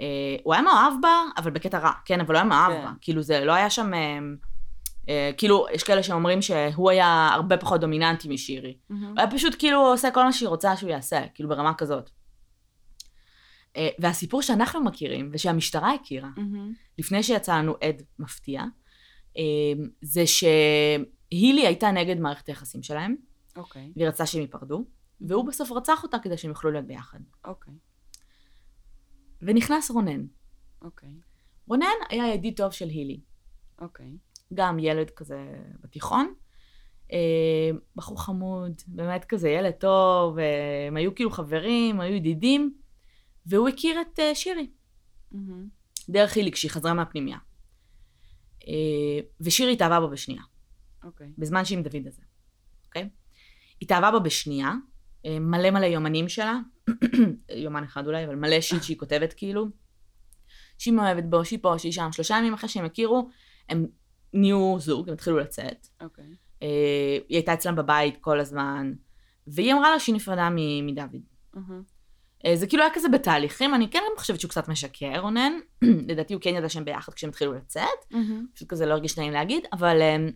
אה, 0.00 0.36
הוא 0.42 0.54
היה 0.54 0.62
מאוהב 0.62 0.92
בה, 1.02 1.22
אבל 1.36 1.50
בקטע 1.50 1.78
רע, 1.78 1.92
כן, 2.04 2.20
אבל 2.20 2.34
הוא 2.34 2.40
היה 2.40 2.44
מאוהב 2.44 2.72
כן. 2.72 2.84
בה. 2.84 2.92
כאילו 3.00 3.22
זה 3.22 3.44
לא 3.44 3.52
היה 3.52 3.70
שם... 3.70 3.94
אה, 3.94 4.18
אה, 5.08 5.30
כאילו, 5.36 5.66
יש 5.72 5.82
כאלה 5.82 6.02
שאומרים 6.02 6.42
שהוא 6.42 6.90
היה 6.90 7.28
הרבה 7.32 7.56
פחות 7.56 7.80
דומיננטי 7.80 8.28
משירי. 8.28 8.76
מהמם. 8.90 9.04
הוא 9.04 9.18
היה 9.18 9.30
פשוט 9.30 9.56
כאילו 9.58 9.80
עושה 9.80 10.10
כל 10.10 10.24
מה 10.24 10.32
שהיא 10.32 10.48
רוצה 10.48 10.76
שהוא 10.76 10.90
יעשה, 10.90 11.20
כאילו 11.34 11.48
ברמה 11.48 11.74
כזאת. 11.74 12.10
אה, 13.76 13.88
והסיפור 13.98 14.42
שאנחנו 14.42 14.84
מכירים, 14.84 15.30
ושהמשטרה 15.32 15.94
הכירה, 15.94 16.28
מהמם. 16.36 16.72
לפני 16.98 17.22
שיצא 17.22 17.58
לנו 17.58 17.74
עד 17.80 18.02
מפתיע, 18.18 18.62
אה, 19.38 19.42
זה 20.02 20.26
שהילי 20.26 21.66
הייתה 21.66 21.90
נגד 21.90 22.20
מערכת 22.20 22.46
היחסים 22.46 22.82
שלהם, 22.82 23.16
אוקיי. 23.56 23.92
והיא 23.96 24.08
רצתה 24.08 24.26
שהם 24.26 24.40
ייפרדו, 24.40 24.84
והוא 25.20 25.46
בסוף 25.46 25.72
רצח 25.72 26.02
אותה 26.02 26.18
כדי 26.22 26.36
שהם 26.36 26.50
יוכלו 26.50 26.70
להיות 26.70 26.86
ביחד. 26.86 27.18
אוקיי. 27.44 27.74
ונכנס 29.42 29.90
רונן. 29.90 30.26
אוקיי. 30.82 31.14
רונן 31.66 31.86
היה 32.08 32.34
ידיד 32.34 32.56
טוב 32.56 32.72
של 32.72 32.88
הילי, 32.88 33.20
אוקיי. 33.80 34.18
גם 34.54 34.78
ילד 34.78 35.10
כזה 35.10 35.54
בתיכון. 35.80 36.34
אה, 37.12 37.70
בחור 37.96 38.22
חמוד, 38.22 38.72
באמת 38.86 39.24
כזה 39.24 39.48
ילד 39.48 39.72
טוב, 39.72 40.38
אה, 40.38 40.86
הם 40.86 40.96
היו 40.96 41.14
כאילו 41.14 41.30
חברים, 41.30 42.00
היו 42.00 42.14
ידידים, 42.14 42.74
והוא 43.46 43.68
הכיר 43.68 44.00
את 44.00 44.18
אה, 44.18 44.34
שירי, 44.34 44.70
מהמם. 45.32 45.68
דרך 46.08 46.36
הילי 46.36 46.52
כשהיא 46.52 46.70
חזרה 46.70 46.94
מהפנימייה. 46.94 47.38
ושירי 49.40 49.72
התאהבה 49.72 50.00
בו 50.00 50.08
בשנייה. 50.08 50.42
אוקיי. 51.04 51.32
בזמן 51.38 51.64
שהיא 51.64 51.78
עם 51.78 51.84
דוד 51.84 52.06
הזה, 52.06 52.22
אוקיי? 52.86 53.08
התאהבה 53.84 54.10
בו 54.10 54.20
בשנייה, 54.20 54.72
אה, 55.26 55.38
מלא 55.40 55.70
מלא 55.70 55.86
יומנים 55.86 56.28
שלה, 56.28 56.58
יומן 57.64 57.84
אחד 57.84 58.06
אולי, 58.06 58.24
אבל 58.24 58.34
מלא 58.34 58.60
שיט 58.60 58.82
שהיא 58.82 58.98
כותבת 58.98 59.32
כאילו, 59.32 59.66
שהיא 60.78 60.94
מאוהבת 60.94 61.24
בו, 61.24 61.44
שהיא 61.44 61.58
פה, 61.62 61.78
שהיא 61.78 61.92
שם, 61.92 62.12
שלושה 62.12 62.36
ימים 62.38 62.54
אחרי 62.54 62.68
שהם 62.68 62.84
הכירו, 62.84 63.28
הם 63.68 63.86
נהיו 64.32 64.76
זוג, 64.78 65.08
הם 65.08 65.14
התחילו 65.14 65.38
לצאת. 65.38 65.86
אוקיי. 66.00 66.24
אה, 66.62 66.68
היא 67.28 67.36
הייתה 67.36 67.54
אצלם 67.54 67.76
בבית 67.76 68.16
כל 68.20 68.40
הזמן, 68.40 68.92
והיא 69.46 69.72
אמרה 69.72 69.90
לה 69.90 70.00
שהיא 70.00 70.14
נפרדה 70.14 70.48
מדוד. 70.82 71.22
אה, 72.46 72.56
זה 72.56 72.66
כאילו 72.66 72.82
היה 72.82 72.94
כזה 72.94 73.08
בתהליכים, 73.08 73.74
אני 73.74 73.90
כן 73.90 74.02
חושבת 74.18 74.40
שהוא 74.40 74.48
קצת 74.48 74.68
משקר, 74.68 75.20
רונן. 75.20 75.52
לדעתי 76.08 76.34
הוא 76.34 76.42
כן 76.42 76.54
ידע 76.54 76.68
שהם 76.68 76.84
ביחד 76.84 77.14
כשהם 77.14 77.30
התחילו 77.30 77.52
לצאת. 77.52 77.82
מהמם. 78.10 78.46
פשוט 78.54 78.68
כזה 78.68 78.86
לא 78.86 78.92
הרגיש 78.92 79.18
נעים 79.18 79.32
להגיד, 79.32 79.64
אבל 79.72 80.00
um, 80.00 80.32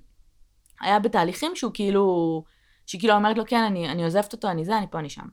היה 0.80 0.98
בתהליכים 0.98 1.52
שהוא 1.54 1.72
כאילו, 1.74 2.44
שהיא 2.88 3.00
כאילו 3.00 3.14
אומרת 3.14 3.38
לו, 3.38 3.44
כן, 3.46 3.62
אני, 3.62 3.88
אני 3.88 4.04
עוזבת 4.04 4.32
אותו, 4.32 4.50
אני 4.50 4.64
זה, 4.64 4.78
אני 4.78 4.86
פה, 4.90 4.98
אני 4.98 5.10
שם. 5.10 5.26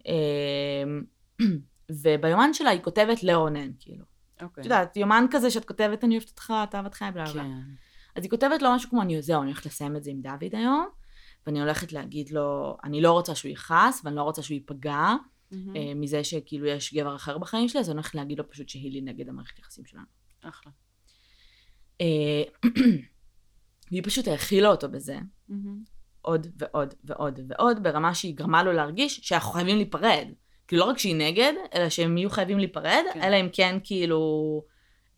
Um, 0.00 0.04
וביומן 2.02 2.52
שלה 2.52 2.70
היא 2.70 2.80
כותבת 2.82 3.22
לרונן, 3.22 3.70
כאילו. 3.78 4.04
אוקיי. 4.42 4.60
את 4.60 4.66
יודעת, 4.66 4.96
יומן 4.96 5.26
כזה 5.30 5.50
שאת 5.50 5.64
כותבת, 5.64 6.04
אני 6.04 6.14
אוהבת 6.14 6.28
אותך, 6.28 6.52
את 6.68 6.74
אהבת 6.74 6.94
חיי, 6.94 7.12
בלה 7.12 7.24
בלה. 7.24 7.42
כן. 7.42 7.60
אז 8.16 8.22
היא 8.22 8.30
כותבת 8.30 8.62
לו 8.62 8.74
משהו 8.74 8.90
כמו, 8.90 9.02
אני 9.02 9.22
זהו, 9.22 9.42
אני 9.42 9.50
הולכת 9.50 9.66
לסיים 9.66 9.96
את 9.96 10.04
זה 10.04 10.10
עם 10.10 10.20
דוד 10.20 10.54
היום, 10.54 10.88
ואני 11.46 11.60
הולכת 11.60 11.92
להגיד 11.92 12.30
לו, 12.30 12.76
אני 12.84 13.00
לא 13.00 13.12
רוצה 13.12 13.34
שהוא 13.34 13.52
יכעס, 13.52 14.00
ואני 14.04 14.16
לא 14.16 14.22
רוצה 14.22 14.42
שהוא 14.42 14.54
ייפגע. 14.54 15.12
אה, 15.76 15.94
מזה 15.94 16.24
שכאילו 16.24 16.66
יש 16.66 16.94
גבר 16.94 17.16
אחר 17.16 17.38
בחיים 17.38 17.68
שלי, 17.68 17.80
אז 17.80 17.90
אני 17.90 17.94
הולכת 17.94 18.14
להגיד 18.14 18.38
לו 18.38 18.50
פשוט 18.50 18.68
שהילי 18.68 19.00
נגד 19.00 19.28
המערכת 19.28 19.58
יחסים 19.58 19.84
שלנו. 19.86 20.04
אחלה. 20.42 20.72
אה, 22.00 22.42
והיא 23.90 24.02
פשוט 24.04 24.28
האכילה 24.28 24.68
אותו 24.68 24.88
בזה, 24.88 25.18
מהמם. 25.48 25.93
עוד 26.24 26.46
ועוד 26.58 26.94
ועוד 27.04 27.40
ועוד, 27.48 27.82
ברמה 27.82 28.14
שהיא 28.14 28.34
גרמה 28.34 28.62
לו 28.62 28.72
להרגיש 28.72 29.20
שאנחנו 29.22 29.52
חייבים 29.52 29.76
להיפרד. 29.76 30.28
כאילו 30.68 30.80
לא 30.80 30.90
רק 30.90 30.98
שהיא 30.98 31.16
נגד, 31.16 31.52
אלא 31.74 31.88
שהם 31.88 32.18
יהיו 32.18 32.30
חייבים 32.30 32.58
להיפרד, 32.58 33.04
כן. 33.14 33.22
אלא 33.22 33.40
אם 33.40 33.48
כן 33.52 33.78
כאילו... 33.84 34.62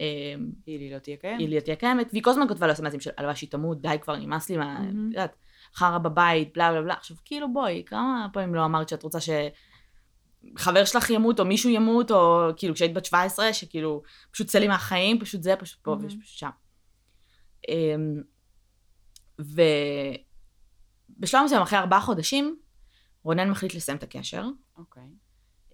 אה, 0.01 0.35
הילי 0.67 0.91
לא 0.91 0.99
תהיה 0.99 1.17
קיימת. 1.17 1.41
היא 1.41 1.55
לא 1.55 1.61
תהיה 1.61 1.77
קיימת, 1.77 2.09
והיא 2.13 2.23
כל 2.23 2.31
הזמן 2.31 2.49
כותבה 2.49 2.67
לו 2.67 2.73
אסמסים 2.73 3.01
של 3.01 3.11
הלוואי 3.17 3.37
שהיא 3.37 3.51
תמות, 3.51 3.81
די 3.81 3.97
כבר, 4.01 4.17
נמאס 4.17 4.51
לי 4.51 4.57
מה... 4.57 4.81
את 4.81 4.95
יודעת, 5.13 5.37
חרא 5.75 5.99
בבית, 5.99 6.55
בלה 6.55 6.73
בלה 6.73 6.83
בלה. 6.83 6.95
עכשיו 6.95 7.17
כאילו 7.25 7.53
בואי, 7.53 7.83
כמה 7.87 8.27
פעמים 8.33 8.55
לא 8.55 8.65
אמרת 8.65 8.89
שאת 8.89 9.03
רוצה 9.03 9.21
ש... 9.21 9.31
חבר 10.57 10.85
שלך 10.85 11.11
ימות, 11.11 11.41
או 11.41 11.45
מישהו 11.45 11.71
ימות, 11.71 12.11
או 12.11 12.49
כאילו 12.57 12.75
כשהיית 12.75 12.95
בת 12.95 13.05
17, 13.05 13.53
שכאילו 13.53 14.03
פשוט 14.31 14.47
צא 14.47 14.59
לי 14.59 14.69
מהחיים, 14.69 15.21
פשוט 15.21 15.43
זה, 15.43 15.57
פשוט 15.57 15.79
פה. 15.83 15.97
ופשוט 16.01 16.21
שם. 16.25 16.51
אמ, 17.69 18.23
ובשלב 21.19 21.45
מסוים, 21.45 21.63
אחרי 21.63 21.79
ארבעה 21.79 22.01
חודשים, 22.01 22.57
רונן 23.23 23.51
מחליט 23.51 23.75
לסיים 23.75 23.99
את 23.99 24.03
הקשר, 24.03 24.45
אוקיי. 24.77 25.03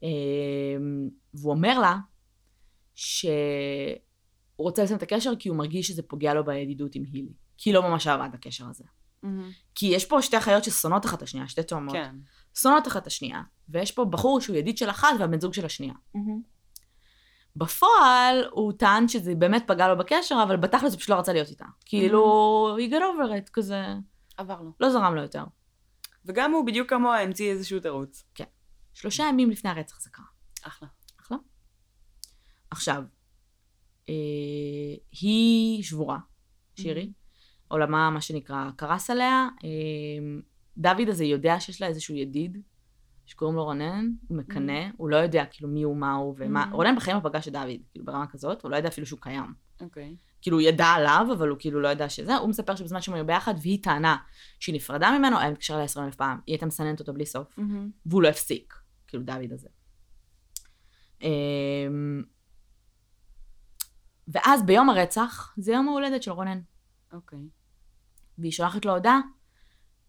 אמ, 0.02 1.08
והוא 1.34 1.52
אומר 1.52 1.78
לה 1.78 1.96
שהוא 2.94 3.20
רוצה 4.56 4.82
לסיים 4.82 4.98
את 4.98 5.02
הקשר 5.02 5.32
כי 5.38 5.48
הוא 5.48 5.56
מרגיש 5.56 5.88
שזה 5.88 6.02
פוגע 6.02 6.34
לו 6.34 6.44
בידידות 6.44 6.94
עם 6.94 7.04
הילי. 7.12 7.32
כי 7.58 7.70
היא 7.70 7.74
לא 7.74 7.82
ממש 7.82 8.06
אהבה 8.06 8.26
את 8.26 8.34
הקשר 8.34 8.68
הזה. 8.68 8.84
מהמם. 9.22 9.50
כי 9.74 9.86
יש 9.86 10.04
פה 10.04 10.22
שתי 10.22 10.38
אחיות 10.38 10.64
ששונאות 10.64 11.06
אחת 11.06 11.18
את 11.18 11.22
השנייה, 11.22 11.48
שתי 11.48 11.62
תאומות. 11.62 11.92
כן. 11.92 12.16
שונאות 12.54 12.88
אחת 12.88 13.02
את 13.02 13.06
השנייה, 13.06 13.42
ויש 13.68 13.92
פה 13.92 14.04
בחור 14.04 14.40
שהוא 14.40 14.56
ידיד 14.56 14.78
של 14.78 14.90
אחת 14.90 15.08
והבן 15.18 15.40
זוג 15.40 15.54
של 15.54 15.66
השנייה. 15.66 15.94
מהמם. 16.14 16.42
בפועל, 17.56 18.44
הוא 18.50 18.72
טען 18.72 19.08
שזה 19.08 19.34
באמת 19.34 19.64
פגע 19.66 19.88
לו 19.88 19.98
בקשר, 19.98 20.40
אבל 20.42 20.56
בתכלס 20.56 20.92
הוא 20.92 20.98
פשוט 20.98 21.08
לא 21.08 21.14
רצה 21.14 21.32
להיות 21.32 21.48
איתה. 21.48 21.64
כאילו, 21.84 22.76
he 22.78 22.90
got 22.92 22.94
over 22.94 23.46
it, 23.46 23.50
כזה, 23.52 23.84
עבר 24.36 24.60
לו. 24.62 24.72
לא 24.80 24.90
זרם 24.90 25.14
לו 25.14 25.22
יותר. 25.22 25.44
וגם 26.24 26.52
הוא 26.52 26.66
בדיוק 26.66 26.90
כמוה 26.90 27.20
המציא 27.20 27.50
איזשהו 27.50 27.80
תירוץ. 27.80 28.24
שלושה 28.94 29.24
ימים 29.28 29.50
לפני 29.50 29.70
הרצח 29.70 30.00
זה 30.00 30.10
קרה. 30.10 30.24
אחלה. 30.62 30.88
אחלה. 31.20 31.36
עכשיו, 32.70 33.02
אה, 34.08 34.14
היא 35.20 35.82
שבורה, 35.82 36.18
שירי. 36.74 37.12
עולמה, 37.68 38.10
מה 38.10 38.20
שנקרא, 38.20 38.70
קרס 38.76 39.10
עליה. 39.10 39.48
אה, 39.64 39.68
דוד 40.78 41.08
הזה 41.08 41.24
יודע 41.24 41.60
שיש 41.60 41.80
לה 41.80 41.86
איזשהו 41.86 42.14
ידיד, 42.14 42.58
שקוראים 43.26 43.56
לו 43.56 43.64
רונן, 43.64 44.10
הוא 44.28 44.38
מקנא, 44.38 44.82
הוא 44.96 45.08
לא 45.10 45.16
יודע 45.16 45.44
כאילו 45.50 45.68
מי 45.68 45.82
הוא, 45.82 45.96
מה 45.96 46.14
הוא 46.14 46.34
ומה, 46.38 46.64
Mhm. 46.64 46.74
רונן 46.74 46.96
בחיים 46.96 47.16
לא 47.16 47.22
פגש 47.30 47.48
את 47.48 47.52
דוד, 47.52 47.80
כאילו 47.90 48.04
ברמה 48.04 48.26
כזאת, 48.26 48.62
הוא 48.62 48.70
לא 48.70 48.76
יודע 48.76 48.88
אפילו 48.88 49.06
שהוא 49.06 49.20
קיים. 49.20 49.54
אוקיי. 49.80 50.16
כאילו 50.42 50.60
ידע 50.60 50.86
עליו, 50.86 51.26
אבל 51.32 51.48
הוא 51.48 51.58
כאילו 51.60 51.80
לא 51.80 51.88
ידע 51.88 52.08
שזה, 52.08 52.36
הוא 52.36 52.48
מספר 52.48 52.76
שבזמן 52.76 53.00
שהם 53.00 53.14
היו 53.14 53.26
ביחד, 53.26 53.54
והיא 53.62 53.82
טענה 53.82 54.16
שהיא 54.60 54.74
נפרדה 54.74 55.18
ממנו, 55.18 55.38
היה 55.38 55.50
מתקשר 55.50 55.74
אליה 55.74 55.84
עשרים 55.84 56.06
אלף 56.06 56.14
פעם, 56.14 56.40
היא 56.46 56.52
הייתה 56.52 56.66
מסננת 56.66 57.00
אותו 57.00 57.12
בלי 57.12 57.26
סוף, 57.26 57.58
מהמם. 57.58 57.90
והוא 58.06 58.22
לא 58.22 58.28
הפסיק, 58.28 58.74
כאילו 59.06 59.22
דוד 59.22 59.52
הזה. 59.52 59.68
אמ, 61.22 62.22
ואז 64.28 64.62
ביום 64.66 64.90
הרצח, 64.90 65.54
זה 65.56 65.72
יום 65.72 65.88
ההולדת 65.88 66.22
של 66.22 66.30
רונן, 66.30 66.60
אוקיי. 67.12 67.38
והיא 68.38 68.52
שולחת 68.52 68.84
לו 68.84 68.92
הודעה 68.92 69.20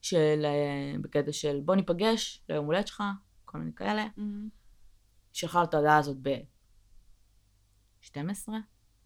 של, 0.02 0.46
אה, 0.46 1.02
בקטע 1.02 1.32
של 1.32 1.60
בוא 1.66 1.76
ניפגש 1.76 2.44
ליום 2.50 2.66
הולדת 2.66 2.88
שלך, 2.88 3.04
כל 3.46 3.58
מיני 3.58 3.72
כאלה. 3.76 4.02
היא 4.02 5.40
שלחה 5.40 5.60
לו 5.60 5.66
את 5.66 5.74
ההודעה 5.74 5.98
הזאת 5.98 6.18
12 8.02 8.56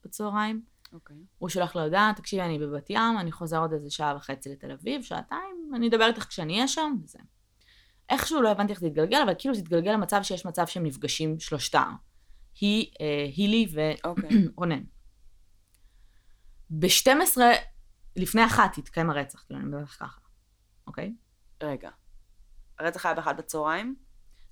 בצהריים. 0.04 0.62
אוקיי. 0.93 1.15
הוא 1.38 1.50
שולח 1.50 1.76
לו 1.76 1.82
הודעה, 1.82 2.12
תקשיבי, 2.15 2.41
אני 2.41 2.60
בבת 2.60 2.89
ים, 2.89 3.17
אני 3.19 3.32
חוזר 3.32 3.60
עוד 3.60 3.73
איזה 3.73 3.91
שעה 3.91 4.15
וחצי 4.15 4.50
לתל 4.50 4.71
אביב, 4.71 5.02
שעתיים, 5.02 5.71
אני 5.76 5.88
אדבר 5.88 6.06
איתך 6.06 6.23
כשאני 6.23 6.54
אהיה 6.54 6.67
שם, 6.67 6.95
וזה. 7.04 7.19
איכשהו 8.10 8.41
לא 8.41 8.52
הבנתי 8.52 8.73
איך 8.73 8.80
זה 8.80 8.88
התגלגל, 8.88 9.21
אבל 9.26 9.34
כאילו 9.39 9.56
זה 9.56 9.62
התגלגל 9.62 9.91
למצב 9.91 10.19
שיש 10.23 10.45
מצב 10.45 10.67
שהם 10.67 10.84
נפגשים 10.84 11.39
שלושתם. 11.39 11.95
היא, 12.60 12.91
אה, 13.02 13.30
הילי. 13.36 13.67
ורונן. 13.73 14.84
ב-12, 16.80 17.38
לפני 18.15 18.45
אחת 18.45 18.78
התקיים 18.78 19.10
הרצח, 19.10 19.43
כאילו, 19.43 19.60
אני 19.60 19.67
מדברת 19.67 19.88
ככה, 19.88 20.19
אוקיי? 20.88 21.13
רגע. 21.63 21.89
הרצח 22.80 23.06
היה 23.06 23.15
באחד 23.15 23.38
בצהריים, 23.38 23.95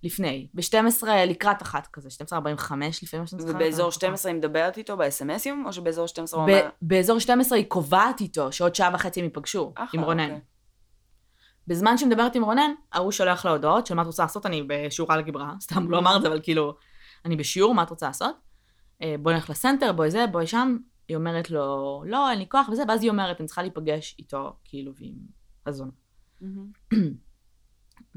לפני. 0.05 0.47
ב-12 0.53 1.07
לקראת 1.27 1.61
אחת 1.61 1.87
כזה, 1.87 2.09
12.45 2.09 2.33
לפעמים 2.33 2.71
מה 2.73 3.27
שאני 3.27 3.27
צריכה. 3.27 3.55
ובאזור 3.55 3.87
לקחת. 3.87 3.99
12 3.99 4.31
היא 4.31 4.37
מדברת 4.37 4.77
איתו 4.77 4.97
בסמסים, 4.97 5.65
או 5.65 5.73
שבאזור 5.73 6.07
12 6.07 6.39
הוא 6.39 6.49
אומר... 6.49 6.69
באזור 6.81 7.19
12 7.19 7.57
היא 7.57 7.65
קובעת 7.67 8.21
איתו 8.21 8.51
שעוד 8.51 8.75
שעה 8.75 8.89
וחצי 8.93 9.19
הם 9.19 9.23
ייפגשו, 9.23 9.73
עם 9.93 10.01
רונן. 10.01 10.23
אוקיי. 10.23 10.39
בזמן 11.67 11.97
שהיא 11.97 12.09
מדברת 12.09 12.35
עם 12.35 12.43
רונן, 12.43 12.71
ההוא 12.93 13.11
שולח 13.11 13.45
לה 13.45 13.51
הודעות 13.51 13.87
של 13.87 13.95
מה 13.95 14.01
את 14.01 14.07
רוצה 14.07 14.23
לעשות, 14.23 14.45
אני 14.45 14.63
בשיעור 14.67 15.13
על 15.13 15.19
הגברה, 15.19 15.53
סתם 15.61 15.91
לא 15.91 15.97
אמר 15.97 16.17
את 16.17 16.21
זה, 16.21 16.27
אבל 16.27 16.39
כאילו, 16.43 16.75
אני 17.25 17.35
בשיעור, 17.35 17.75
מה 17.75 17.83
את 17.83 17.89
רוצה 17.89 18.07
לעשות? 18.07 18.35
אה, 19.01 19.15
בואי 19.19 19.35
נלך 19.35 19.49
לסנטר, 19.49 19.91
בואי 19.91 20.11
זה, 20.11 20.27
בואי 20.31 20.47
שם. 20.47 20.77
היא 21.07 21.17
אומרת 21.17 21.51
לו, 21.51 22.03
לא, 22.07 22.29
אין 22.29 22.39
לי 22.39 22.45
כוח 22.49 22.69
וזה, 22.69 22.83
ואז 22.87 23.03
היא 23.03 23.11
אומרת, 23.11 23.39
אני 23.39 23.47
צריכה 23.47 23.61
להיפגש 23.61 24.15
איתו, 24.19 24.55
כאילו, 24.63 24.91
ועם 24.95 25.13
הזונה. 25.65 25.91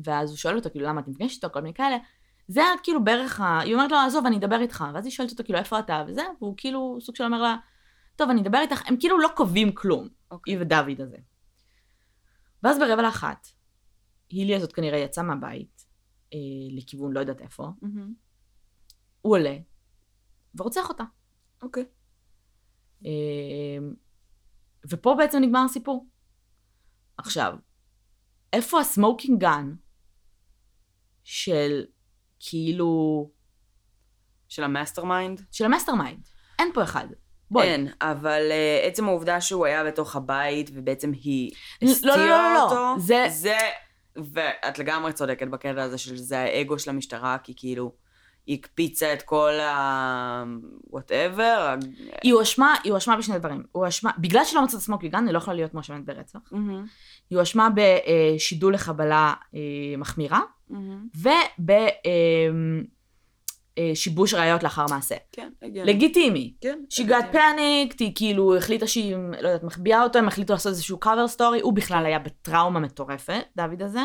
ואז 0.05 0.31
הוא 0.31 0.37
שואל 0.37 0.57
אותו, 0.57 0.71
כאילו, 0.71 0.87
למה 0.87 1.01
את 1.01 1.09
נפגשת 1.09 1.37
איתו, 1.37 1.55
כל 1.55 1.61
מיני 1.61 1.75
כאלה. 1.75 1.97
זה 2.49 2.61
היה 2.61 2.71
כאילו 2.83 3.05
בערך 3.05 3.41
ה... 3.41 3.61
היא 3.61 3.75
אומרת 3.75 3.91
לו, 3.91 3.97
עזוב, 3.97 4.27
אני 4.27 4.37
אדבר 4.37 4.61
איתך. 4.61 4.85
ואז 4.95 5.05
היא 5.05 5.13
שואלת 5.13 5.31
אותו, 5.31 5.45
כאילו, 5.45 5.59
איפה 5.59 5.79
אתה? 5.79 6.05
וזה, 6.09 6.23
והוא 6.41 6.55
כאילו, 6.57 6.99
סוג 7.01 7.17
של 7.17 7.25
אומר 7.25 7.43
לה, 7.43 7.57
טוב, 8.17 8.31
אני 8.31 8.41
אדבר 8.41 8.59
איתך. 8.59 8.83
הם 8.87 8.97
כאילו 9.01 9.19
לא 9.19 9.29
קובעים 9.37 9.73
כלום, 9.73 10.09
אוקיי. 10.31 10.55
היא 10.55 10.61
ודוד 10.61 11.01
הזה. 11.01 11.17
ואז 12.63 12.79
ברבע 12.79 13.03
לאחת, 13.03 13.49
הילי 14.31 14.55
הזאת 14.55 14.73
כנראה 14.73 14.99
יצאה 14.99 15.25
מהבית, 15.25 15.87
אה, 16.35 16.39
לכיוון 16.71 17.13
לא 17.13 17.21
יודעת 17.21 17.41
איפה, 17.41 17.69
מהמם. 17.83 18.15
הוא 19.23 19.37
עולה, 19.37 19.57
ורוצח 20.55 20.89
אותה. 20.89 21.05
אוקיי. 21.63 21.85
אה, 23.07 23.11
ופה 24.91 25.15
בעצם 25.19 25.39
נגמר 25.39 25.65
הסיפור. 25.65 26.07
עכשיו, 27.17 27.57
איפה 28.53 28.81
ה 28.81 28.88
smoking 28.88 29.41
gun 29.41 29.73
של 31.25 31.85
כאילו, 32.41 33.31
של 34.49 34.65
ה 34.65 35.05
mastermind? 35.05 35.43
של 35.53 35.65
ה 35.65 35.95
mastermind? 35.95 36.29
אין 36.59 36.69
פה 36.75 36.83
אחד. 36.83 37.07
בואי. 37.51 37.67
אין, 37.67 37.89
אבל 38.01 38.43
אה, 38.51 38.87
עצם 38.87 39.05
העובדה 39.05 39.41
שהוא 39.41 39.67
היה 39.67 39.85
בתוך 39.85 40.17
הבית, 40.17 40.71
ובעצם 40.75 41.13
היא 41.13 41.51
לא, 41.83 41.91
הסתירה 41.91 42.17
לא, 42.17 42.27
לא, 42.27 42.55
לא, 42.55 42.63
אותו, 42.65 43.01
זה- 43.01 43.27
זה... 43.29 43.57
ואת 44.33 44.79
לגמרי 44.79 45.13
צודקת 45.13 45.49
בקטע 45.49 45.83
הזה 45.83 45.99
של 45.99 46.17
זה 46.17 46.39
האגו 46.39 46.79
של 46.79 46.91
המשטרה, 46.91 47.37
כי 47.43 47.53
כאילו, 47.57 47.93
היא 48.47 48.59
הקפיצה 48.59 49.13
את 49.13 49.23
כל 49.23 49.53
ה... 49.61 50.45
whatever. 50.91 51.75
היא 52.23 52.33
הואשמה, 52.33 52.75
היא 52.85 52.93
הואשמה 52.93 53.17
בשני 53.17 53.39
דברים. 53.39 53.59
היא 53.59 53.67
הואשמה, 53.73 54.11
בגלל 54.19 54.45
שלא 54.45 54.65
מצאת 54.65 54.81
smoking 54.81 55.13
gun, 55.13 55.25
היא 55.27 55.33
לא 55.33 55.39
יכולה 55.39 55.57
להיות 55.57 55.75
מואשמת 55.75 56.05
ברצח. 56.05 56.39
היא 57.31 57.39
הואשמה 57.39 57.69
בשידול 57.75 58.75
לחבלה 58.75 59.35
אה, 59.55 59.61
מחמירה, 59.99 60.41
ובשיבוש 63.79 64.35
ראיות 64.35 64.63
לאחר 64.63 64.87
מעשה. 64.91 65.15
כן, 65.33 65.51
הגיוני. 65.63 65.93
לגיטימי. 65.93 66.55
כן. 66.61 66.79
לגיטימי. 66.91 67.33
panicked, 67.33 67.97
היא 67.99 68.13
כאילו 68.15 68.57
החליטה 68.57 68.87
שהיא, 68.87 69.17
לא 69.41 69.49
יודעת, 69.49 69.63
מחביאה 69.63 70.03
אותו, 70.03 70.19
הם 70.19 70.29
החליטו 70.29 70.53
לעשות 70.53 70.71
איזשהו 70.71 70.99
cover 71.05 71.37
story, 71.37 71.63
הוא 71.63 71.73
בכלל 71.73 72.07
היה 72.07 72.19
בטראומה 72.19 72.81
מטורפת, 72.81 73.45
דוד 73.57 73.83
הזה. 73.83 74.03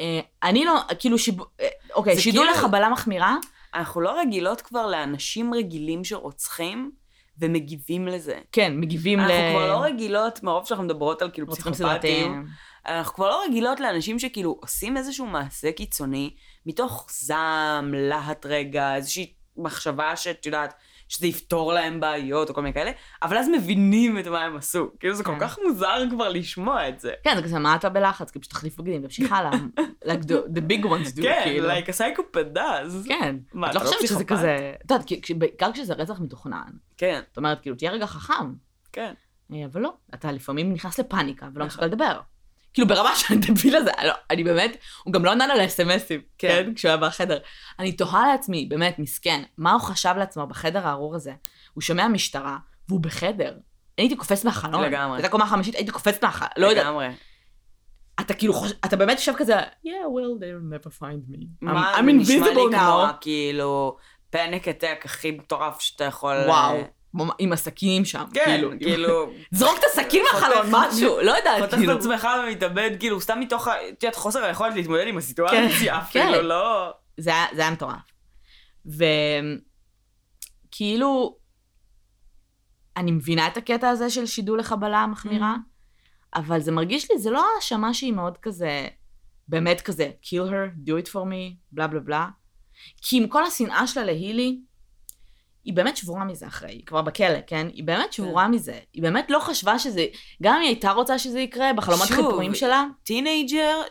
אה, 0.00 0.20
אני 0.42 0.64
לא, 0.64 0.80
כאילו, 0.98 1.18
שיב... 1.18 1.40
אה, 1.60 1.68
אוקיי, 1.94 2.18
שידול 2.18 2.46
כאילו- 2.46 2.58
לחבלה 2.58 2.88
מחמירה, 2.88 3.36
אנחנו 3.74 4.00
לא 4.00 4.20
רגילות 4.20 4.60
כבר 4.60 4.86
לאנשים 4.86 5.54
רגילים 5.54 6.04
שרוצחים 6.04 6.90
ומגיבים 7.40 8.08
לזה. 8.08 8.38
כן, 8.52 8.72
מגיבים 8.76 9.18
ל... 9.18 9.22
אנחנו 9.22 9.58
כבר 9.58 9.68
לא 9.68 9.82
רגילות, 9.82 10.42
מרוב 10.42 10.66
שאנחנו 10.66 10.84
מדברות 10.84 11.22
על 11.22 11.30
כאילו 11.32 11.46
פסיכופטים. 11.46 12.46
אנחנו 12.86 13.14
כבר 13.14 13.28
לא 13.28 13.42
רגילות 13.48 13.80
לאנשים 13.80 14.18
שכאילו 14.18 14.58
עושים 14.60 14.96
איזשהו 14.96 15.26
מעשה 15.26 15.72
קיצוני, 15.72 16.36
מתוך 16.66 17.06
זעם, 17.10 17.94
להט 17.94 18.46
רגע, 18.46 18.96
איזושהי 18.96 19.32
מחשבה 19.56 20.16
שאת 20.16 20.46
יודעת, 20.46 20.74
שזה 21.08 21.26
יפתור 21.26 21.72
להם 21.72 22.00
בעיות 22.00 22.48
או 22.48 22.54
כל 22.54 22.62
מיני 22.62 22.74
כאלה, 22.74 22.90
אבל 23.22 23.38
אז 23.38 23.48
מבינים 23.48 24.18
את 24.18 24.26
מה 24.26 24.42
הם 24.44 24.56
עשו. 24.56 24.90
כאילו 25.00 25.14
זה 25.14 25.24
כל 25.24 25.32
כן. 25.32 25.40
כך 25.40 25.58
מוזר 25.66 26.02
כבר 26.10 26.28
לשמוע 26.28 26.88
את 26.88 27.00
זה. 27.00 27.12
כן, 27.24 27.36
זה 27.36 27.42
כזה, 27.42 27.58
מה 27.58 27.76
אתה 27.76 27.88
בלחץ? 27.88 28.30
כאילו, 28.30 28.40
פשוט 28.42 28.52
תחליף 28.52 28.76
בגדים, 28.76 29.02
תמשיך 29.02 29.32
הלאה. 29.32 29.50
like 30.08 30.22
the, 30.24 30.56
the 30.56 30.60
big 30.70 30.84
ones 30.84 31.16
do, 31.18 31.22
כן, 31.22 31.40
כאילו. 31.44 31.68
like 31.70 31.86
a 31.86 31.92
psychopath 31.98 32.56
does. 32.56 33.08
כן. 33.08 33.36
מה, 33.52 33.66
לא 33.66 33.70
אתה 33.70 33.78
לא 33.78 33.84
חושבת 33.84 34.08
שזה? 34.08 34.24
כזה... 34.24 34.72
את 34.84 34.90
יודעת, 34.90 35.06
כי- 35.22 35.34
בעיקר 35.34 35.72
כשזה 35.72 35.94
רצח 35.94 36.20
מתוכנן. 36.20 36.70
כן, 36.96 37.20
זאת 37.28 37.36
אומרת, 37.36 37.60
כאילו, 37.60 37.76
תהיה 37.76 37.90
רגע 37.90 38.06
חכם. 38.06 38.52
כן. 38.92 39.14
אה, 39.52 39.64
אבל 39.72 39.80
לא, 39.80 39.92
אתה 40.14 40.32
לפעמים 40.32 40.72
נכנס 40.72 40.98
לפאניקה 41.00 41.46
ולא 41.54 41.64
נכון. 41.64 41.66
מסוגל 41.66 41.86
לדבר. 41.86 42.20
כאילו 42.76 42.88
ברמה 42.88 43.16
של 43.16 43.34
הדביל 43.34 43.76
הזה, 43.76 43.90
לא, 44.04 44.12
אני 44.30 44.44
באמת, 44.44 44.76
הוא 45.04 45.12
גם 45.12 45.24
לא 45.24 45.30
ענה 45.30 45.44
על 45.44 45.60
האס.אם.אסים, 45.60 46.20
כן. 46.38 46.48
כן, 46.48 46.74
כשהוא 46.74 46.88
היה 46.88 46.96
בחדר. 46.96 47.38
אני 47.78 47.92
תוהה 47.92 48.26
לעצמי, 48.32 48.66
באמת, 48.66 48.98
מסכן, 48.98 49.42
מה 49.58 49.72
הוא 49.72 49.80
חשב 49.80 50.14
לעצמו 50.18 50.46
בחדר 50.46 50.86
הארור 50.86 51.14
הזה? 51.14 51.32
הוא 51.74 51.82
שומע 51.82 52.08
משטרה, 52.08 52.56
והוא 52.88 53.00
בחדר. 53.00 53.50
אני 53.50 53.58
הייתי 54.04 54.16
קופצת 54.16 54.44
מהחלון. 54.44 54.84
לגמרי. 54.84 55.16
הייתה 55.16 55.28
קומה 55.28 55.46
חמישית, 55.46 55.74
הייתי 55.74 55.90
קופצת 55.90 56.24
מהחלון, 56.24 56.50
לא 56.56 56.66
יודעת. 56.66 56.86
לגמרי. 56.86 57.08
אתה 58.20 58.34
כאילו 58.34 58.52
חושב, 58.52 58.74
אתה 58.84 58.96
באמת 58.96 59.18
יושב 59.18 59.32
כזה, 59.36 59.58
yeah, 59.58 59.88
well, 59.88 60.40
they'll 60.40 60.84
never 60.84 60.90
find 61.02 61.34
me. 61.34 61.46
מה, 61.60 61.94
I'm, 61.94 61.98
I'm 61.98 62.04
זה 62.04 62.12
נשמע 62.12 62.46
לי 62.46 62.54
invisible 62.54 62.76
כמו 62.76 63.04
now. 63.06 63.12
כאילו 63.20 63.96
פניק 64.30 64.68
אטק 64.68 65.02
הכי 65.04 65.30
מטורף 65.30 65.80
שאתה 65.80 66.04
יכול... 66.04 66.36
וואו, 66.46 66.76
אה, 66.76 66.82
עם 67.38 67.52
הסכינים 67.52 68.04
שם, 68.04 68.24
כן, 68.34 68.44
כאילו. 68.44 68.70
כאילו... 68.80 69.32
זרוק 69.50 69.78
את 69.78 69.84
הסכין 69.84 70.22
מהחלון, 70.32 70.66
משהו, 70.70 71.20
לא 71.22 71.32
יודעת, 71.32 71.60
חותך 71.60 71.74
את 71.74 71.78
כאילו. 71.78 71.92
עצמך 71.92 72.28
ומתאבד, 72.44 72.90
כאילו, 72.98 73.20
סתם 73.20 73.40
מתוך, 73.40 73.68
את 73.68 74.02
יודעת, 74.02 74.16
חוסר 74.16 74.44
היכולת 74.44 74.74
להתמודד 74.74 75.06
עם 75.06 75.18
הסיטואציה, 75.18 76.00
כן. 76.10 76.20
אפילו 76.28 76.42
לא... 76.42 76.90
זה 77.16 77.30
היה, 77.30 77.46
זה 77.54 77.60
היה 77.60 77.70
מטורף. 77.70 78.12
וכאילו, 80.70 81.36
אני 82.96 83.12
מבינה 83.12 83.46
את 83.46 83.56
הקטע 83.56 83.88
הזה 83.88 84.10
של 84.10 84.26
שידול 84.26 84.58
לחבלה 84.58 85.06
מחמירה, 85.06 85.56
אבל 86.34 86.60
זה 86.60 86.72
מרגיש 86.72 87.10
לי, 87.10 87.18
זה 87.18 87.30
לא 87.30 87.44
האשמה 87.56 87.94
שהיא 87.94 88.12
מאוד 88.12 88.38
כזה, 88.38 88.88
באמת 89.48 89.80
כזה, 89.80 90.10
kill 90.22 90.50
her, 90.50 90.88
do 90.88 90.92
it 91.04 91.08
for 91.08 91.14
me, 91.14 91.54
בלה 91.72 91.86
בלה 91.86 92.00
בלה. 92.00 92.28
כי 93.02 93.16
עם 93.16 93.28
כל 93.28 93.44
השנאה 93.44 93.86
שלה 93.86 94.04
להילי, 94.04 94.60
היא 95.66 95.74
באמת 95.74 95.96
שבורה 95.96 96.24
מזה 96.24 96.46
אחרי, 96.46 96.70
היא 96.70 96.86
כבר 96.86 97.02
בכלא, 97.02 97.38
כן? 97.46 97.66
היא 97.72 97.84
באמת 97.84 98.12
שבורה 98.12 98.48
מזה. 98.48 98.78
היא 98.92 99.02
באמת 99.02 99.30
לא 99.30 99.38
חשבה 99.38 99.78
שזה, 99.78 100.06
גם 100.42 100.54
אם 100.54 100.60
היא 100.60 100.68
הייתה 100.68 100.90
רוצה 100.90 101.18
שזה 101.18 101.40
יקרה, 101.40 101.72
בחלומות 101.72 102.08
שוב, 102.08 102.16
חבויים 102.16 102.54
שלה, 102.54 102.84
teenager 103.02 103.82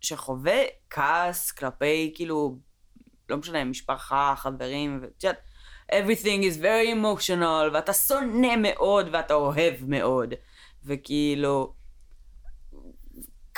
שחווה 0.00 0.62
כעס 0.90 1.52
כלפי, 1.52 2.12
כאילו, 2.14 2.56
לא 3.28 3.36
משנה, 3.36 3.64
משפחה, 3.64 4.34
חברים, 4.36 4.98
ואת 5.02 5.24
יודעת, 5.24 5.40
everything 5.92 6.42
is 6.42 6.62
very 6.62 6.94
emotional, 6.94 7.72
ואתה 7.72 7.92
שונא 7.92 8.56
מאוד 8.58 9.08
ואתה 9.12 9.34
אוהב 9.34 9.74
מאוד, 9.86 10.34
וכאילו, 10.84 11.72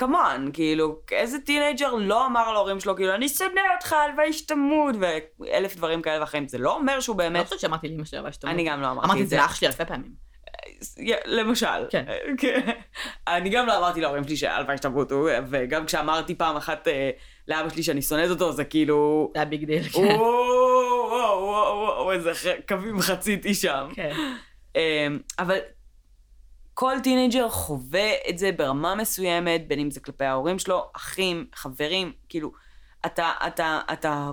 כמובן, 0.02 0.48
כאילו, 0.52 0.98
איזה 1.12 1.38
teenager 1.38 1.94
לא 1.94 2.26
אמר 2.26 2.52
להורים 2.52 2.80
שלו, 2.80 2.96
כאילו, 2.96 3.14
אני 3.14 3.28
שונא 3.28 3.60
אותך, 3.76 3.92
הלוואי 3.92 4.32
שתמות, 4.32 4.94
ואלף 5.40 5.76
דברים 5.76 6.02
כאלה 6.02 6.20
ואחרים, 6.20 6.48
זה 6.48 6.58
לא 6.58 6.76
אומר 6.76 7.00
שהוא 7.00 7.16
אני 7.20 7.24
לא 7.24 7.30
באמת, 7.32 7.44
חושבת 7.46 7.60
שאמרתי 7.60 7.88
לאמא 7.88 8.04
שלי, 8.04 8.18
אבל 8.18 8.32
שתמות. 8.32 8.54
אני 8.54 8.64
גם 8.64 8.82
לא 8.82 8.90
אמרתי 8.90 9.06
אמרתי 9.06 9.20
את 9.20 9.24
את 9.24 9.28
זה 9.28 9.36
זה. 9.36 9.42
לאח 9.42 9.54
שלי 9.54 9.66
אלפי 9.66 9.84
פעמים. 9.84 10.12
למשל. 11.26 11.66
כן. 11.90 12.04
אני 13.28 13.50
גם 13.50 13.66
לא 13.66 13.78
אמרתי 13.78 14.00
להורים 14.00 14.24
שלי 14.24 14.36
שהלוואי 14.36 14.76
שתמותו, 14.76 15.26
וגם 15.50 15.86
כשאמרתי 15.86 16.34
פעם 16.34 16.56
אחת 16.56 16.88
אה, 16.88 17.10
לאבא 17.48 17.68
שלי 17.68 17.82
שאני 17.82 18.02
שונאת 18.02 18.30
אותו, 18.30 18.52
זה 18.52 18.64
כאילו... 18.64 19.30
זה 19.34 19.40
היה 19.40 19.46
big 19.50 19.64
deal, 19.64 19.82
וואו, 19.94 20.08
כן. 20.08 20.14
וואו, 20.14 21.42
וואו, 21.42 21.76
וואו, 21.76 22.12
איזה 22.12 22.32
קווים 22.68 23.00
חציתי 23.00 23.54
שם. 23.54 23.88
כן. 23.94 24.12
אמ, 24.76 25.18
אבל 25.38 25.58
כל 26.74 26.96
teenager 27.02 27.48
חווה 27.48 28.10
את 28.28 28.38
זה 28.38 28.52
ברמה 28.52 28.94
מסוימת, 28.94 29.68
בין 29.68 29.80
אם 29.80 29.90
זה 29.90 30.00
כלפי 30.00 30.24
ההורים 30.24 30.58
שלו, 30.58 30.90
אחים, 30.96 31.46
חברים, 31.54 32.12
כאילו, 32.28 32.52
אתה, 33.06 33.32
אתה, 33.46 33.80
אתה 33.92 34.30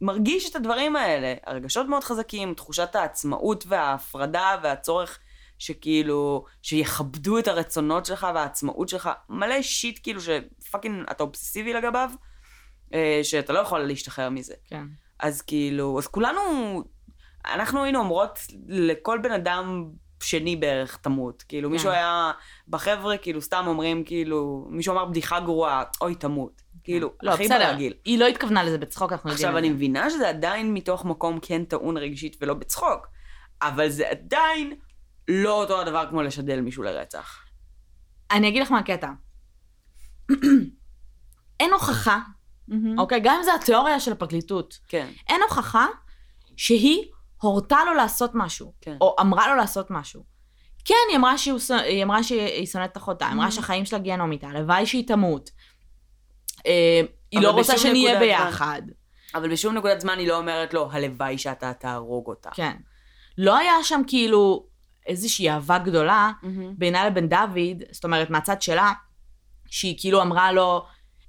מרגיש 0.00 0.50
את 0.50 0.56
הדברים 0.56 0.96
האלה. 0.96 1.34
הרגשות 1.46 1.86
מאוד 1.86 2.04
חזקים, 2.04 2.54
תחושת 2.54 2.94
העצמאות 2.94 3.64
וההפרדה 3.66 4.56
והצורך 4.62 5.18
שכאילו, 5.58 6.44
שיכבדו 6.62 7.38
את 7.38 7.48
הרצונות 7.48 8.06
שלך 8.06 8.26
והעצמאות 8.34 8.88
שלך, 8.88 9.10
מלא 9.28 9.62
shit 9.62 10.00
כאילו 10.02 10.20
ש 10.20 10.39
fucking 10.39 11.04
אתה 11.10 11.22
אובססיבי 11.22 11.72
לגביו, 11.72 12.10
אה, 12.94 13.20
שאתה 13.22 13.52
לא 13.52 13.58
יכול 13.58 13.80
להשתחרר 13.80 14.30
מזה. 14.30 14.54
כן. 14.66 14.84
אז 15.18 15.42
כאילו, 15.42 15.98
אז 15.98 16.06
כולנו, 16.06 16.40
אנחנו 17.46 17.84
היינו 17.84 17.98
אומרות 17.98 18.38
לכל 18.68 19.18
בן 19.22 19.32
אדם 19.32 19.90
שני 20.24 20.56
בערך 20.56 20.96
תמות. 20.96 21.42
כאילו, 21.42 21.68
כן. 21.68 21.72
מישהו 21.72 21.90
היה, 21.90 22.32
בחבר'ה, 22.68 23.16
כאילו, 23.16 23.40
סתם 23.40 23.64
אומרים, 23.66 24.04
כאילו, 24.04 24.66
מישהו 24.70 24.92
אמר 24.92 25.04
בדיחה 25.04 25.40
גרועה, 25.40 25.82
אוי, 26.00 26.14
תמות. 26.14 26.62
כאילו, 26.84 27.12
לא, 27.22 27.32
הכי 27.32 27.44
בסדר, 27.44 27.70
ברגיל. 27.70 27.92
היא 28.04 28.18
לא 28.18 28.26
התכוונה 28.26 28.64
לזה 28.64 28.78
בצחוק, 28.78 29.12
אנחנו 29.12 29.30
יודעים. 29.30 29.48
עכשיו, 29.48 29.58
אני. 29.58 29.70
מבינה 29.70 30.10
שזה 30.10 30.28
עדיין 30.28 30.74
מתוך 30.74 31.04
מקום 31.04 31.38
כן 31.42 31.64
טעון 31.64 31.96
רגשית 31.96 32.36
ולא 32.40 32.54
בצחוק, 32.54 33.06
אבל 33.62 33.88
זה 33.88 34.10
עדיין 34.10 34.74
לא 35.28 35.60
אותו 35.60 35.80
הדבר 35.80 36.06
כמו 36.10 36.22
לשדל 36.22 36.60
מישהו 36.60 36.82
לרצח. 36.82 37.44
אני 38.30 38.48
אגיד 38.48 38.62
לך 38.62 38.70
מה 38.70 38.78
הקטע. 38.78 39.10
אין 41.60 41.72
הוכחה, 41.72 42.20
אוקיי? 42.98 43.20
גם 43.24 43.36
אם 43.38 43.42
זה 43.42 43.54
התיאוריה 43.54 44.00
של 44.00 44.12
הפרקליטות, 44.12 44.78
כן, 44.88 45.06
אין 45.28 45.40
הוכחה 45.48 45.86
שהיא 46.56 47.04
הורתה 47.44 47.78
לו 47.86 47.94
לעשות 47.94 48.30
משהו, 48.34 48.72
כן. 48.80 48.96
או 49.00 49.16
אמרה 49.20 49.48
לו 49.48 49.56
לעשות 49.56 49.86
משהו. 49.90 50.22
כן, 50.84 50.94
היא 51.08 51.16
אמרה 51.16 51.38
שהיא, 51.38 51.54
היא, 51.84 52.04
אמרה 52.04 52.22
שהיא 52.22 52.66
שונאת 52.66 52.92
את 52.92 52.96
אחותה, 52.96 53.26
היא 53.26 53.34
אמרה 53.34 53.48
Mhm. 53.48 53.50
שהחיים 53.50 53.84
שלה 53.84 53.98
גיהנומית, 53.98 54.44
הלוואי 54.44 54.86
שהיא 54.86 55.06
תמות. 55.06 55.50
אה, 56.66 57.00
היא 57.30 57.40
לא 57.40 57.50
רוצה 57.50 57.78
שנהיה 57.78 58.18
ביחד. 58.18 58.82
אבל 59.34 59.52
בשום 59.52 59.74
נקודת 59.74 60.00
זמן 60.00 60.18
היא 60.18 60.28
לא 60.28 60.36
אומרת 60.38 60.74
לו, 60.74 60.88
הלוואי 60.92 61.38
שאתה 61.38 61.72
תהרוג 61.72 62.26
אותה. 62.26 62.50
כן. 62.54 62.76
לא 63.38 63.56
היה 63.56 63.72
שם 63.82 64.02
כאילו 64.06 64.66
איזושהי 65.06 65.50
אהבה 65.50 65.78
גדולה 65.78 66.30
מהמם. 66.42 66.74
בינה 66.78 67.06
לבין 67.06 67.28
דוד, 67.28 67.82
זאת 67.92 68.04
אומרת, 68.04 68.30
מהצד 68.30 68.62
שלה, 68.62 68.92
שהיא 69.66 69.94
כאילו 70.00 70.22
אמרה 70.22 70.52
לו, 70.52 70.84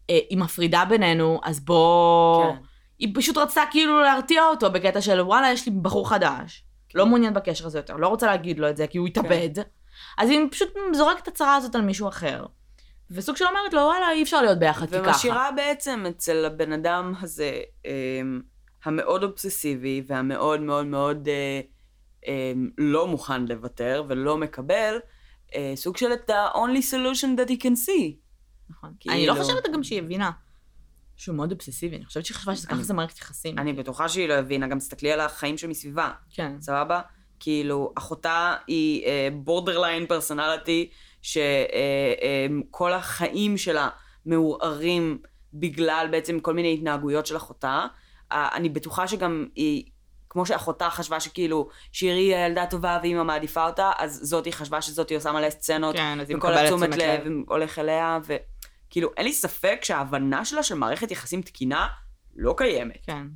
אה, 0.09 0.19
היא 0.29 0.37
מפרידה 0.37 0.85
בינינו, 0.85 1.39
אז 1.43 1.59
בוא... 1.59 2.43
כן. 2.45 2.61
היא 2.99 3.15
פשוט 3.15 3.37
רצתה 3.37 3.61
כאילו 3.71 4.01
להרתיע 4.01 4.43
אותו 4.45 4.71
בקטע 4.71 5.01
של 5.01 5.21
וואלה, 5.21 5.51
יש 5.51 5.65
לי 5.65 5.71
בחור 5.81 6.09
חדש, 6.09 6.63
כן. 6.89 6.99
לא 6.99 7.05
מעוניין 7.05 7.33
בקשר 7.33 7.65
הזה 7.65 7.79
יותר, 7.79 7.95
לא 7.95 8.07
רוצה 8.07 8.25
להגיד 8.27 8.59
לו 8.59 8.69
את 8.69 8.77
זה 8.77 8.87
כי 8.87 8.97
הוא 8.97 9.07
יתאבד. 9.07 9.49
אז 10.17 10.29
היא 10.29 10.39
פשוט 10.51 10.69
זורקת 10.93 11.23
את 11.23 11.27
הצרה 11.27 11.55
הזאת 11.55 11.75
על 11.75 11.81
מישהו 11.81 12.07
אחר. 12.07 12.45
וסוג 13.11 13.35
של 13.35 13.45
אומרת 13.45 13.73
לו, 13.73 13.81
וואלה, 13.81 14.11
אי 14.11 14.23
אפשר 14.23 14.41
להיות 14.41 14.59
ביחד, 14.59 14.89
ככה. 14.89 14.99
ומשאירה 15.09 15.49
בעצם 15.55 16.05
אצל 16.09 16.45
הבן 16.45 16.71
אדם 16.73 17.13
הזה, 17.21 17.59
אמ, 17.85 18.41
המאוד 18.85 19.23
אובססיבי 19.23 20.03
והמאוד 20.07 20.59
מאוד 20.61 20.85
מאוד 20.85 21.27
אה, 21.27 21.61
אמ, 22.27 22.69
לא 22.77 23.07
מוכן 23.07 23.45
לוותר 23.45 24.03
ולא 24.07 24.37
מקבל, 24.37 24.97
אה, 25.55 25.73
סוג 25.75 25.97
של 25.97 26.13
את 26.13 26.29
ה-only 26.29 26.81
solution 26.93 27.39
that 27.39 27.49
he 27.49 27.61
can 27.61 27.75
see. 27.87 28.13
נכון. 28.69 28.93
כאילו- 28.99 29.15
אני 29.15 29.27
לא 29.27 29.33
חושבת 29.33 29.69
גם 29.73 29.83
שהיא 29.83 29.99
הבינה 29.99 30.31
שהוא 31.17 31.35
מאוד 31.35 31.51
אובססיבי, 31.51 31.95
אני 31.95 32.05
חושבת 32.05 32.25
שהיא 32.25 32.37
חשבה 32.37 32.55
שככה 32.55 32.75
אני- 32.75 32.83
זה 32.83 32.93
מערכת 32.93 33.17
יחסים. 33.17 33.59
אני 33.59 33.73
בטוחה 33.73 34.09
שהיא 34.09 34.27
לא 34.29 34.33
הבינה, 34.33 34.67
גם 34.67 34.77
תסתכלי 34.79 35.11
על 35.11 35.19
החיים 35.19 35.57
שמסביבה, 35.57 36.11
כן. 36.33 36.51
סבבה? 36.61 37.01
כאילו, 37.39 37.93
אחותה 37.97 38.55
היא 38.67 39.03
בורדרליין 39.33 40.05
פרסונליטי, 40.05 40.89
שכל 41.21 42.93
החיים 42.93 43.57
שלה 43.57 43.89
מעורערים 44.25 45.17
בגלל 45.53 46.07
בעצם 46.11 46.39
כל 46.39 46.53
מיני 46.53 46.73
התנהגויות 46.73 47.25
של 47.25 47.37
אחותה. 47.37 47.85
אני 48.31 48.69
בטוחה 48.69 49.07
שגם 49.07 49.45
היא, 49.55 49.83
כמו 50.29 50.45
שאחותה 50.45 50.89
חשבה 50.89 51.19
שכאילו 51.19 51.69
שירי 51.91 52.19
היא 52.19 52.35
הילדה 52.35 52.63
הטובה 52.63 52.99
ואימא 53.01 53.23
מעדיפה 53.23 53.67
אותה, 53.67 53.91
אז 53.97 54.19
זאתי 54.23 54.51
חשבה 54.51 54.81
שזאתי 54.81 55.15
עושה 55.15 55.31
מלא 55.31 55.49
סצנות, 55.49 55.95
כן, 55.95 56.19
אז 56.21 56.29
היא 56.29 56.37
מקבלת 56.37 56.65
תשומת 56.67 56.89
לב 56.95 57.21
לב. 57.25 57.31
הולך 57.47 57.79
אליה, 57.79 58.19
וכאילו, 58.87 59.09
אין 59.17 59.25
לי 59.25 59.33
ספק 59.33 59.79
שההבנה 59.83 60.45
שלה 60.45 60.63
של 60.63 60.75
מערכת 60.75 61.11
יחסים 61.11 61.41
תקינה 61.41 61.87
לא 62.35 62.53
קיימת. 62.57 63.05
כן. 63.05 63.27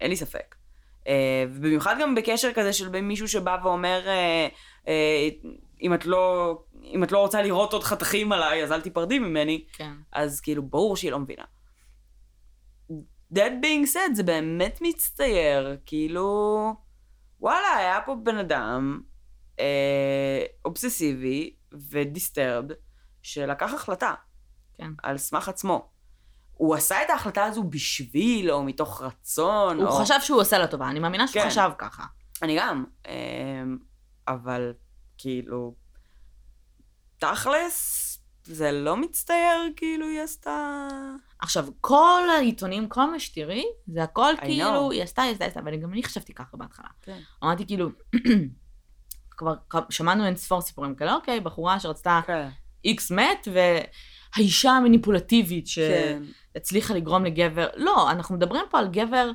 אין 0.00 0.10
לי 0.10 0.16
ספק. 0.16 0.54
Uh, 1.00 1.04
ובמיוחד 1.52 1.96
גם 2.00 2.14
בקשר 2.14 2.52
כזה 2.54 2.72
של 2.72 3.00
מישהו 3.00 3.28
שבא 3.28 3.56
ואומר, 3.64 4.02
uh, 4.04 4.84
uh, 4.84 4.88
אם 5.82 5.94
את 5.94 6.06
לא, 6.06 6.58
אם 6.84 7.04
את 7.04 7.12
לא 7.12 7.18
רוצה 7.18 7.42
לראות 7.42 7.72
עוד 7.72 7.84
חתכים 7.84 8.32
עליי, 8.32 8.62
אז 8.62 8.72
אל 8.72 8.80
תיפרדי 8.80 9.18
ממני, 9.18 9.64
כן. 9.72 9.92
אז 10.12 10.40
כאילו, 10.40 10.62
ברור 10.62 10.96
שהיא 10.96 11.10
לא 11.10 11.18
מבינה. 11.18 11.44
That 13.34 13.52
being 13.62 13.94
said, 13.94 14.14
זה 14.14 14.22
באמת 14.22 14.78
מצטייר, 14.82 15.76
כאילו, 15.86 16.74
וואלה, 17.40 17.76
היה 17.76 18.00
פה 18.06 18.16
בן 18.22 18.36
אדם 18.36 19.00
אה, 19.60 20.44
אובססיבי 20.64 21.56
ודיסטרבד, 21.90 22.74
שלקח 23.22 23.72
החלטה 23.72 24.14
כן. 24.78 24.90
על 25.02 25.18
סמך 25.18 25.48
עצמו. 25.48 25.88
הוא 26.52 26.74
עשה 26.74 27.02
את 27.02 27.10
ההחלטה 27.10 27.44
הזו 27.44 27.62
בשביל, 27.62 28.50
או 28.50 28.62
מתוך 28.62 29.02
רצון, 29.02 29.76
הוא 29.76 29.86
או... 29.86 29.92
חשב 29.92 30.14
שהוא 30.20 30.40
עושה 30.40 30.58
לה 30.58 30.66
טובה, 30.66 30.88
אני 30.88 31.00
מאמינה 31.00 31.28
שהוא 31.28 31.42
כן. 31.42 31.48
חשב 31.48 31.70
ככה. 31.78 32.04
אני 32.42 32.58
גם. 32.58 32.84
אמ, 33.08 33.78
אבל 34.28 34.72
כאילו, 35.18 35.74
תכלס, 37.18 38.18
זה 38.44 38.72
לא 38.72 38.96
מצטייר 38.96 39.72
כאילו 39.76 40.06
היא 40.06 40.20
עשתה... 40.20 40.88
עכשיו, 41.38 41.66
כל 41.80 42.22
העיתונים, 42.36 42.88
כל 42.88 43.10
מה 43.10 43.20
שתראי, 43.20 43.64
זה 43.86 44.02
הכל 44.02 44.34
I 44.38 44.40
כאילו, 44.40 44.88
know. 44.90 44.92
היא 44.92 45.02
עשתה, 45.02 45.22
היא 45.22 45.32
עשתה, 45.32 45.44
היא 45.44 45.48
עשתה, 45.48 45.60
וגם 45.66 45.92
אני 45.92 46.02
חשבתי 46.02 46.34
ככה 46.34 46.56
בהתחלה. 46.56 46.88
כן. 47.02 47.18
אמרתי 47.44 47.66
כאילו, 47.66 47.88
כבר 49.36 49.54
שמענו 49.90 50.26
אין 50.26 50.36
ספור 50.36 50.60
סיפורים 50.60 50.94
כאלה, 50.94 51.14
אוקיי, 51.14 51.40
בחורה 51.40 51.80
שרצתה 51.80 52.20
כן. 52.26 52.48
איקס 52.84 53.10
מת, 53.10 53.48
והאישה 54.36 54.70
המניפולטיבית 54.70 55.64
כן. 55.74 56.22
שהצליחה 56.54 56.94
לגרום 56.94 57.24
לגבר, 57.24 57.66
לא, 57.76 58.10
אנחנו 58.10 58.34
מדברים 58.34 58.62
פה 58.70 58.78
על 58.78 58.88
גבר 58.88 59.30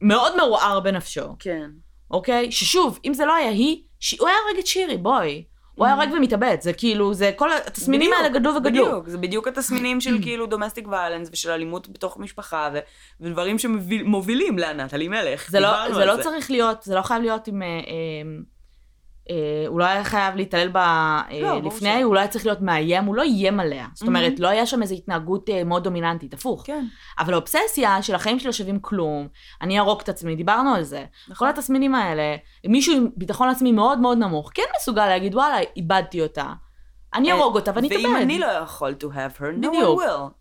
מאוד 0.00 0.36
מעורער 0.36 0.80
בנפשו, 0.80 1.36
כן. 1.38 1.70
אוקיי? 2.10 2.52
ששוב, 2.52 2.98
אם 3.04 3.14
זה 3.14 3.24
לא 3.24 3.34
היה 3.34 3.50
היא, 3.50 3.82
ש... 4.00 4.14
הוא 4.20 4.28
היה 4.28 4.36
הורג 4.48 4.58
את 4.58 4.66
שירי, 4.66 4.96
בואי. 4.96 5.44
הוא 5.74 5.86
היה 5.86 5.94
Mhm. 5.94 5.98
הורג 5.98 6.12
ומתאבד, 6.16 6.56
זה 6.60 6.72
כאילו, 6.72 7.14
זה 7.14 7.30
כל 7.36 7.48
התסמינים 7.52 8.10
בדיוק, 8.10 8.24
האלה 8.24 8.38
גדלו 8.38 8.54
וגדלו. 8.54 8.84
בדיוק, 8.86 9.08
זה 9.08 9.18
בדיוק 9.18 9.48
התסמינים 9.48 10.00
של 10.00 10.22
כאילו 10.22 10.46
דומסטיק 10.46 10.88
ויילנס 10.88 11.28
ושל 11.32 11.50
אלימות 11.50 11.88
בתוך 11.88 12.16
משפחה, 12.18 12.70
ו- 12.74 12.78
ודברים 13.20 13.58
שמובילים 13.58 14.58
לענת 14.58 14.94
אלימלך. 14.94 15.50
זה 15.50 15.60
לא, 15.60 15.94
זה 15.94 16.04
לא 16.04 16.22
צריך 16.22 16.50
להיות, 16.50 16.82
זה 16.82 16.94
לא 16.94 17.02
חייב 17.02 17.22
להיות 17.22 17.48
עם... 17.48 17.62
אה, 17.62 17.66
אה, 17.68 17.82
הוא 19.68 19.80
לא 19.80 19.84
היה 19.84 20.04
חייב 20.04 20.36
להתעלל 20.36 20.68
בה 20.68 20.80
אה, 21.30 21.40
לא, 21.40 21.62
לפני, 21.62 21.92
שלא. 21.94 22.02
הוא 22.04 22.14
לא 22.14 22.20
היה 22.20 22.28
צריך 22.28 22.46
להיות 22.46 22.60
מאיים, 22.60 23.04
הוא 23.04 23.16
לא 23.16 23.22
איים 23.22 23.60
עליה. 23.60 23.86
זאת 23.94 24.04
Mhm. 24.04 24.08
אומרת, 24.08 24.40
לא 24.40 24.48
היה 24.48 24.66
שם 24.66 24.82
איזו 24.82 24.94
התנהגות 24.94 25.50
אה, 25.50 25.64
מאוד 25.64 25.84
דומיננטית, 25.84 26.34
הפוך. 26.34 26.62
כן, 26.66 26.84
אבל 27.18 27.32
האובססיה 27.32 28.02
של 28.02 28.14
החיים 28.14 28.38
שלי 28.38 28.52
שווים 28.52 28.80
כלום, 28.80 29.28
אני 29.62 29.78
אהרוג 29.78 30.00
את 30.00 30.08
עצמי, 30.08 30.36
דיברנו 30.36 30.74
על 30.74 30.82
זה. 30.82 31.04
כל 31.26 31.32
נכון. 31.32 31.48
התסמינים 31.48 31.94
האלה, 31.94 32.36
מישהו 32.66 32.96
עם 32.96 33.08
ביטחון 33.16 33.48
עצמי 33.48 33.72
מאוד 33.72 33.98
מאוד 33.98 34.18
נמוך, 34.18 34.50
כן 34.54 34.62
מסוגל 34.80 35.06
להגיד, 35.06 35.34
וואלה, 35.34 35.56
איבדתי 35.76 36.22
אותה. 36.22 36.52
אני 37.14 37.32
ארוג 37.32 37.56
אותה 37.56 37.70
ואני 37.74 37.88
אתאבד. 37.88 38.04
ואם 38.04 38.16
אני 38.16 38.38
לא 38.38 38.46
יכול 38.46 38.94
to 39.00 39.06
have 39.06 39.40
her, 39.40 39.64
no 39.64 39.66
one 39.66 40.00
will. 40.02 40.32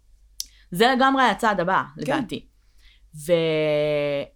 זה 0.72 0.94
לגמרי 0.98 1.24
הצעד 1.24 1.60
הבא, 1.60 1.84
כן. 1.96 2.02
לדעתי. 2.02 2.46
ויש 3.26 4.28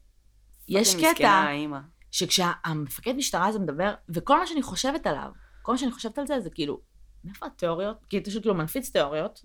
מסכנה 0.95 1.13
קטע 1.13 1.29
האמא. 1.29 1.77
שכשהמפקד 2.11 3.13
משטרה 3.15 3.45
הזה 3.47 3.59
מדבר, 3.59 3.93
וכל 4.09 4.39
מה 4.39 4.47
שאני 4.47 4.61
חושבת 4.61 5.07
עליו, 5.07 5.31
כל 5.61 5.71
מה 5.71 5.77
שאני 5.77 5.91
חושבת 5.91 6.19
על 6.19 6.27
זה, 6.27 6.39
זה 6.39 6.49
כאילו, 6.49 6.81
מאיפה 7.23 7.45
התיאוריות? 7.45 8.05
כי 8.09 8.17
אתה 8.17 8.31
כאילו 8.41 8.55
מנפיץ 8.55 8.89
תיאוריות, 8.89 9.41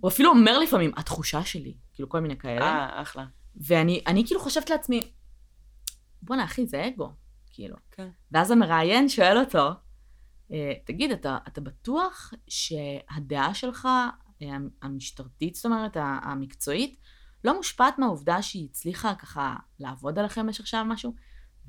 הוא 0.00 0.08
אפילו 0.10 0.30
אומר 0.30 0.58
לפעמים, 0.58 0.90
התחושה 0.96 1.44
שלי, 1.44 1.74
כאילו 1.94 2.08
כל 2.08 2.20
מיני 2.20 2.38
כאלה. 2.38 2.64
אה, 2.64 3.02
אחלה. 3.02 3.24
ואני 3.56 4.02
אני 4.06 4.26
כאילו 4.26 4.40
חושבת 4.40 4.70
לעצמי, 4.70 5.00
בואנה 6.22 6.44
אחי, 6.44 6.66
זה 6.66 6.86
אגו, 6.86 7.12
כאילו. 7.52 7.76
כן. 7.90 8.08
ואז 8.32 8.50
המראיין 8.50 9.08
שואל 9.08 9.38
אותו, 9.38 9.70
"אה, 10.52 10.72
תגיד, 10.84 11.10
אתה, 11.10 11.38
אתה 11.48 11.60
בטוח 11.60 12.32
שהדעה 12.48 13.54
שלך, 13.54 13.88
אה, 14.42 14.56
המשטרתית, 14.82 15.54
זאת 15.54 15.64
אומרת, 15.66 15.96
המקצועית, 16.00 17.00
לא 17.44 17.56
מושפעת 17.56 17.98
מהעובדה 17.98 18.42
שהיא 18.42 18.68
הצליחה 18.70 19.14
ככה 19.14 19.56
לעבוד 19.78 20.18
עליכם 20.18 20.46
במשך 20.46 20.66
שעה 20.66 20.84
משהו? 20.84 21.14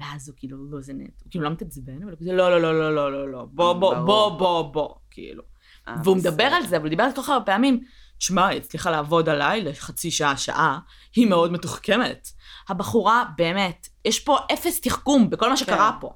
ואז 0.02 0.30
הוא 0.30 0.36
כאילו 0.38 0.58
לוזנט, 0.58 1.22
הוא 1.24 1.32
כאילו 1.32 1.43
לא 1.43 1.49
מתעצבן, 1.49 2.04
אבל 2.04 2.12
הוא 2.12 2.20
כזה, 2.20 2.34
לא, 2.34 2.52
לא, 2.52 2.62
לא, 2.62 2.80
לא, 2.80 2.95
לא, 2.95 3.12
לא, 3.12 3.32
לא, 3.32 3.45
בוא, 3.52 3.74
בוא, 3.74 3.93
ברור. 3.93 4.06
בוא, 4.06 4.30
בוא, 4.39 4.62
בוא, 4.74 4.95
כאילו. 5.12 5.43
אה, 5.88 5.95
והוא. 6.04 6.18
מדבר 6.18 6.43
על 6.43 6.66
זה, 6.66 6.76
אבל 6.76 6.84
הוא 6.86 6.89
דיבר 6.89 7.04
על 7.04 7.10
זה 7.10 7.16
כל 7.16 7.22
כך 7.22 7.30
הרבה 7.30 7.45
פעמים. 7.45 7.84
תשמע, 8.18 8.47
היא 8.47 8.58
הצליחה 8.58 8.91
לעבוד 8.91 9.30
עליי 9.30 9.62
לחצי 9.62 10.12
שעה, 10.12 10.38
שעה, 10.38 10.80
היא 11.16 11.28
מאוד 11.28 11.52
מתוחכמת. 11.52 12.28
הבחורה, 12.70 13.24
באמת, 13.38 13.88
יש 14.06 14.20
פה 14.20 14.38
אפס 14.54 14.82
תחכום 14.82 15.30
בכל 15.30 15.49
מה 15.49 15.58
שקרה 15.58 15.91
כן. 15.93 15.99
פה. 16.02 16.14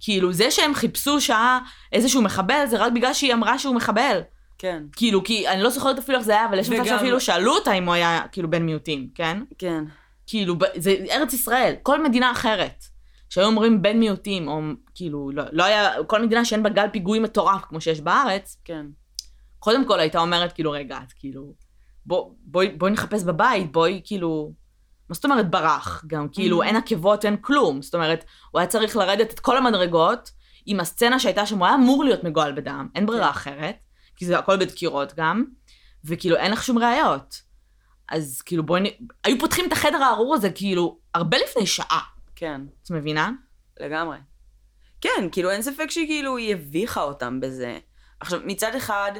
כאילו, 0.00 0.32
זה 0.32 0.50
שהם 0.50 0.74
חיפשו 0.74 1.20
שעה 1.20 1.60
איזשהו 1.92 2.22
מחבל, 2.22 2.64
זה 2.70 2.78
רק 2.78 2.92
בגלל 2.92 3.12
שהיא 3.14 3.34
אמרה 3.34 3.58
שהוא 3.58 3.74
מחבל. 3.74 4.20
כן, 4.58 4.82
כאילו, 4.92 5.24
כי 5.24 5.48
אני 5.48 5.62
לא 5.62 5.70
זוכרת 5.70 5.98
אפילו 5.98 6.18
איך 6.18 6.26
זה 6.26 6.32
היה, 6.32 6.46
אבל 6.46 6.58
יש 6.58 6.68
מצב 6.70 6.82
וגם- 6.82 6.98
שאפילו 6.98 7.20
שאלו 7.20 7.54
אותה 7.54 7.72
אם 7.72 7.84
הוא 7.86 7.94
היה, 7.94 8.20
כאילו, 8.32 8.50
בן 8.50 8.62
מיעוטים, 8.62 9.08
כן? 9.14 9.42
כן. 9.58 9.84
כאילו, 10.26 10.54
זה 10.76 10.96
ארץ 11.10 11.32
ישראל, 11.32 11.74
כל 11.82 12.02
מדינה 12.02 12.32
אחרת. 12.32 12.84
שהיו 13.30 13.46
אומרים 13.46 13.82
בן 13.82 13.98
מיעוטים, 13.98 14.48
או 14.48 14.60
כאילו, 14.94 15.30
לא, 15.32 15.42
לא 15.52 15.64
היה, 15.64 16.04
כל 16.04 16.22
מדינה 16.22 16.44
שאין 16.44 16.62
בה 16.62 16.68
גל 16.68 16.86
פיגועים 16.92 17.22
מטורף 17.22 17.64
כמו 17.64 17.80
שיש 17.80 18.00
בארץ, 18.00 18.56
כן. 18.64 18.86
קודם 19.58 19.86
כל 19.88 20.00
הייתה 20.00 20.18
אומרת, 20.18 20.52
כאילו, 20.52 20.70
רגע, 20.70 20.98
את 21.06 21.12
כאילו, 21.12 21.54
בוא, 22.06 22.30
בואי, 22.44 22.68
בואי 22.68 22.90
נחפש 22.92 23.22
בבית, 23.24 23.72
בואי, 23.72 24.00
כאילו, 24.04 24.52
מה 25.08 25.14
זאת 25.14 25.24
אומרת 25.24 25.50
ברח? 25.50 26.04
גם 26.06 26.28
כאילו 26.32 26.62
Mhm. 26.62 26.66
אין 26.66 26.76
עקבות, 26.76 27.24
אין 27.24 27.36
כלום. 27.40 27.82
זאת 27.82 27.94
אומרת, 27.94 28.24
הוא 28.50 28.58
היה 28.60 28.68
צריך 28.68 28.96
לרדת 28.96 29.32
את 29.34 29.40
כל 29.40 29.56
המדרגות 29.56 30.30
עם 30.66 30.80
הסצנה 30.80 31.18
שהייתה 31.18 31.46
שם, 31.46 31.58
הוא 31.58 31.66
היה 31.66 31.74
אמור 31.74 32.04
להיות 32.04 32.24
מגואל 32.24 32.52
בדם, 32.52 32.88
אין 32.94 33.06
ברירה 33.06 33.24
כן. 33.24 33.30
אחרת, 33.30 33.76
כי 34.16 34.26
זה 34.26 34.38
הכל 34.38 34.56
בדקירות 34.56 35.14
גם, 35.16 35.44
וכאילו 36.04 36.36
אין 36.36 36.52
לך 36.52 36.64
שום 36.64 36.78
ראיות. 36.78 37.34
אז 38.08 38.42
כאילו 38.42 38.66
בואי, 38.66 38.96
היו 39.24 39.38
פותחים 39.40 39.64
את 39.66 39.72
החדר 39.72 40.02
הארור 40.02 40.34
הזה 40.34 40.50
כאילו 40.50 40.98
הרבה 41.14 41.38
לפני 41.38 41.66
שעה, 41.66 42.00
כן, 42.36 42.60
את 42.82 42.90
מבינה? 42.90 43.30
לגמרי. 43.80 44.18
כן, 45.00 45.28
כאילו 45.32 45.50
אין 45.50 45.62
ספק 45.62 45.90
שהיא 45.90 46.06
כאילו, 46.06 46.36
היא 46.36 46.54
הביכה 46.54 47.02
אותם 47.02 47.40
בזה. 47.40 47.78
עכשיו, 48.20 48.40
מצד 48.44 48.74
אחד, 48.74 49.12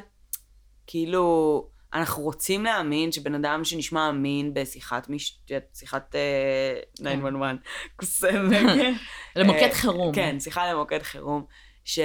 כאילו, 0.87 1.67
אנחנו 1.93 2.23
רוצים 2.23 2.63
להאמין 2.63 3.11
שבן 3.11 3.35
אדם 3.35 3.63
שנשמע 3.63 4.09
אמין 4.09 4.53
בשיחת 4.53 5.09
מש... 5.09 5.39
שיחת 5.73 6.15
אה, 6.15 6.79
911, 6.93 7.53
קוסם, 7.95 8.49
למוקד 9.35 9.61
אה, 9.61 9.75
חירום. 9.75 10.15
כן, 10.15 10.39
שיחה 10.39 10.71
למוקד 10.71 11.03
חירום, 11.03 11.45
ש... 11.83 11.99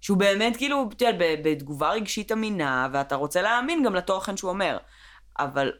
שהוא 0.00 0.18
באמת 0.18 0.56
כאילו, 0.56 0.88
אתה 0.92 1.04
יודע, 1.04 1.36
בתגובה 1.44 1.90
רגשית 1.90 2.32
אמינה, 2.32 2.88
ואתה 2.92 3.14
רוצה 3.14 3.42
להאמין 3.42 3.82
גם 3.84 3.94
לתוכן 3.94 4.36
שהוא 4.36 4.50
אומר. 4.50 4.78
אבל 5.38 5.72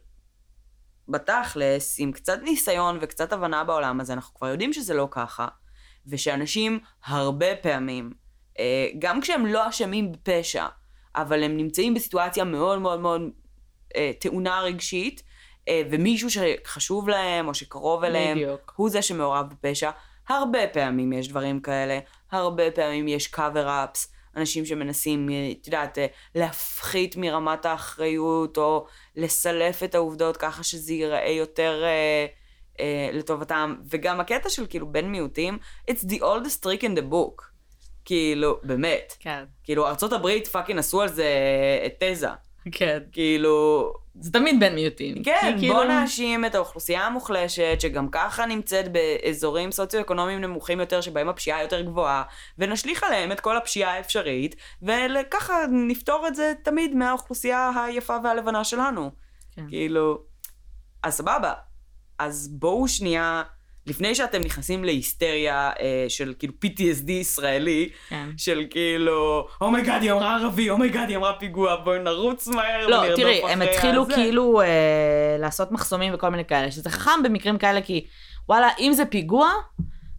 בתכלס, 1.11 1.97
עם 1.99 2.13
קצת 2.13 2.39
ניסיון 2.43 2.99
וקצת 3.01 3.33
הבנה 3.33 3.65
בעולם 3.65 4.01
הזה, 4.01 4.13
אנחנו 4.13 4.35
כבר 4.35 4.49
יודעים 4.49 4.73
שזה 4.73 4.95
לא 4.95 5.09
ככה, 5.11 5.49
ושאנשים 6.07 6.79
הרבה 7.05 7.57
פעמים, 7.57 8.13
אה, 8.59 8.89
גם 8.99 9.21
כשהם 9.21 9.47
לא 9.47 9.69
אשמים 9.69 10.13
בפשע, 10.13 10.67
אבל 11.17 11.43
הם 11.43 11.57
נמצאים 11.57 11.95
בסיטואציה 11.95 12.45
מאוד 12.45 12.79
מאוד 12.79 13.01
מאוד 13.01 13.23
אה, 13.97 14.11
טעונה 14.21 14.61
רגשית, 14.61 15.23
אה, 15.69 15.83
ומישהו 15.91 16.29
שחשוב 16.31 17.09
להם 17.09 17.49
או 17.49 17.55
שקרוב 17.55 18.05
אליהם, 18.05 18.39
בדיוק. 18.39 18.73
הוא 18.77 18.91
זה 18.91 19.03
שמעורב 19.03 19.47
בפשע. 19.51 19.91
הרבה 20.29 20.67
פעמים 20.73 21.13
יש 21.13 21.29
דברים 21.29 21.61
כאלה, 21.61 21.99
הרבה 22.31 22.71
פעמים 22.71 23.09
יש 23.09 23.35
cover-ups, 23.35 24.07
אנשים 24.37 24.67
שמנסים, 24.67 25.31
אה, 25.31 25.53
את 25.61 25.67
יודעת, 25.67 25.99
אה, 25.99 26.07
להפחית 26.35 27.17
מרמת 27.17 27.67
האחריות, 27.67 28.59
או 28.59 28.87
לסלף 29.17 29.83
את 29.83 29.95
העובדות 29.95 30.37
ככה 30.37 30.63
שזה 30.63 30.93
ייראה 30.93 31.31
יותר 31.31 31.83
אה, 31.85 32.27
אה, 32.81 33.11
לטובתם. 33.13 33.75
וגם 33.91 34.21
הקטע 34.21 34.49
של 34.49 34.67
כאילו 34.67 34.93
בן 34.93 35.07
מיעוטים, 35.07 35.59
it's 35.91 36.05
the 36.05 36.21
oldest 36.21 36.65
trick 36.65 36.83
in 36.83 36.99
the 36.99 37.13
book. 37.13 37.43
כאילו, 38.05 38.61
באמת. 38.63 39.17
כן. 39.21 39.45
כאילו, 39.65 39.87
ארצות 39.89 40.13
הברית 40.13 40.47
פאקינג 40.47 40.79
עשו 40.79 41.03
על 41.03 41.09
זה 41.09 41.25
אה, 41.83 42.11
תזה. 42.13 42.29
כן. 42.73 42.99
כאילו, 43.13 43.93
זה 44.21 44.33
תמיד 44.33 44.61
בן 44.61 44.75
מיעוטים. 44.75 45.23
כן, 45.25 45.57
כאילו- 45.59 45.75
בוא 45.75 45.85
נאשים 45.85 46.45
את 46.45 46.55
האוכלוסייה 46.55 47.07
המוחלשת, 47.07 47.77
שגם 47.81 48.09
ככה 48.09 48.47
נמצאת 48.47 48.93
באזורים 48.93 49.73
סוציו-אקונומיים 49.73 50.41
נמוכים 50.41 50.81
יותר, 50.81 51.01
שבהם 51.01 51.29
הפשיעה 51.29 51.63
יותר 51.63 51.81
גבוהה, 51.81 52.23
ונשליך 52.59 53.05
עליהם 53.05 53.33
את 53.33 53.41
כל 53.41 53.57
הפשיעה 53.57 53.93
האפשרית, 53.93 54.57
וככה 54.83 55.55
נפתור 55.89 56.27
את 56.29 56.35
זה 56.35 56.53
תמיד 56.65 56.95
מהאוכלוסייה 56.95 57.71
היפה 57.87 58.17
והלבנה 58.25 58.65
שלנו. 58.65 59.11
כן. 59.57 59.69
כאילו, 59.69 60.23
אז 61.03 61.15
סבבה. 61.15 61.53
אז 62.19 62.49
בואו 62.49 62.89
שנייה, 62.89 63.43
לפני 63.87 64.15
שאתם 64.15 64.41
נכנסים 64.41 64.85
להיסטריה 64.85 65.71
אה, 65.81 66.05
של 66.09 66.35
כאילו 66.39 66.53
PTSD 66.65 67.11
ישראלי, 67.11 67.89
כן. 68.09 68.29
של 68.37 68.65
כאילו, 68.71 69.47
אומייגאד, 69.61 70.03
היא 70.03 70.13
אמרה 70.13 70.37
ערבי, 70.37 70.71
אומייגאד, 70.71 71.09
היא 71.09 71.17
אמרה 71.17 71.33
פיגוע, 71.39 71.77
בואי 71.77 71.99
נרוץ 71.99 72.49
מהר 72.49 72.87
לא, 72.87 72.97
ונרדוף 72.97 73.17
תראי, 73.21 73.43
הם 73.53 73.63
התחילו 73.63 74.03
הזה." 74.03 74.15
כאילו 74.15 74.61
אה, 74.61 74.67
לעשות 75.39 75.73
מחסומים 75.73 76.15
וכל 76.15 76.29
מיני 76.29 76.45
כאלה, 76.45 76.71
שזה 76.71 76.91
חכם 76.91 77.23
במקרים 77.25 77.59
כאלה, 77.59 77.83
כי 77.83 78.07
וואלה, 78.49 78.69
אם 78.79 78.93
זה 78.93 79.05
פיגוע, 79.07 79.51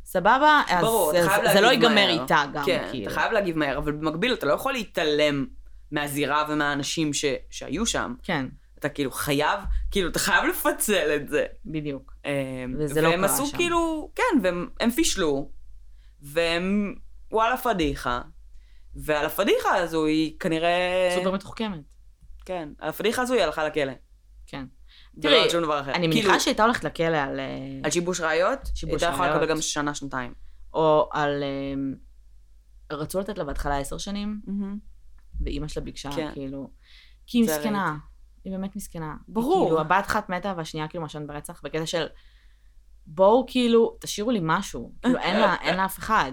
סבבה, 0.06 0.62
אז 0.70 0.84
ברור, 0.86 1.12
זה- 1.54 1.62
לא 1.62 1.68
ייגמר. 1.68 2.10
איתה 2.10 2.44
גם, 2.54 2.66
כן, 2.66 2.88
כאילו. 2.92 3.12
אתה 3.12 3.20
חייב 3.20 3.32
להגיב 3.32 3.58
מהר, 3.58 3.78
אבל 3.78 3.92
במקביל 3.92 4.34
אתה 4.34 4.46
לא 4.46 4.54
יכול 4.54 4.74
להתעלם 4.74 5.46
מהזירה 5.92 6.46
ומהאנשים 6.50 7.14
ש... 7.14 7.26
שהיו 7.50 7.86
שם. 7.86 8.14
כן, 8.24 8.46
אתה 8.82 8.90
כאילו 8.90 9.12
חייב, 9.12 9.60
כאילו, 9.92 10.10
אתה 10.10 10.20
חייב 10.20 10.46
לפצל 10.46 11.16
את 11.16 11.30
זה. 11.30 11.46
בדיוק. 11.66 12.14
אמ, 12.26 12.76
וזה 12.80 13.02
לא 13.02 13.10
והם 13.10 13.18
קרה 13.18 13.26
עשו 13.26 13.46
שם. 13.46 13.58
כאילו, 13.58 14.12
כן, 14.16 14.40
והם 14.44 14.70
הם 14.80 14.92
פישלו, 14.92 15.52
והם, 16.22 16.96
וואלה 17.32 17.58
פדיחה. 17.58 18.22
ועל 18.96 19.26
הפדיחה 19.26 19.76
הזו 19.76 20.06
היא 20.06 20.40
כנראה... 20.40 21.12
סופר 21.16 21.32
מתוחכמת. 21.32 21.80
כן, 22.46 22.70
על 22.80 22.90
הפדיחה 22.90 23.22
הזו 23.22 23.34
היא 23.34 23.44
הלכה 23.44 23.68
לכלא. 23.68 23.94
כן. 24.48 24.66
ולא 25.18 25.22
תראי, 25.22 25.44
על 25.44 25.50
שום 25.50 25.64
דבר 25.64 25.82
אחר. 25.82 25.92
אני 25.92 26.12
כאילו, 26.12 26.30
מניחה 26.30 26.40
שהייתה 26.40 26.64
הולכת 26.64 26.84
לכלא 26.84 27.18
על... 27.18 27.40
אה, 27.40 27.46
על 27.84 27.92
שיבוש 27.92 28.22
ראיות, 28.22 28.60
שיבוש 28.76 29.04
הייתה 29.04 29.16
יכולה. 29.16 29.36
לקבל 29.36 29.50
גם 29.50 29.62
שנה, 29.62 29.94
שנתיים. 29.94 30.34
או 30.74 31.10
על... 31.12 31.44
אה, 31.44 32.98
רצו 32.98 33.20
לתת 33.20 33.38
לה 33.38 33.44
בהתחלה 33.44 33.78
עשר 33.78 33.98
שנים, 33.98 34.42
ואימא 35.42 35.68
שלה 35.68 35.84
ביקשה, 35.84 36.10
כן. 36.16 36.32
כאילו... 36.34 36.72
כי 37.28 37.38
היא 37.38 37.46
מסכנה. 37.46 37.98
היא 38.44 38.54
באמת 38.54 38.76
מסכנה. 38.76 39.16
ברור. 39.28 39.66
כאילו, 39.66 39.82
הבת 39.82 40.06
אחת 40.06 40.30
מתה 40.30 40.54
והשנייה 40.58 40.88
כאילו 40.88 41.02
מעשנת 41.02 41.28
ברצח, 41.28 41.62
בקטע 41.64 41.86
של... 41.86 42.06
בואו 43.08 43.46
כאילו, 43.48 43.98
תשאירו 44.00 44.32
לי 44.32 44.40
משהו. 44.44 44.94
כאילו, 45.02 45.20
אין 45.20 45.40
לה, 45.40 45.56
אין 45.62 45.78
לה 45.78 45.86
אף 45.86 46.00
אחד. 46.00 46.32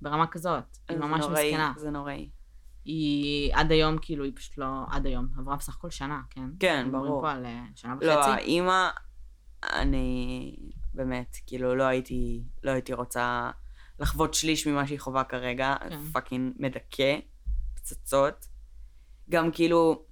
ברמה 0.00 0.26
כזאת. 0.26 0.64
היא 0.88 0.98
ממש 0.98 1.20
נוראי, 1.20 1.50
מסכנה. 1.50 1.72
זה 1.76 1.90
נוראי. 1.90 2.30
היא 2.84 3.54
עד 3.54 3.72
היום, 3.72 3.98
כאילו, 4.02 4.24
היא 4.24 4.32
פשוט 4.36 4.58
לא... 4.58 4.66
עד 4.90 5.06
היום. 5.06 5.28
עברה 5.38 5.56
בסך 5.56 5.76
הכל 5.76 5.90
שנה, 5.90 6.20
כן? 6.30 6.50
כן, 6.60 6.88
ברור. 6.92 7.20
פה 7.20 7.32
על 7.32 7.46
אה, 7.46 7.64
שנה 7.74 7.94
לא, 8.00 8.12
וחצי. 8.12 8.30
האימא, 8.30 8.88
אני 9.62 10.56
באמת, 10.94 11.36
כאילו, 11.46 11.74
לא 11.74 11.82
הייתי, 11.82 12.42
לא 12.62 12.70
הייתי 12.70 12.92
רוצה 12.92 13.50
לחוות 13.98 14.34
שליש 14.34 14.66
ממה 14.66 14.86
שהיא 14.86 15.00
חווה 15.00 15.24
כרגע. 15.24 15.74
כן. 15.88 16.00
פאקינג 16.12 16.54
מדכא, 16.58 17.18
פצצות. 17.74 18.46
גם 19.30 19.50
כאילו, 19.52 20.05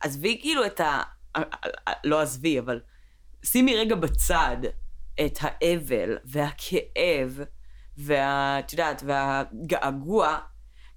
עזבי 0.00 0.38
כאילו 0.40 0.66
את 0.66 0.80
ה... 0.80 1.02
לא 2.04 2.20
עזבי, 2.20 2.58
אבל 2.58 2.80
שימי 3.44 3.76
רגע 3.76 3.94
בצד 3.94 4.56
את 5.26 5.38
האבל 5.40 6.18
והכאב 6.24 7.40
וה... 7.96 8.58
את 8.58 8.72
יודעת, 8.72 9.02
והגעגוע, 9.06 10.38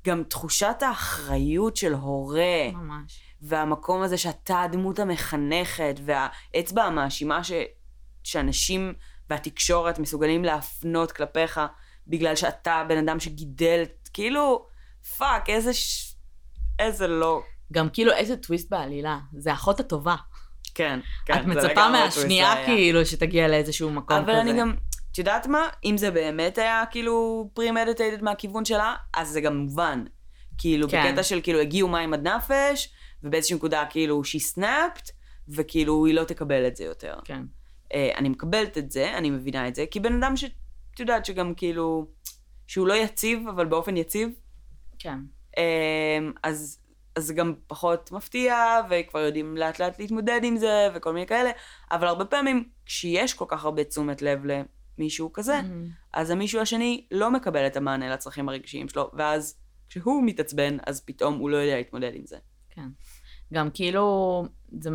גם 0.06 0.24
תחושת 0.24 0.76
האחריות 0.82 1.76
של 1.76 1.94
הורה. 1.94 2.72
ממש. 2.74 3.20
והמקום 3.42 4.02
הזה 4.02 4.18
שאתה 4.18 4.62
הדמות 4.62 5.00
המחנכת, 5.00 5.96
והאצבע 6.06 6.84
המאשימה 6.84 7.44
ש... 7.44 7.52
שאנשים 8.24 8.94
והתקשורת 9.30 10.00
מסוגלים 10.00 10.46
להפנות 10.46 11.12
כלפיך, 11.12 11.62
בגלל 12.08 12.36
שאתה 12.36 12.74
הבן 12.74 12.98
אדם 12.98 13.20
שגידל, 13.20 13.84
כאילו, 14.14 14.68
fuck, 15.18 15.50
איזה 15.50 15.74
ש... 15.74 16.16
איזה 16.80 17.08
לא. 17.08 17.42
גם 17.72 17.90
כאילו 17.90 18.12
איזה 18.12 18.38
טוויסט 18.38 18.70
בעלילה. 18.70 19.20
זה 19.38 19.52
האחות 19.52 19.80
הטובה. 19.80 20.16
כן, 20.76 21.00
כן. 21.26 21.34
את 21.42 21.46
מצפה 21.46 21.90
מהשנייה. 21.90 22.66
כאילו 22.66 23.06
שתגיע 23.06 23.48
לאיזשהו 23.48 23.90
מקום 23.90 24.18
כזה. 24.18 24.32
אבל 24.32 24.40
אני 24.40 24.60
גם, 24.60 24.74
את 25.12 25.18
יודעת 25.18 25.48
מה? 25.48 25.68
אם 25.86 25.98
זה 25.98 26.12
באמת 26.12 26.58
היה 26.58 26.84
כאילו 26.92 27.50
פרי-מדיטיידד 27.54 28.24
מהכיוון 28.24 28.66
שלה, 28.66 28.96
אז 29.14 29.30
זה 29.30 29.42
גם 29.42 29.58
מובן. 29.58 30.04
כאילו, 30.58 30.90
כן. 30.90 31.06
בקטע 31.08 31.24
של 31.24 31.40
כאילו 31.44 31.60
הגיעו 31.60 31.88
מים 31.88 32.14
עד 32.14 32.28
נפש, 32.28 32.94
ובאיזושהי 33.24 33.56
נקודה 33.56 33.84
כאילו 33.90 34.22
she 34.22 34.58
snapped, 34.58 35.12
וכאילו 35.50 36.06
היא 36.06 36.16
לא 36.16 36.24
תקבל 36.24 36.68
את 36.68 36.76
זה 36.76 36.84
יותר. 36.84 37.16
כן. 37.24 37.44
אה, 37.94 38.12
אני 38.18 38.30
מקבלת 38.30 38.78
את 38.78 38.92
זה, 38.92 39.18
אני 39.18 39.30
מבינה 39.30 39.68
את 39.68 39.76
זה, 39.76 39.86
כי 39.92 40.00
בן 40.00 40.24
אדם 40.24 40.38
שאת 40.38 40.52
יודעת 41.00 41.26
שגם 41.26 41.54
כאילו, 41.56 42.08
שהוא 42.68 42.88
לא 42.88 42.94
יציב, 42.94 43.48
אבל 43.48 43.66
באופן 43.66 43.98
יציב, 43.98 44.30
כן. 45.00 45.20
אה, 45.58 46.20
אז, 46.44 46.80
אז 47.16 47.26
זה 47.26 47.34
גם 47.34 47.54
פחות 47.68 48.12
מפתיע, 48.12 48.82
וכבר 48.90 49.20
יודעים 49.20 49.58
לאט 49.58 49.80
לאט 49.80 50.00
להתמודד 50.00 50.42
עם 50.44 50.58
זה, 50.58 50.90
וכל 50.94 51.14
מיני 51.14 51.28
כאלה, 51.28 51.52
אבל 51.92 52.08
הרבה 52.08 52.26
פעמים, 52.26 52.70
כשיש 52.86 53.34
כל 53.34 53.46
כך 53.48 53.66
הרבה 53.66 53.84
תשומת 53.84 54.22
לב 54.22 54.40
למישהו 54.98 55.34
כזה, 55.34 55.62
מהמם. 55.62 55.88
אז 56.14 56.30
המישהו 56.30 56.62
השני 56.62 57.06
לא 57.12 57.32
מקבל 57.32 57.68
את 57.68 57.78
המענה 57.78 58.10
לצרכים 58.10 58.50
הרגשיים 58.50 58.90
שלו, 58.90 59.12
ואז 59.14 59.60
כשהוא 59.90 60.24
מתעצבן, 60.26 60.78
אז 60.88 61.02
פתאום 61.06 61.38
הוא 61.38 61.50
לא 61.50 61.58
יודע 61.58 61.76
להתמודד 61.76 62.12
עם 62.16 62.26
זה. 62.26 62.38
כן. 62.70 62.88
גם 63.54 63.70
כאילו, 63.74 64.46
זה, 64.82 64.90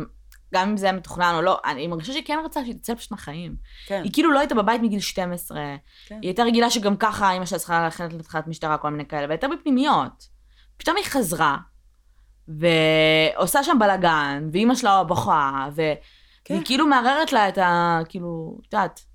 גם 0.53 0.69
אם 0.69 0.77
זה 0.77 0.85
היה 0.85 0.95
מתוכנן 0.95 1.33
או 1.35 1.41
לא, 1.41 1.59
אני 1.65 1.87
מרגישה 1.87 2.11
שהיא 2.11 2.25
כן 2.25 2.39
רצתה 2.45 2.59
שהיא 2.63 2.75
תצא 2.75 2.95
פשוט 2.95 3.11
מהחיים. 3.11 3.55
כן. 3.87 4.01
היא 4.03 4.13
כאילו 4.13 4.31
לא 4.31 4.39
הייתה 4.39 4.55
בבית 4.55 4.81
מגיל 4.81 4.99
12, 4.99 5.57
כן. 6.07 6.15
היא 6.21 6.29
הייתה 6.29 6.43
רגילה 6.43 6.69
שגם 6.69 6.97
ככה 6.97 7.31
אמא 7.31 7.45
שלה 7.45 7.59
צריכה 7.59 7.83
ללכת 7.83 8.13
לתחנת 8.13 8.47
משטרה, 8.47 8.77
כל 8.77 8.89
מיני 8.89 9.05
כאלה, 9.05 9.27
והייתה 9.27 9.47
בפנימיות. 9.47 10.29
פתאום 10.77 10.97
היא 10.97 11.05
חזרה, 11.05 11.57
ועושה 12.49 13.63
שם 13.63 13.79
בלאגן, 13.79 14.49
ואימא 14.51 14.75
שלה 14.75 15.03
בוכה. 15.03 15.67
כן. 16.43 16.53
והיא 16.53 16.65
כאילו 16.65 16.87
מערערת 16.87 17.33
לה 17.33 17.49
את 17.49 17.57
ה... 17.57 17.99
כאילו, 18.09 18.57
את 18.61 18.73
יודעת, 18.73 19.05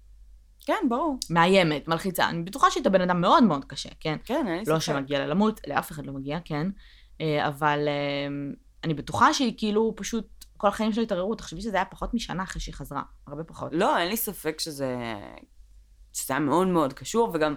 כן, 0.67 0.87
ברור. 0.89 1.19
מאיימת, 1.31 1.89
מלחיצה. 1.89 2.29
אני 2.29 2.43
בטוחה 2.43 2.71
שהיא 2.71 2.81
הייתה 2.81 2.91
בן 2.91 3.01
אדם 3.01 3.21
מאוד 3.21 3.45
מאוד 3.45 3.65
קשה, 3.65 3.89
כן? 4.01 4.17
כן, 4.25 4.47
אין 4.47 4.59
לי 4.59 4.65
לא 4.67 4.79
ספק. 4.79 4.81
שמגיע 4.81 5.19
לה 5.19 5.27
למות, 5.27 5.61
לאף 5.67 5.91
אחד 5.91 6.07
לא 6.07 6.13
מגיע, 6.13 6.39
כן? 6.45 6.67
אה, 7.21 7.49
אבל 7.49 7.89
אה, 7.89 8.35
אני 8.85 8.95
בטוחה 8.95 9.35
שהיא 9.35 9.55
כאילו 9.57 9.93
פשוט 9.97 10.45
כל 10.57 10.69
החיים 10.69 10.93
שלה 10.93 11.03
התערערו, 11.03 11.35
תחשבי 11.35 11.61
שזה 11.61 11.77
היה 11.77 11.85
פחות 11.85 12.15
משנה 12.15 12.43
אחרי 12.43 12.61
שהיא 12.61 12.75
חזרה, 12.75 13.03
הרבה 13.27 13.45
פחות. 13.45 13.73
לא, 13.73 13.99
אין 13.99 14.09
לי 14.09 14.17
ספק 14.17 14.61
שזה, 14.61 14.97
שזה 16.13 16.35
היה 16.35 16.41
מאוד 16.41 16.67
מאוד 16.67 16.93
קשור, 16.93 17.31
וגם, 17.35 17.55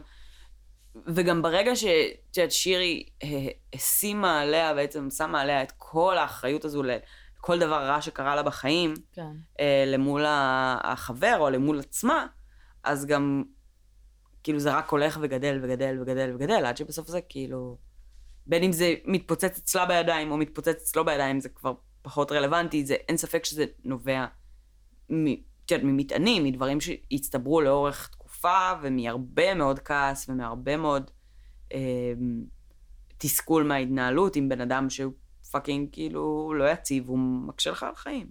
וגם 1.05 1.41
ברגע 1.41 1.75
שאת 1.75 2.51
שירי 2.51 3.03
אה, 3.23 3.47
השימה 3.73 4.41
עליה, 4.41 4.73
בעצם 4.73 5.09
שמה 5.09 5.41
עליה 5.41 5.63
את 5.63 5.73
כל 5.77 6.17
האחריות 6.17 6.65
הזו 6.65 6.83
לכל 6.83 7.59
דבר 7.59 7.85
רע 7.85 8.01
שקרה 8.01 8.35
לה 8.35 8.43
בחיים, 8.43 8.93
כן. 9.13 9.31
אה, 9.59 9.83
למול 9.87 10.23
החבר 10.27 11.37
או 11.39 11.49
למול 11.49 11.79
עצמה, 11.79 12.27
אז 12.83 13.05
גם, 13.05 13.43
כאילו 14.43 14.59
זה 14.59 14.77
רק 14.77 14.89
הולך 14.89 15.19
וגדל 15.21 15.59
וגדל 15.63 15.97
וגדל 16.01 16.35
וגדל, 16.35 16.65
עד 16.65 16.77
שבסוף 16.77 17.07
זה 17.07 17.21
כאילו, 17.21 17.77
בין 18.45 18.63
אם 18.63 18.71
זה 18.71 18.93
מתפוצץ 19.05 19.57
אצלה 19.57 19.85
בידיים 19.85 20.31
או 20.31 20.37
מתפוצץ 20.37 20.67
אצלו 20.67 21.05
בידיים, 21.05 21.39
זה 21.39 21.49
כבר 21.49 21.73
פחות 22.01 22.31
רלוונטי, 22.31 22.85
זה, 22.85 22.93
אין 22.93 23.17
ספק 23.17 23.45
שזה 23.45 23.65
נובע 23.83 24.25
מ- 25.11 25.47
ממטענים, 25.83 26.43
מדברים 26.43 26.81
שהצטברו 26.81 27.61
לאורך 27.61 28.09
תקופה, 28.38 28.71
ומהרבה 28.81 29.53
מאוד 29.53 29.79
כעס 29.79 30.29
ומהרבה 30.29 30.77
מאוד 30.77 31.11
אה, 31.73 32.13
תסכול 33.17 33.63
מההתנהלות 33.63 34.35
עם 34.35 34.49
בן 34.49 34.61
אדם 34.61 34.89
שהוא 34.89 35.13
fucking 35.51 35.89
כאילו 35.91 36.53
לא 36.53 36.71
יציב, 36.71 37.09
הוא 37.09 37.19
מקשה 37.19 37.71
לך 37.71 37.83
על 37.83 37.95
חיים. 37.95 38.29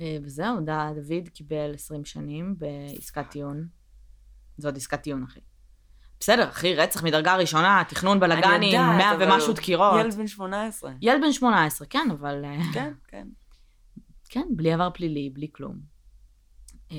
אה, 0.00 0.16
וזהו, 0.22 0.60
דוד 0.60 1.28
קיבל 1.28 1.74
20 1.74 2.04
שנים 2.04 2.54
בעסקת 2.58 3.30
טיעון. 3.30 3.68
זאת 4.58 4.76
עסקת 4.76 5.02
טיעון, 5.02 5.22
אחי. 5.22 5.40
בסדר, 6.20 6.48
אחי, 6.48 6.74
רצח 6.74 7.02
מדרגה 7.02 7.36
ראשונה, 7.36 7.82
תכנון 7.88 8.20
בלאגנים, 8.20 8.72
יודעת, 8.72 8.96
100 8.96 9.14
אבל 9.14 9.32
ומשהו 9.32 9.52
דקירות. 9.52 10.00
ילד 10.00 10.14
בן 10.14 10.26
18. 10.26 10.92
ילד 11.00 11.20
בן 11.20 11.32
18, 11.32 11.86
כן, 11.86 12.08
אבל... 12.12 12.44
אה, 12.44 12.58
כן, 12.74 12.92
כן. 13.08 13.28
כן, 14.28 14.46
בלי 14.50 14.72
עבר 14.72 14.90
פלילי, 14.90 15.30
בלי 15.30 15.48
כלום. 15.52 15.99
אה, 16.92 16.96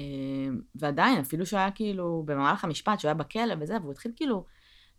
ועדיין, 0.75 1.19
אפילו 1.19 1.45
שהוא 1.45 1.59
היה 1.59 1.71
כאילו, 1.71 2.23
במהלך 2.25 2.63
המשפט, 2.63 2.99
שהוא 2.99 3.09
היה 3.09 3.15
בכלא 3.15 3.53
וזה, 3.59 3.77
והוא 3.81 3.91
התחיל 3.91 4.11
כאילו 4.15 4.45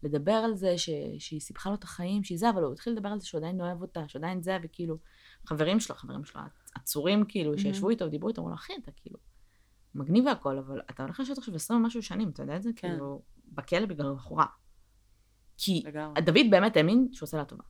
לדבר 0.03 0.33
על 0.33 0.55
זה 0.55 0.79
ש... 0.79 0.91
שהיא 1.19 1.41
סיפחה 1.41 1.71
לו 1.71 1.77
את 1.77 1.85
החיים, 1.85 2.25
שהיא 2.25 2.39
זה, 2.39 2.51
אבל 2.51 2.63
הוא 2.63 2.73
התחיל 2.73 2.93
לדבר 2.93 3.09
על 3.09 3.21
זה 3.21 3.27
שהוא 3.27 3.39
עדיין 3.39 3.61
אוהב 3.61 3.83
אותה, 3.83 4.09
שהוא 4.09 4.21
עדיין 4.21 4.43
זה, 4.43 4.59
וכאילו, 4.63 4.97
חברים 5.47 5.81
שלו, 5.81 5.97
חברים 5.97 6.25
שלו, 6.25 6.41
עצורים 6.75 7.25
כאילו, 7.29 7.59
שישבו 7.59 7.91
איתו 7.91 8.05
ודיברו 8.05 8.29
איתו, 8.29 8.41
אמרו 8.41 8.51
לו, 8.51 8.57
אחי, 8.57 8.73
אתה 8.83 8.91
כאילו, 8.97 9.19
מגניב 9.95 10.27
והכל, 10.27 10.59
אבל 10.59 10.81
אתה 10.91 11.03
הולך 11.03 11.21
לשבת 11.21 11.39
עכשיו 11.39 11.55
20 11.55 11.81
ומשהו 11.81 12.03
שנים, 12.03 12.29
אתה 12.29 12.43
יודע 12.43 12.57
את 12.57 12.63
זה? 12.63 12.71
כן. 12.77 12.89
כאילו, 12.89 13.23
בכלא 13.49 13.87
בגלל 13.87 14.15
בחורה. 14.15 14.47
כי 15.59 15.83
לגמרי. 15.87 16.21
דוד 16.21 16.47
באמת 16.51 16.77
האמין 16.77 17.09
שהוא 17.13 17.27
עושה 17.27 17.37
לה 17.37 17.45
טובה. 17.45 17.65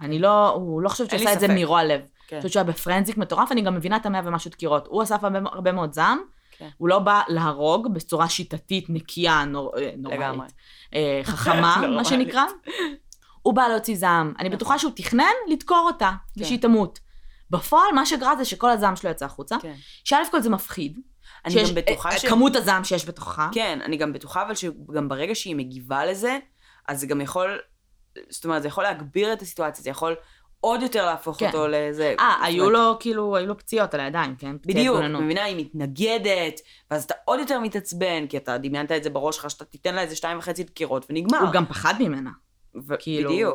אני 0.00 0.18
לא, 0.18 0.48
הוא 0.48 0.82
לא 0.82 0.88
חושבת 0.88 1.10
שהוא 1.10 1.20
עשה 1.20 1.32
את 1.32 1.40
זה. 1.40 1.48
מרוע 1.48 1.84
לב. 1.84 2.00
כן. 2.26 2.36
אני 2.36 2.40
חושבת 2.40 2.52
שהוא 2.52 2.62
היה 2.62 2.72
בפרנזיק 2.72 3.16
מטורף, 3.16 3.52
אני 3.52 3.62
גם 3.62 3.74
מבינה 3.74 3.96
את 3.96 4.06
המאה 4.06 4.20
ומשהו 4.24 4.50
דקירות. 4.50 4.86
הוא 4.86 5.02
אסף 5.02 5.24
הרבה, 5.24 5.38
הרבה 5.52 5.72
מאוד 5.72 5.92
זעם, 5.92 6.18
כן. 6.60 6.68
הוא 6.78 6.88
לא 6.88 6.98
בא 6.98 7.22
להרוג 7.28 7.94
בצורה 7.94 8.28
שיטתית, 8.28 8.84
נקייה, 8.88 9.44
נור, 9.44 9.72
אה, 9.78 9.90
נוראית. 9.96 10.20
לגמרי. 10.20 10.46
אה, 10.94 11.20
חכמה, 11.24 11.54
מה 11.80 11.86
נורמלית. 11.86 12.06
שנקרא. 12.06 12.44
הוא 13.42 13.54
בא 13.54 13.62
להוציא 13.68 13.96
זעם. 13.96 14.34
אני 14.38 14.48
נכון. 14.48 14.56
בטוחה 14.56 14.78
שהוא 14.78 14.92
תכנן 14.96 15.24
לדקור 15.48 15.88
אותה, 15.92 16.10
כן. 16.34 16.42
ושהיא 16.42 16.58
תמות. 16.60 16.98
בפועל, 17.50 17.92
מה 17.94 18.06
שקרה 18.06 18.36
זה 18.36 18.44
שכל 18.44 18.70
הזעם 18.70 18.96
שלו 18.96 19.10
יצא 19.10 19.24
החוצה, 19.24 19.56
כן. 19.62 19.74
שא' 20.04 20.16
כל 20.30 20.40
זה 20.40 20.50
מפחיד. 20.50 20.98
אני 21.44 21.52
שיש- 21.54 21.68
גם 21.68 21.74
בטוחה 21.74 22.08
אה, 22.10 22.18
ש... 22.18 22.26
כמות 22.26 22.56
הזעם 22.56 22.84
שיש 22.84 23.08
בתוכה. 23.08 23.48
כן, 23.52 23.78
אני 23.84 23.96
גם 23.96 24.12
בטוחה, 24.12 24.42
אבל 24.42 24.54
שגם 24.54 25.08
ברגע 25.08 25.34
שהיא 25.34 25.56
מגיבה 25.56 26.04
לזה, 26.06 26.38
אז 26.88 27.00
זה 27.00 27.06
גם 27.06 27.20
יכול, 27.20 27.58
זאת 28.30 28.44
אומרת, 28.44 28.62
זה 28.62 28.68
יכול 28.68 28.84
להגביר 28.84 29.32
את 29.32 29.42
הסיטואציה, 29.42 29.82
זה 29.84 29.90
יכול 29.90 30.16
עוד 30.60 30.82
יותר 30.82 31.06
להפוך 31.06 31.38
כן. 31.38 31.46
אותו 31.46 31.66
לזה. 31.68 32.14
אה, 32.20 32.34
היו 32.44 32.70
לו, 32.70 32.96
כאילו, 33.00 33.36
היו 33.36 33.46
לו 33.46 33.58
פציעות 33.58 33.94
על 33.94 34.00
הידיים, 34.00 34.36
כן? 34.36 34.56
בדיוק. 34.66 34.96
מבינה, 35.20 35.44
היא 35.44 35.56
מתנגדת, 35.66 36.60
ואז 36.90 37.04
אתה 37.04 37.14
עוד 37.24 37.40
יותר 37.40 37.60
מתעצבן, 37.60 38.26
כי 38.26 38.36
אתה 38.36 38.58
דמיינת 38.58 38.92
את 38.92 39.02
זה 39.02 39.10
בראש 39.10 39.36
שלך, 39.36 39.50
שאתה 39.50 39.64
תיתן 39.64 39.94
לה 39.94 40.02
איזה 40.02 40.16
שתיים 40.16 40.38
וחצי 40.38 40.64
דקירות, 40.64 41.06
ונגמר. 41.10 41.38
הוא 41.38 41.52
גם 41.52 41.66
פחד 41.66 41.94
ממנה. 42.00 42.30
ו- 42.86 42.94
כאילו, 42.98 43.30
בדיוק. 43.30 43.54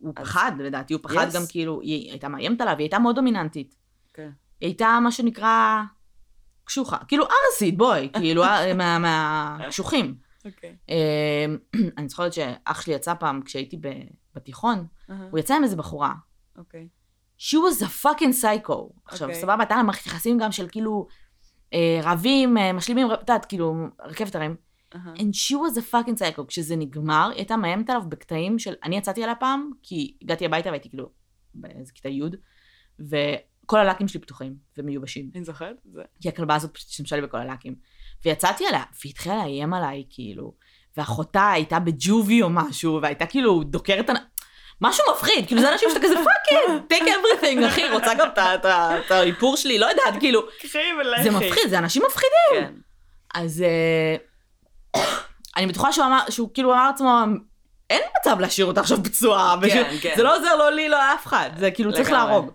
הוא 0.00 0.12
אז- 0.16 0.24
פחד, 0.26 0.52
לדעתי, 0.58 0.94
הוא 0.94 1.00
פחד 1.02 1.26
Yes. 1.30 1.34
גם 1.34 1.42
כאילו, 1.48 1.80
היא 1.80 2.10
הייתה 2.10 2.28
מאיימת 2.28 2.60
עליו, 2.60 2.74
היא 2.78 2.84
הייתה 2.84 2.98
מאוד 2.98 3.14
דומיננטית. 3.16 3.74
כן. 4.14 4.30
היא 4.60 4.66
הייתה 4.68 4.98
מה 5.02 5.12
שנקרא 5.12 5.82
קשוחה. 6.64 6.96
כאילו 7.08 7.24
ארסית, 7.24 7.76
בואי, 7.76 8.08
כאילו, 8.18 8.44
אה, 8.44 8.74
מה- 8.74 8.98
מהקשוחים. 8.98 10.14
אוקיי. 10.44 10.76
אה, 10.90 11.44
אני 11.98 12.08
זוכרת 12.08 12.32
שאח 12.32 12.80
שלי 12.82 12.94
יצא 12.94 13.14
פעם, 13.14 13.42
כשהייתי 13.42 13.76
ב- 13.80 13.88
בתיכון, 14.34 14.86
אהה, 15.10 15.18
הוא 15.30 15.38
יצא 15.38 15.54
עם 15.54 15.64
איזה 15.64 15.76
בחורה. 15.76 16.12
אוקיי. 16.56 16.88
She 17.38 17.56
was 17.56 17.82
a 17.82 18.04
fucking 18.04 18.42
psycho. 18.42 18.92
עכשיו, 19.06 19.28
אוקיי. 19.28 19.40
סבבה, 19.40 19.56
הייתה 19.58 19.76
לה 19.76 19.82
מערכת 19.82 20.06
יחסים 20.06 20.38
גם 20.38 20.52
של 20.52 20.68
כאילו, 20.68 21.06
אה, 21.72 22.00
רבים, 22.02 22.58
אה, 22.58 22.72
משלימים, 22.72 23.12
את 23.12 23.18
יודעת, 23.20 23.44
כאילו, 23.44 23.74
רכבת 24.04 24.34
הרים. 24.34 24.56
אהה. 24.94 25.14
And 25.14 25.32
she 25.34 25.54
was 25.54 25.78
a 25.78 25.92
fucking 25.92 26.20
psycho. 26.20 26.44
כשזה 26.46 26.76
נגמר, 26.76 27.28
היא 27.30 27.36
הייתה 27.36 27.56
מאיימת 27.56 27.90
עליו 27.90 28.02
בקטעים 28.08 28.58
של... 28.58 28.74
אני 28.84 28.96
יצאתי 28.96 29.22
עליה 29.22 29.34
פעם, 29.34 29.70
כי 29.82 30.16
הגעתי 30.22 30.46
הביתה 30.46 30.68
והייתי 30.68 30.88
כאילו 30.88 31.10
באיזה 31.54 31.92
כיתה 31.92 32.08
י', 32.08 32.22
וכל 33.00 33.78
הלקים 33.78 34.08
שלי 34.08 34.20
פתוחים 34.20 34.56
ומיובשים. 34.78 35.30
אני 35.34 35.44
זוכרת 35.44 35.76
את 35.86 35.92
זה. 35.92 36.02
כי 36.20 36.28
הכלבה 36.28 36.54
הזאת 36.54 36.74
פשוט 36.74 36.88
השתמשה 36.88 37.16
לי 37.16 37.22
בכל 37.22 37.36
הלקים. 37.36 37.74
ויצאתי 38.24 38.66
עליה, 38.66 38.82
והיא 39.02 39.10
התחילה 39.10 39.36
לאיים 39.36 39.74
עליי, 39.74 40.04
כאילו, 40.10 40.54
ואחותה 40.96 41.50
הייתה 41.50 41.80
בג'ובי 41.80 42.42
או 42.42 42.50
משהו, 42.50 42.98
והייתה 43.02 43.26
כאילו 43.26 43.62
דוקרת... 43.64 44.10
משהו 44.80 45.04
מפחיד, 45.14 45.46
כאילו 45.46 45.60
זה 45.60 45.72
אנשים 45.72 45.88
שאתה 45.88 46.00
כזה 46.04 46.14
fucking, 46.14 46.82
take 46.92 47.06
everything, 47.08 47.66
אחי, 47.66 47.90
רוצה 47.90 48.14
גם 48.14 48.28
את 49.06 49.10
האיפור 49.10 49.56
שלי, 49.56 49.78
לא 49.78 49.86
יודעת, 49.86 50.20
כאילו. 50.20 50.42
זה 51.22 51.30
מפחיד, 51.30 51.68
זה 51.68 51.78
אנשים 51.78 52.02
מפחידים. 52.06 52.52
כן. 52.52 52.72
אז 53.34 53.64
אה, 54.96 55.02
אני 55.56 55.66
בטוחה 55.66 55.92
שהוא 55.92 56.06
אמר, 56.06 56.20
שהוא 56.30 56.48
כאילו 56.54 56.72
אמר 56.72 56.86
לעצמו, 56.86 57.24
אין 57.90 58.02
מצב 58.20 58.40
להשאיר 58.40 58.66
אותה 58.66 58.80
עכשיו 58.80 59.04
פצועה. 59.04 59.56
כן, 59.68 59.96
כן. 60.02 60.12
זה 60.16 60.22
לא 60.22 60.36
עוזר 60.36 60.56
לא 60.56 60.72
לי, 60.72 60.88
לא 60.88 60.98
לאף 60.98 61.26
אחד. 61.26 61.50
זה 61.58 61.70
כאילו 61.70 61.92
צריך. 61.92 62.10
להרוג. 62.10 62.50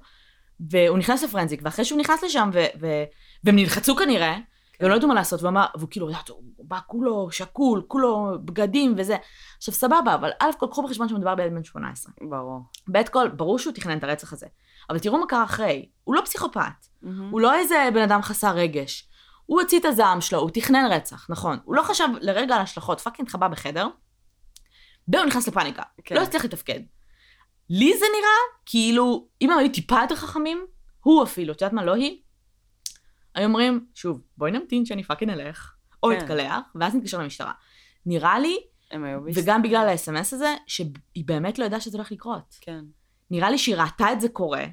והוא 0.70 0.98
נכנס 0.98 1.24
ל 1.24 1.28
frenzy, 1.28 1.62
ואחרי 1.64 1.86
שהוא 1.86 2.00
נכנס 2.00 2.24
לשם, 2.24 2.50
ו- 2.54 2.66
ו- 2.82 3.04
והם 3.44 3.56
נלחצו 3.56 3.96
כנראה. 3.96 4.36
והם 4.80 4.92
לא 4.92 4.96
ידעו 4.96 5.08
מה 5.08 5.14
לעשות, 5.16 5.40
והוא 5.42 5.50
אמר, 5.50 5.66
והוא 5.78 5.90
כאילו, 5.90 6.10
הוא 6.30 6.44
בא 6.60 6.80
כולו 6.88 7.32
שקול, 7.32 7.84
כולו 7.88 8.32
בגדים 8.46 8.96
וזה. 8.98 9.18
עכשיו, 9.58 9.74
סבבה, 9.74 10.16
אבל 10.16 10.30
א' 10.40 10.52
כל 10.58 10.68
קחו 10.72 10.84
בחשבון 10.84 11.10
שמדובר 11.10 11.36
בילד 11.36 11.54
בן 11.54 11.64
18. 11.64 12.14
ברור. 12.30 12.62
ב' 12.92 13.04
כל, 13.04 13.30
ברור 13.30 13.60
שהוא 13.60 13.74
תכנן 13.74 13.98
את 13.98 14.04
הרצח 14.04 14.34
הזה. 14.34 14.48
אבל 14.90 15.00
תראו 15.00 15.18
מה 15.18 15.26
קרה 15.28 15.44
אחרי. 15.44 15.90
הוא 16.04 16.16
לא 16.16 16.22
פסיכופת. 16.22 16.62
מהמם. 17.02 17.30
הוא 17.30 17.42
לא 17.42 17.56
איזה 17.56 17.90
בן 17.94 18.02
אדם 18.02 18.22
חסר 18.22 18.52
רגש. 18.56 19.10
הוא 19.46 19.62
הוציא 19.62 19.80
את 19.80 19.86
הזעם 19.86 20.22
שלו, 20.22 20.40
הוא 20.40 20.50
תכנן 20.50 20.86
רצח, 20.92 21.30
נכון. 21.30 21.60
הוא 21.64 21.76
לא 21.76 21.84
חשב 21.84 22.08
לרגע 22.22 22.56
על 22.56 22.62
השלכות, 22.62 23.00
fucking 23.00 23.30
חבא 23.30 23.48
בחדר, 23.48 23.88
והוא 25.08 25.26
נכנס 25.26 25.48
לפאניקה. 25.48 25.84
כן. 26.06 26.16
לא 26.16 26.22
הצליח 26.22 26.46
לתפקד. 26.46 26.80
לי 27.70 27.98
זה 27.98 28.06
נראה 28.18 28.62
כאילו, 28.66 29.28
אם 29.42 29.52
הם 29.52 29.60
היו 29.60 29.72
טיפה 29.72 30.02
יותר 30.02 30.16
חכמים, 30.16 30.66
הוא 31.04 31.24
אפילו, 31.24 31.54
את 31.54 31.62
יודעת 31.62 31.74
מה, 31.74 31.86
לא 31.86 31.96
היא, 31.96 32.22
היו 33.36 33.46
אומרים, 33.46 33.86
שוב, 33.94 34.22
בואי 34.38 34.52
נמתין 34.52 34.86
שאני 34.86 35.04
פאקינג 35.04 35.32
אלך, 35.32 35.74
או 36.04 36.10
כן. 36.10 36.18
אתקלח, 36.18 36.60
ואז 36.76 36.96
נתקשר 36.96 37.20
למשטרה. 37.20 37.52
נראה 38.06 38.40
לי, 38.40 38.58
וגם 39.34 39.62
בגלל 39.62 39.90
ה-SMS 39.90 40.36
הזה, 40.36 40.56
שהיא 40.68 41.26
באמת 41.26 41.60
לא 41.60 41.66
ידעה 41.66 41.82
שזה 41.82 41.98
הולך 41.98 42.12
לקרות. 42.12 42.56
כן. 42.62 42.80
נראה 43.32 43.50
לי 43.50 43.58
שהיא 43.58 43.76
ראתה 43.76 44.12
את 44.12 44.22
זה 44.22 44.30
קורה, 44.30 44.66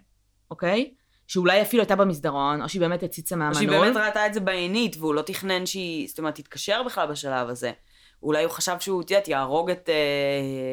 אוקיי? 0.50 0.94
שאולי 1.26 1.62
אפילו 1.62 1.82
הייתה 1.82 1.96
במסדרון, 1.96 2.62
או 2.62 2.68
שהיא 2.68 2.80
באמת 2.80 3.02
הציצה 3.02 3.34
או 3.34 3.38
מהמנעול. 3.38 3.58
שהיא 3.58 3.68
באמת 3.68 3.96
ראתה 3.96 4.26
את 4.26 4.34
זה 4.34 4.40
בעינית, 4.40 4.96
והוא 4.96 5.14
לא 5.14 5.22
תכנן 5.22 5.66
שהיא, 5.66 6.08
זאת 6.08 6.18
אומרת, 6.18 6.34
תתקשר 6.34 6.82
בכלל 6.82 7.10
בשלב 7.10 7.48
הזה. 7.48 7.72
אולי 8.22 8.44
הוא 8.44 8.52
חשב 8.52 8.76
שהוא, 8.80 9.02
את 9.02 9.10
יודעת, 9.10 9.28
יהרוג 9.28 9.70
את... 9.70 9.88
אה, 9.88 9.94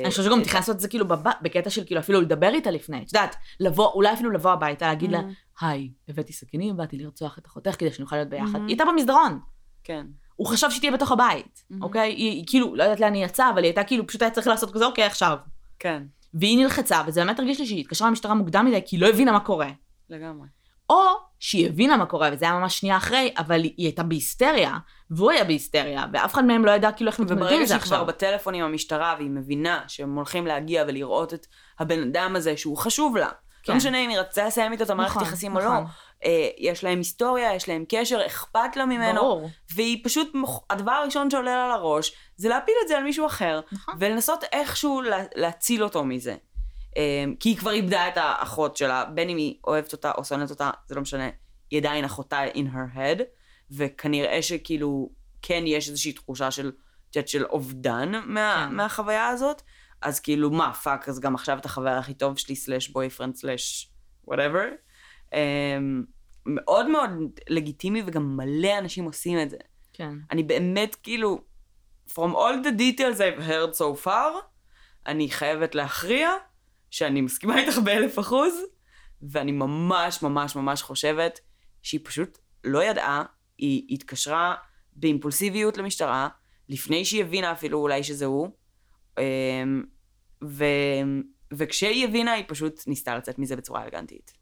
אני 0.02 0.10
חושבת 0.10 0.26
שגם 0.26 0.44
תכנן 0.44 0.60
לעשות 0.60 0.76
את 0.76 0.80
זה 0.80 0.88
כאילו. 0.88 1.06
בקטע 1.42 1.70
של 1.70 1.86
כאילו 1.86 2.00
אפילו 2.02 2.22
לדבר 2.22 2.50
איתה 2.54 2.72
לפני. 2.72 2.98
את 2.98 3.14
יודעת, 3.14 3.36
לבוא, 3.60 3.92
אולי 3.94 4.14
אפילו 4.14 4.32
לבוא 4.32 4.52
הביתה, 4.52 4.88
להגיד 4.88 5.12
לה, 5.12 5.20
Mhm. 5.20 5.66
היי, 5.66 5.90
הבאתי 6.08 6.34
סכינים, 6.34 6.78
באתי 6.78 6.98
לרצוח 6.98 7.38
את 7.38 7.48
אחותך 7.48 7.76
כדי 7.80 7.92
שנוכל 7.92 8.16
להיות 8.16 8.30
ביחד. 8.30 8.56
Mhm. 8.56 8.58
היא 8.58 8.68
הייתה 8.68 8.84
במסדרון. 8.86 9.40
כן. 9.84 10.06
הוא 10.36 10.48
חשב 10.48 10.70
שהיא 10.70 10.80
תהיה 10.80 10.92
בתוך 10.92 11.12
הבית, 11.12 11.64
Mhm. 11.72 11.76
אוקיי? 11.82 12.12
היא 12.14 12.44
כאילו, 12.48 12.76
לא 12.76 12.84
יודעת 12.84 13.00
לאן 13.00 13.14
היא 13.14 13.26
יצאה, 13.26 13.50
אבל 13.50 13.58
היא 13.58 13.66
הייתה 13.66 13.84
כאילו, 13.84 14.08
פשוט 14.08 14.22
היה 14.22 14.32
צריך 14.32 14.48
לעשות 14.48 14.72
כזה, 14.74 14.86
אוקיי, 14.86 15.04
עכשיו. 15.04 15.38
כן. 15.80 16.04
והיא 16.34 16.58
נלחצה, 16.58 17.02
וזה 17.08 17.22
באמת 17.26 17.40
הרגיש 17.40 17.60
לי 17.60 17.66
שהיא 17.66 17.80
התקשרה 17.82 18.08
למשטרה 18.10 18.34
מוקדם 18.34 18.66
מדי, 18.66 18.82
כי 18.86 18.96
היא 18.96 19.02
לא 19.02 19.08
הבינה 19.10 19.32
מה 19.32 19.40
קורה. 19.40 19.70
לגמרי. 20.10 20.48
או 20.94 21.34
שהיא 21.40 21.68
הבינה 21.68 21.98
מה 21.98 22.06
קורה, 22.06 22.30
וזה 22.34 22.46
היה 22.46 22.54
ממש 22.54 22.80
שנייה 22.80 22.98
אחרי, 22.98 23.34
אבל 23.38 23.64
היא 23.64 23.74
הייתה 23.78 24.04
בהיסטריה, 24.04 24.78
והוא 25.10 25.32
היה 25.32 25.44
בהיסטריה, 25.44 26.06
ואף 26.14 26.34
אחד 26.34 26.46
מהם 26.46 26.66
לא 26.66 26.72
ידע 26.72 26.92
כאילו 26.92 27.12
איך 27.12 27.20
מתמודדים 27.20 27.48
עם 27.48 27.54
וברגע 27.54 27.66
זה 27.66 27.74
שהיא 27.74 27.82
כבר 27.82 27.96
עכשיו. 27.96 28.08
בטלפון 28.08 28.54
עם 28.54 28.64
המשטרה, 28.64 29.16
והיא 29.18 29.30
מבינה 29.30 29.82
שהם 29.88 30.16
הולכים 30.16 30.48
להגיע 30.48 30.84
ולראות 30.88 31.34
את 31.34 31.48
הבן 31.80 32.02
אדם 32.02 32.36
הזה, 32.36 32.58
שהוא 32.58 32.78
חשוב 32.78 33.18
לה. 33.18 33.30
כן. 33.64 33.72
לא 33.72 33.78
משנה 33.78 33.98
אם 33.98 34.10
היא 34.10 34.20
רצתה 34.20 34.46
לסיים 34.46 34.72
איתו 34.72 34.84
את 34.84 34.90
המערכת 34.90 35.16
נכון, 35.16 35.28
יחסים 35.28 35.56
או 35.56 35.62
נכון. 35.62 35.74
לא. 35.74 35.90
אה, 36.26 36.50
יש 36.58 36.84
להם 36.84 36.98
היסטוריה, 36.98 37.56
יש 37.56 37.70
להם 37.70 37.86
קשר, 37.90 38.26
אכפת 38.26 38.76
לה 38.76 38.86
ממנו. 38.86 39.22
ברור. 39.22 39.50
והיא 39.76 40.04
פשוט, 40.04 40.32
הדבר 40.70 40.92
הראשון 40.92 41.30
שעולה 41.30 41.56
לה 41.56 41.78
לראש, 41.78 42.16
זה 42.36 42.50
להפיל 42.50 42.76
את 42.84 42.88
זה 42.88 42.98
על 42.98 43.04
מישהו 43.04 43.26
אחר, 43.26 43.62
נכון. 43.72 43.96
ולנסות 44.00 44.44
איכשהו 44.44 45.02
לה, 45.02 45.18
להציל 45.36 45.84
אותו 45.84 46.04
מזה. 46.04 46.36
אמ, 46.98 47.36
כי 47.40 47.50
היא 47.50 47.58
כבר 47.58 47.72
איבדה 47.72 48.08
את 48.08 48.18
האחות 48.18 48.78
שלה, 48.78 49.06
בין 49.06 49.30
אם 49.30 49.38
היא 49.38 49.56
אוהבת 49.68 49.94
אותה 49.94 50.12
או 50.12 50.26
שונאת 50.26 50.50
אותה, 50.50 50.72
זה 50.88 50.96
לא 50.96 51.02
משנה, 51.02 51.30
היא 51.72 51.80
עדיין 51.80 52.06
אחותה 52.06 52.46
in 52.54 52.68
her 52.74 52.98
head, 52.98 53.22
וכנראה 53.72 54.42
שכאילו 54.42 55.10
כן 55.42 55.64
יש 55.68 55.90
איזושהי 55.90 56.14
תחושה 56.14 56.52
של, 56.52 56.72
את 57.10 57.16
יודעת, 57.16 57.28
של 57.28 57.46
אובדן 57.46 58.12
מה, 58.26 58.68
כן. 58.70 58.76
מהחוויה 58.76 59.28
הזאת, 59.28 59.62
אז 60.02 60.20
כאילו 60.20 60.52
מה, 60.52 60.74
fuck, 60.74 61.10
אז 61.10 61.20
גם 61.20 61.36
עכשיו 61.36 61.58
את 61.58 61.66
החבר 61.66 61.90
הכי 61.90 62.14
טוב 62.14 62.38
שלי, 62.38 62.56
slash 62.56 62.90
boyfriend, 62.90 63.36
slash 63.36 63.90
whatever. 64.26 64.66
מאוד 66.46 66.90
מאוד 66.90 67.10
לגיטימי, 67.50 68.04
וגם 68.06 68.38
מלא 68.38 68.78
אנשים 68.78 69.06
עושים 69.06 69.40
את 69.40 69.50
זה. 69.50 69.58
כן. 69.94 70.14
אני 70.32 70.44
באמת 70.44 70.96
כאילו, 70.96 71.42
from 72.10 72.34
all 72.34 72.64
the 72.64 72.80
details 72.80 73.18
I've 73.18 73.48
heard 73.48 73.78
so 73.78 74.06
far, 74.06 74.34
אני 75.08 75.30
חייבת 75.30 75.76
להכריע 75.76 76.30
שאני 76.94 77.22
מסכימה 77.22 77.60
איתך 77.60 77.78
באלף 77.78 78.20
אחוז, 78.20 78.54
ואני 79.22 79.52
ממש 79.52 80.22
ממש 80.22 80.56
ממש 80.56 80.82
חושבת 80.82 81.40
שהיא 81.82 82.02
פשוט 82.04 82.38
לא 82.64 82.84
ידעה, 82.84 83.24
היא 83.58 83.88
התקשרה 83.90 84.56
באימפולסיביות 84.96 85.78
למשטרה, 85.78 86.28
לפני 86.70 87.06
שהיא 87.06 87.24
הבינה 87.24 87.52
אפילו 87.52 87.80
אולי 87.80 88.04
שזה 88.04 88.26
הוא, 88.26 88.50
אמ, 89.20 89.84
ו... 90.44 90.66
וכשהיא 91.54 92.08
הבינה, 92.08 92.32
היא 92.32 92.46
פשוט 92.48 92.88
ניסתה 92.88 93.16
לצאת 93.16 93.40
מזה 93.40 93.56
בצורה 93.56 93.84
אלגנטית. 93.84 94.34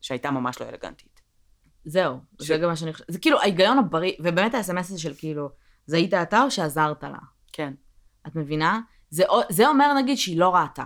שהייתה 0.00 0.30
ממש 0.30 0.60
לא 0.60 0.68
אלגנטית. 0.68 1.20
זהו, 1.84 2.18
ש- 2.42 2.46
זה 2.46 2.56
גם 2.56 2.68
מה 2.68 2.76
שאני 2.76 2.92
חושבת. 2.92 3.06
זה 3.10 3.18
כאילו 3.18 3.40
ההיגיון 3.40 3.78
הבריא, 3.78 4.12
ובאמת 4.20 4.54
האס.אם.אס 4.54 4.90
הזה 4.90 5.00
של 5.00 5.14
כאילו, 5.14 5.48
זה 5.86 5.96
היית 5.96 6.14
אתה 6.14 6.42
או 6.42 6.50
שעזרת 6.50 7.02
לה? 7.02 7.18
כן. 7.52 7.74
את 8.26 8.36
מבינה? 8.36 8.80
זה, 9.10 9.24
זה 9.50 9.68
אומר 9.68 9.94
נגיד 9.94 10.16
שהיא 10.16 10.38
לא 10.38 10.54
ראתה, 10.54 10.84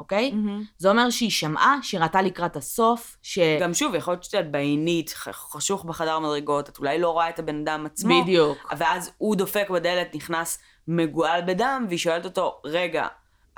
אוקיי? 0.00 0.32
זה 0.78 0.90
אומר 0.90 1.10
שהיא 1.10 1.30
שמעה, 1.30 1.78
שהיא 1.82 2.00
ראתה 2.00 2.22
לקראת 2.22 2.56
הסוף, 2.56 3.16
ש... 3.22 3.38
גם 3.60 3.74
שוב, 3.74 3.94
יכול 3.94 4.14
להיות 4.14 4.24
שאת 4.24 4.50
בעינית, 4.50 5.14
חשוך 5.32 5.84
בחדר 5.84 6.18
מדרגות, 6.18 6.68
את 6.68 6.78
אולי 6.78 6.98
לא 6.98 7.10
רואה 7.10 7.28
את 7.28 7.38
הבן 7.38 7.60
אדם 7.60 7.86
עצמו. 7.86 8.22
בדיוק. 8.22 8.72
ואז 8.78 9.12
הוא 9.18 9.36
דופק 9.36 9.70
בדלת, 9.70 10.14
נכנס 10.14 10.58
מגואל 10.88 11.40
בדם, 11.46 11.84
והיא 11.88 11.98
שואלת 11.98 12.24
אותו, 12.24 12.60
רגע, 12.64 13.06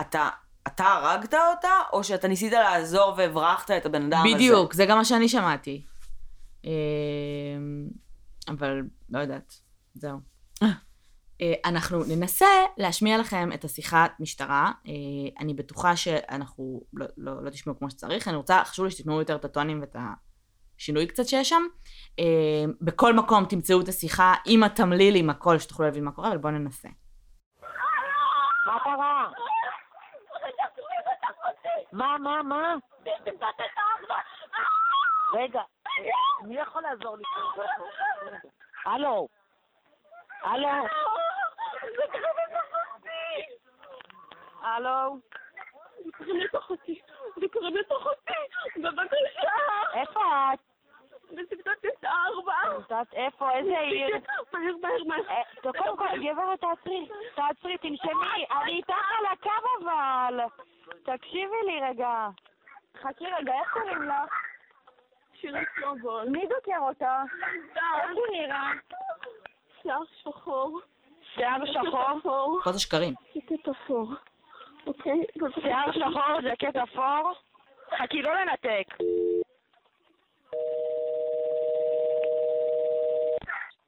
אתה, 0.00 0.28
אתה 0.66 0.84
הרגת 0.84 1.34
אותה, 1.34 1.72
או 1.92 2.04
שאתה 2.04 2.28
ניסית 2.28 2.52
לעזור 2.52 3.14
והברחת 3.16 3.70
את 3.70 3.86
הבן 3.86 4.02
אדם 4.02 4.22
הזה? 4.26 4.34
בדיוק, 4.34 4.74
זה 4.74 4.86
גם 4.86 4.98
מה 4.98 5.04
שאני 5.04 5.28
שמעתי. 5.28 5.84
אמ, 6.64 6.70
אבל 8.48 8.82
לא 9.10 9.18
יודעת, 9.18 9.54
זהו. 9.94 10.18
אה, 11.42 11.70
אנחנו 11.70 11.98
ננסה 11.98 12.46
להשמיע 12.76 13.18
לכם 13.18 13.48
את 13.54 13.64
השיחת 13.64 14.12
משטרה. 14.20 14.72
אה, 14.86 14.92
אני 15.40 15.54
בטוחה 15.54 15.96
שאנחנו 15.96 16.80
לא, 16.92 17.06
לא, 17.16 17.44
לא 17.44 17.50
תשמעו 17.50 17.78
כמו 17.78 17.90
שצריך. 17.90 18.28
אני 18.28 18.36
רוצה, 18.36 18.64
חשוב 18.64 18.84
לי 18.84 18.90
שתשמעו 18.90 19.18
יותר 19.18 19.36
את 19.36 19.44
הטונים 19.44 19.80
ואת 19.80 19.96
השינוי 20.78 21.06
קצת 21.06 21.24
שיש 21.26 21.48
שם. 21.48 21.62
אה, 22.18 22.24
בכל 22.80 23.12
מקום 23.14 23.44
תמצאו 23.44 23.80
את 23.80 23.88
השיחה 23.88 24.34
עם 24.46 24.62
התמליל, 24.62 25.16
עם 25.16 25.30
הכל, 25.30 25.58
שתוכלו 25.58 25.86
להבין 25.86 26.04
מה 26.04 26.12
קורה, 26.12 26.28
אבל 26.28 26.38
בואו 26.38 26.52
ננסה. 26.52 26.88
מה 28.66 28.78
קרה? 28.84 29.28
מה, 31.92 32.18
מה, 32.18 32.42
מה? 32.42 32.74
רגע, 35.34 35.60
מי 36.42 36.56
יכול 36.56 36.82
לעזור 36.82 37.16
לי? 37.16 37.22
הלו? 38.84 39.28
הלו? 40.42 40.68
הלו? 44.62 45.16
זה 46.18 46.48
קורה 46.50 46.64
אותי, 46.70 47.00
זה 47.40 47.46
קורה 47.52 47.68
אותי, 47.90 48.32
בבקשה. 48.76 49.50
איפה 49.94 50.20
את? 50.54 50.58
בסבתות 51.30 52.04
ארבע. 52.04 53.02
את 53.02 53.14
איפה? 53.14 53.52
איזה 53.52 53.78
עיר? 53.78 54.16
מהר, 54.52 54.76
מהר, 54.82 55.04
מהר. 55.06 55.28
אה, 55.28 55.42
טוב, 55.62 55.76
קודם 55.76 55.96
כל, 55.96 56.04
גברת, 56.24 56.60
תעצרי. 56.60 57.08
תעצרי, 57.34 57.78
תנשמי. 57.78 58.46
אני 58.50 58.72
איתך 58.72 58.94
על 59.18 59.26
הקו 59.32 59.50
אבל. 59.82 60.40
תקשיבי 61.02 61.62
לי 61.66 61.80
רגע. 61.80 62.28
חכי 63.02 63.26
רגע, 63.26 63.52
איך 63.60 63.72
קוראים 63.72 64.02
לך? 64.02 64.34
שירי 65.34 65.60
סלובול. 65.74 66.28
מי 66.28 66.46
דוקר 66.46 66.78
אותה? 66.78 67.22
איך 67.76 68.10
היא 68.10 68.40
נראה? 68.40 68.70
שיער 69.82 70.02
שחור. 70.22 70.80
שיער 71.38 71.66
שחור? 71.66 72.60
פה 72.64 72.72
זה 72.72 72.78
שקרים. 72.80 73.14
שקט 73.34 73.68
אפור. 73.68 74.08
אוקיי? 74.86 75.24
שיער 75.60 75.92
שחור, 75.92 76.40
ז'קט 76.42 76.76
אפור? 76.76 77.32
חכי, 77.98 78.22
לא 78.22 78.34
לנתק. 78.34 78.86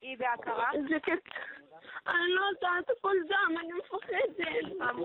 היא 0.01 0.19
בהכרה? 0.19 0.71
ז'קט... 0.89 1.29
אני 2.07 2.33
לא 2.35 2.41
יודעת, 2.55 2.91
הכל 2.99 3.17
דם, 3.29 3.59
אני 3.59 3.73
מפחדת. 3.73 4.41
אני 4.81 5.05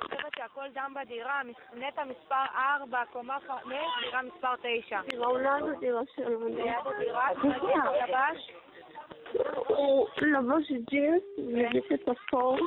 חושבת 0.00 0.32
שהכל 0.36 0.68
דם 0.74 0.94
בדירה, 1.00 1.40
נטע 1.72 2.04
מספר 2.04 2.44
4, 2.82 3.02
קומה 3.12 3.38
5, 3.46 3.62
דירה 4.02 4.22
מספר 4.22 4.54
9. 4.62 5.00
דירה, 5.10 5.26
אולי 5.26 5.60
זו 5.60 5.80
דירה 5.80 6.00
שלנו. 6.16 6.48
ליד 6.48 6.74
הדירה, 6.84 7.28
הוא 9.66 10.06
לבש 10.22 10.70
ג'ינס 10.90 11.22
וז'קט 11.38 12.08
אפור. 12.08 12.58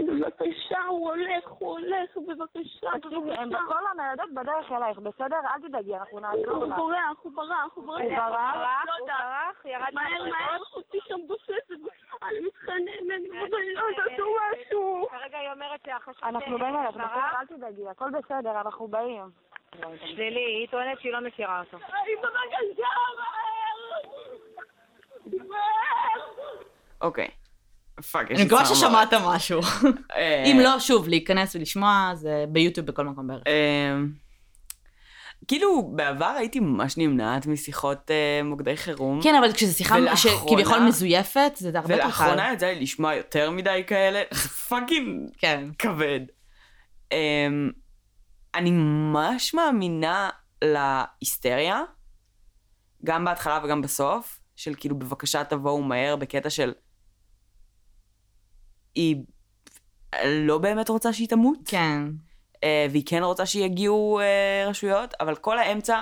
בבקשה, 0.00 0.82
הוא 0.88 1.10
הולך, 1.10 1.48
הוא 1.48 1.70
הולך, 1.78 2.16
בבקשה. 2.16 2.90
הם 3.38 3.50
בכל 3.50 3.82
הניידות 3.92 4.30
בדרך 4.34 4.72
אלייך, 4.72 4.98
בסדר? 4.98 5.36
אל 5.36 5.68
תדאגי, 5.68 5.96
אנחנו 5.96 6.20
נעזור 6.20 6.50
הוא 6.54 6.66
לך. 6.66 6.76
בורח, 6.76 7.18
הוא 7.22 7.32
ברח, 7.34 7.74
הוא 7.74 7.86
ברח. 7.86 8.00
הוא 8.00 8.16
ברח? 8.16 8.84
לא 8.86 8.92
הוא. 8.98 9.08
ברח? 9.08 9.64
ירד 9.64 9.88
מהר, 9.92 10.22
מהר? 10.30 10.62
אחותי 10.62 10.98
שם 11.08 11.20
בוססת, 11.26 11.92
אני 12.22 12.40
מתחננת, 12.40 13.10
אני 13.10 13.74
לא 13.74 13.84
יודעת 13.84 14.18
הוא 14.18 14.36
משהו. 14.52 15.06
כרגע 15.10 15.38
היא 15.38 15.50
אומרת 15.50 15.80
שהחשוד... 15.86 16.24
אנחנו 16.24 16.58
באים 16.58 16.76
אליך, 16.76 16.90
בסדר? 16.90 17.38
אל 17.40 17.46
תדאגי, 17.46 17.88
הכל 17.88 18.10
בסדר, 18.10 18.60
אנחנו 18.60 18.88
באים. 18.88 19.30
שלילי, 20.04 20.40
היא 20.40 20.68
טוענת 20.68 21.00
שהיא 21.00 21.12
לא 21.12 21.20
מכירה 21.20 21.60
אותו. 21.60 21.76
אני 21.76 22.16
בבקשה. 22.16 22.86
מהר. 23.16 23.44
אוקיי. 27.04 27.28
פאק, 28.10 28.30
יש 28.30 28.30
אני 28.30 28.38
לי 28.38 28.44
מקווה 28.44 28.64
צער 28.64 28.74
ששמעת 28.74 29.14
משהו. 29.14 29.60
אה, 30.16 30.44
אם 30.46 30.60
לא, 30.62 30.80
שוב, 30.80 31.08
להיכנס 31.08 31.56
ולשמוע, 31.56 32.10
זה 32.14 32.44
ביוטיוב 32.48 32.86
בכל 32.86 33.04
מקום 33.04 33.26
בערך. 33.26 33.42
אמ, 33.46 34.08
כאילו, 35.48 35.92
בעבר 35.96 36.34
הייתי 36.38 36.60
ממש 36.60 36.96
נמנעת 36.98 37.46
משיחות 37.46 38.10
אה, 38.10 38.40
מוקדי 38.44 38.76
חירום. 38.76 39.20
כן, 39.22 39.34
אבל 39.34 39.52
כשזו 39.52 39.74
שיחה 39.78 39.94
ולאחרונה- 39.96 40.16
שכביכול 40.16 40.78
מזויפת, 40.78 41.52
זה 41.56 41.68
הרבה 41.74 41.80
יותר 41.94 41.96
קל. 42.02 42.04
ולאחרונה 42.06 42.52
יצא 42.52 42.66
לי 42.66 42.80
לשמוע 42.80 43.14
יותר 43.14 43.50
מדי 43.50 43.82
כאלה, 43.86 44.22
זה 44.42 44.48
פאקינג 44.48 45.30
כן. 45.38 45.64
כבד. 45.78 46.20
אמ, 47.12 47.70
אני 48.54 48.70
ממש 48.70 49.54
מאמינה 49.54 50.30
להיסטריה, 50.64 51.82
גם 53.04 53.24
בהתחלה 53.24 53.60
וגם 53.64 53.82
בסוף, 53.82 54.40
של 54.56 54.74
כאילו 54.76 54.98
בבקשה 54.98 55.44
תבואו 55.44 55.82
מהר, 55.82 56.16
בקטע 56.16 56.50
של... 56.50 56.72
היא 58.94 59.16
לא 60.24 60.58
באמת 60.58 60.88
רוצה 60.88 61.12
שהיא 61.12 61.28
תמות, 61.28 61.58
כן. 61.64 62.02
אה, 62.64 62.86
והיא 62.90 63.02
כן 63.06 63.22
רוצה 63.22 63.46
שיגיעו 63.46 64.20
אה, 64.20 64.66
רשויות, 64.68 65.14
אבל 65.20 65.34
כל 65.34 65.58
האמצע 65.58 66.00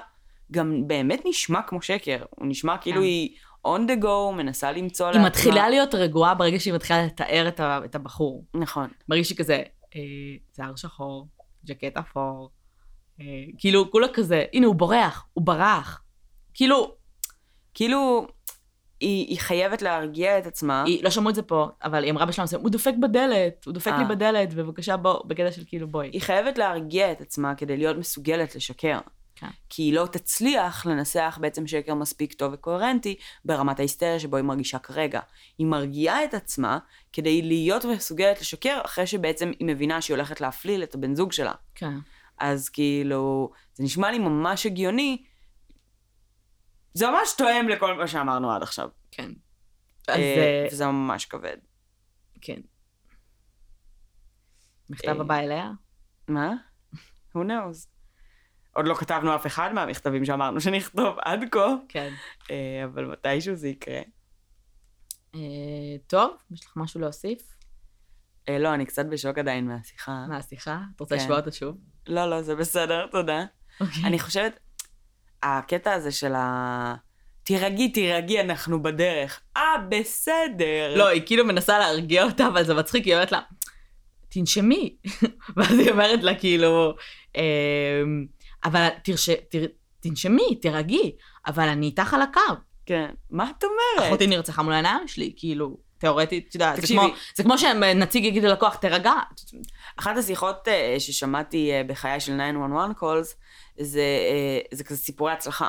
גם 0.52 0.88
באמת 0.88 1.22
נשמע 1.24 1.62
כמו 1.62 1.82
שקר. 1.82 2.24
הוא 2.30 2.46
נשמע 2.46 2.78
כאילו 2.78 2.96
כן. 3.00 3.02
היא 3.02 3.36
on 3.66 3.80
the 3.90 4.02
go, 4.04 4.32
מנסה 4.36 4.72
למצוא 4.72 5.06
היא 5.06 5.14
לעצמה- 5.14 5.26
מתחילה 5.26 5.68
להיות 5.68 5.94
רגועה 5.94 6.34
ברגע 6.34 6.60
שהיא 6.60 6.74
מתחילה 6.74 7.06
לתאר 7.06 7.48
את 7.48 7.60
ה- 7.60 7.80
את 7.84 7.94
הבחור. 7.94 8.44
נכון. 8.54 8.88
ברגע 9.08 9.24
שהיא 9.24 9.38
כזה, 9.38 9.62
אה, 9.96 10.00
שיער 10.56 10.76
שחור, 10.76 11.26
ג'קט 11.66 11.96
אפור, 11.96 12.50
אה, 13.20 13.24
כאילו, 13.58 13.90
כולה 13.90 14.06
כזה, 14.14 14.44
הנה, 14.52 14.66
הוא 14.66 14.74
בורח, 14.74 15.26
הוא 15.32 15.44
ברח. 15.46 16.02
כאילו, 16.54 16.94
כאילו, 17.74 18.26
היא, 19.02 19.26
היא 19.28 19.38
חייבת 19.38 19.82
להרגיע 19.82 20.38
את 20.38 20.46
עצמה. 20.46 20.84
היא, 20.86 21.04
לא 21.04 21.10
שמעו 21.10 21.30
את 21.30 21.34
זה 21.34 21.42
פה, 21.42 21.68
אבל 21.84 22.04
היא 22.04 22.10
אמרה 22.10 22.26
בשלב 22.26 22.44
מסוים, 22.44 22.62
הוא 22.62 22.70
דופק 22.70 22.94
בדלת, 23.02 23.64
הוא 23.64 23.74
דופק 23.74 23.92
לי 23.92 24.02
אה. 24.02 24.08
בדלת, 24.08 24.54
בבקשה 24.54 24.96
בוא, 24.96 25.20
בקטע 25.26 25.52
של 25.52 25.62
כאילו 25.66 25.88
בואי. 25.88 26.08
היא 26.12 26.20
חייבת 26.20 26.58
להרגיע 26.58 27.12
את 27.12 27.20
עצמה 27.20 27.54
כדי 27.54 27.76
להיות 27.76 27.96
מסוגלת 27.96 28.56
לשקר. 28.56 28.98
כן. 29.36 29.46
כי 29.68 29.82
היא 29.82 29.92
לא 29.92 30.06
תצליח 30.06 30.86
לנסח 30.86 31.38
בעצם 31.40 31.66
שקר 31.66 31.94
מספיק 31.94 32.32
טוב 32.32 32.52
וקוהרנטי 32.52 33.14
ברמת 33.44 33.78
ההיסטריה 33.78 34.20
שבו 34.20 34.36
היא 34.36 34.44
מרגישה 34.44 34.78
כרגע. 34.78 35.20
היא 35.58 35.66
מרגיעה 35.66 36.24
את 36.24 36.34
עצמה 36.34 36.78
כדי 37.12 37.42
להיות 37.42 37.84
מסוגלת 37.84 38.40
לשקר 38.40 38.80
אחרי 38.84 39.06
שבעצם 39.06 39.50
היא 39.58 39.66
מבינה 39.66 40.00
שהיא 40.00 40.14
הולכת 40.14 40.40
להפליל 40.40 40.82
את 40.82 40.94
הבן 40.94 41.14
זוג 41.14 41.32
שלה. 41.32 41.52
כן. 41.74 41.94
אז 42.38 42.68
כאילו, 42.68 43.50
זה 43.74 43.84
נשמע 43.84 44.10
לי 44.10 44.18
ממש 44.18 44.66
הגיוני. 44.66 45.22
זה 46.94 47.06
ממש 47.10 47.34
תואם 47.38 47.68
לכל 47.68 47.94
מה 47.94 48.06
שאמרנו 48.06 48.52
עד 48.52 48.62
עכשיו. 48.62 48.88
כן. 49.10 49.30
אז 50.08 50.16
אה, 50.16 50.36
אה, 50.36 50.66
וזה 50.72 50.86
ממש 50.86 51.26
כבד. 51.26 51.56
כן. 52.40 52.60
מכתב 54.90 55.08
אה, 55.08 55.20
הבא 55.20 55.38
אליה? 55.38 55.70
מה? 56.28 56.52
who 57.34 57.38
knows. 57.38 57.88
עוד 58.72 58.86
לא 58.86 58.94
כתבנו 58.94 59.34
אף 59.34 59.46
אחד 59.46 59.72
מהמכתבים 59.74 60.24
שאמרנו 60.24 60.60
שנכתוב 60.60 61.16
עד 61.18 61.40
כה, 61.50 61.74
כן. 61.88 62.12
אה, 62.50 62.84
אבל 62.84 63.04
מתישהו 63.04 63.54
זה 63.54 63.68
יקרה. 63.68 64.00
אה, 65.34 65.40
טוב, 66.06 66.36
יש 66.50 66.64
לך 66.64 66.72
משהו 66.76 67.00
להוסיף 67.00 67.52
אה, 68.48 68.58
לא, 68.58 68.74
אני 68.74 68.86
קצת 68.86 69.06
בשוק 69.06 69.38
עדיין 69.38 69.68
מהשיחה. 69.68 70.26
מהשיחה? 70.28 70.80
את 70.96 71.00
רוצה 71.00 71.16
כן. 71.16 71.22
לשמוע 71.22 71.38
אותה 71.38 71.52
שוב? 71.52 71.76
לא, 72.06 72.30
לא, 72.30 72.42
זה 72.42 72.54
בסדר, 72.54 73.06
תודה. 73.06 73.44
אוקיי. 73.80 74.04
אני 74.04 74.18
חושבת, 74.18 74.60
הקטע 75.42 75.92
הזה 75.92 76.12
של 76.12 76.32
ה... 76.34 76.94
תירגעי, 77.44 77.88
תירגעי, 77.88 78.40
אנחנו 78.40 78.82
בדרך. 78.82 79.40
אה, 79.56 79.62
בסדר. 79.88 80.96
לא, 80.96 81.06
היא 81.08 81.22
כאילו 81.26 81.44
מנסה 81.44 81.78
להרגיע 81.78 82.24
אותה, 82.24 82.46
אבל 82.46 82.64
זה 82.64 82.74
מצחיק, 82.74 83.04
היא 83.04 83.14
אומרת 83.14 83.32
לה, 83.32 83.40
תנשמי. 84.28 84.96
ואז 85.56 85.78
היא 85.78 85.90
אומרת 85.90 86.22
לה, 86.22 86.34
כאילו, 86.34 86.94
אמ, 87.36 87.42
אבל 88.64 88.88
תרש... 89.04 89.30
תר... 89.30 89.64
תנשמי, 90.00 90.54
תירגעי, 90.62 91.12
אבל 91.46 91.68
אני 91.68 91.86
איתך 91.86 92.14
על 92.14 92.22
הקו. 92.22 92.40
כן. 92.86 93.10
מה 93.30 93.50
את 93.58 93.64
אומרת? 93.64 94.08
אחותי 94.10 94.26
נרצחה 94.26 94.62
מול 94.62 94.72
העיניים 94.72 95.08
שלי, 95.08 95.32
כאילו, 95.36 95.76
תיאורטית, 95.98 96.48
את 96.48 96.54
יודעת, 96.54 96.80
זה. 96.80 96.86
כמו- 96.86 97.08
זה 97.36 97.42
כמו 97.42 97.58
שנציג 97.58 98.24
יגיד 98.24 98.44
ללקוח, 98.44 98.74
תירגע. 98.76 99.12
אחת 100.00 100.16
השיחות 100.16 100.68
אה, 100.68 100.96
ששמעתי 100.98 101.72
אה, 101.72 101.82
בחיי 101.86 102.20
של 102.20 102.32
911 102.32 102.92
calls, 103.00 103.34
זה, 103.82 104.00
אה, 104.00 104.76
זה 104.76 104.84
כזה 104.84 104.98
סיפורי 104.98 105.32
הצלחה. 105.32 105.68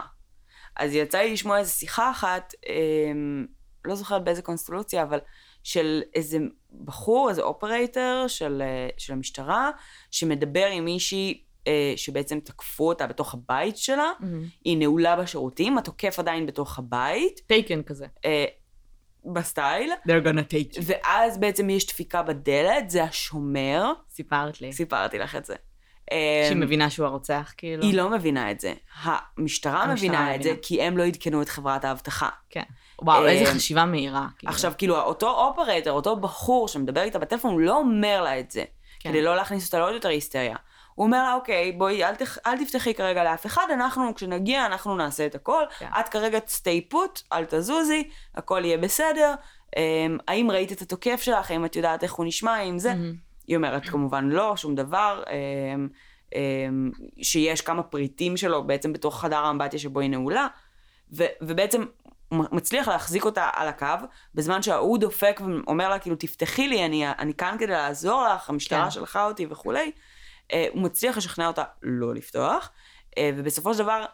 אז 0.76 0.94
יצא 0.94 1.18
לי 1.18 1.34
לשמוע 1.34 1.60
איזו 1.60 1.72
שיחה 1.72 2.12
אחת, 2.12 2.54
אה, 2.68 3.12
לא 3.86 3.96
זוכרת 3.96 4.24
באיזה 4.24 4.42
קונסטלוציה, 4.42 5.04
אבל 5.04 5.20
של 5.64 6.02
איזה 6.16 6.38
בחור, 6.86 7.30
איזה 7.30 7.42
operator 7.42 8.26
של, 8.28 8.62
אה, 8.62 8.88
של 8.98 9.14
המשטרה, 9.14 9.72
שמדבר 10.12 10.66
עם 10.66 10.86
מישהי 10.86 11.44
אה, 11.68 11.94
שבעצם 11.96 12.40
תקפו 12.40 12.88
אותה 12.88 13.08
בתוך 13.08 13.34
הבית 13.34 13.78
שלה, 13.78 14.12
היא 14.66 14.78
נעולה 14.78 15.16
בשירותים, 15.16 15.78
התוקף 15.78 16.20
עדיין 16.20 16.46
בתוך 16.46 16.80
הבית, 16.80 17.42
Taken 17.48 17.84
כזה. 17.84 18.06
אה, 18.26 18.46
ב 19.34 19.42
style, 19.42 19.92
They're 20.08 20.26
gonna 20.26 20.52
take 20.52 20.78
you. 20.78 20.82
ואז 20.82 21.38
בעצם 21.38 21.70
יש 21.70 21.88
דפיקה 21.88 22.24
בדלת, 22.24 22.90
זה 22.90 23.04
השומר, 23.04 23.94
סיפרת 24.10 24.62
לי. 24.62 24.74
סיפרתי 24.74 25.20
לך 25.20 25.36
את 25.36 25.46
זה. 25.46 25.56
שהיא 26.44 26.54
אמ, 26.54 26.60
מבינה 26.60 26.90
שהוא 26.90 27.06
הרוצח, 27.06 27.54
כאילו. 27.58 27.84
היא 27.84 27.98
לא 27.98 28.10
מבינה 28.10 28.52
את 28.52 28.60
זה. 28.60 28.74
המשטרה 29.04 29.94
מבינה 29.94 30.36
את 30.36 30.44
זה. 30.44 30.54
כי 30.62 30.82
הם 30.82 30.98
לא 30.98 31.04
עדכנו 31.04 31.42
את 31.42 31.50
חברת 31.50 31.86
האבטחה. 31.86 32.30
כן. 32.50 32.64
וואו, 33.02 33.28
איזה 33.28 33.52
אמ, 33.52 33.56
חשיבה 33.56 33.86
מהירה. 33.86 34.28
כאילו. 34.38 34.54
עכשיו, 34.54 34.74
כאילו, 34.78 35.02
אותו 35.02 35.30
אופרטור, 35.30 35.94
אותו 35.94 36.16
בחור 36.16 36.68
שמדבר 36.68 37.02
איתה 37.02 37.20
בטלפון, 37.20 37.64
לא 37.64 37.78
אומר 37.78 38.22
לה 38.22 38.40
את 38.40 38.52
זה, 38.52 38.64
כן. 39.00 39.10
כדי 39.10 39.22
לא 39.22 39.36
להכניס 39.36 39.66
אותה 39.66 39.80
לעוד 39.80 39.94
יותר 39.94 40.10
היסטריה. 40.10 40.56
הוא 40.96 41.06
אומר 41.06 41.24
לה, 41.24 41.34
אוקיי, 41.34 41.72
בואי, 41.72 42.04
אל, 42.04 42.16
תח, 42.16 42.38
אל 42.46 42.66
תפתחי 42.66 42.94
כרגע 42.94 43.24
לאף 43.24 43.46
אחד, 43.46 43.66
אנחנו, 43.74 44.16
כשנגיע, 44.16 44.66
אנחנו 44.66 44.96
נעשה 44.96 45.26
את 45.26 45.36
הכל. 45.36 45.64
כן. 45.80 45.88
את 46.00 46.10
כרגע 46.10 46.38
stay 46.38 46.94
put, 46.94 47.22
אל 47.34 47.46
תזוזי, 47.46 48.10
הכל 48.36 48.62
יהיה 48.66 48.78
בסדר. 48.78 49.34
אמ, 49.78 50.18
האם 50.28 50.52
ראית 50.52 50.72
את 50.72 50.82
התוקף 50.82 51.22
שלך? 51.22 51.52
האם 51.52 51.66
את 51.66 51.76
יודעת 51.76 52.04
איך 52.04 52.14
הוא 52.14 52.26
נשמע? 52.26 52.62
אם 52.62 52.80
זה? 52.80 52.94
מהמם. 52.94 53.33
היא 53.48 53.56
אומרת 53.56 53.86
כמובן 53.86 54.30
לא, 54.30 54.58
שום 54.58 54.76
דבר, 54.76 55.24
אמ, 55.30 55.88
אמ, 56.36 56.92
שיש 57.22 57.62
כמה 57.62 57.84
פריטים 57.84 58.38
שלו 58.38 58.68
בעצם 58.68 58.94
בתוך 58.94 59.22
חדר 59.22 59.38
האמבטיה 59.38 59.80
שבו 59.80 60.00
היא 60.00 60.10
נעולה, 60.10 60.48
ו, 61.14 61.24
ובעצם 61.42 61.84
מצליח 62.32 62.88
להחזיק 62.88 63.26
אותה 63.26 63.50
על 63.54 63.68
הקו, 63.68 64.08
בזמן 64.36 64.62
שההוא 64.62 64.98
דופק 64.98 65.42
ואומר 65.46 65.90
לה, 65.90 66.00
כאילו, 66.00 66.16
תפתחי 66.16 66.68
לי, 66.68 66.86
אני, 66.86 67.10
אני 67.10 67.34
כאן 67.34 67.56
כדי 67.60 67.72
לעזור 67.72 68.26
לך, 68.28 68.50
המשטרה 68.50 68.84
כן. 68.84 68.92
שלחה 68.92 69.26
אותי 69.26 69.48
וכולי. 69.50 69.92
אה, 70.54 70.68
הוא 70.74 70.82
מצליח 70.82 71.18
לשכנע 71.18 71.48
אותה 71.48 71.64
לא 71.82 72.16
לפתוח, 72.16 72.72
אה, 73.18 73.30
ובסופו 73.38 73.74
של 73.74 73.80
דבר, 73.80 74.06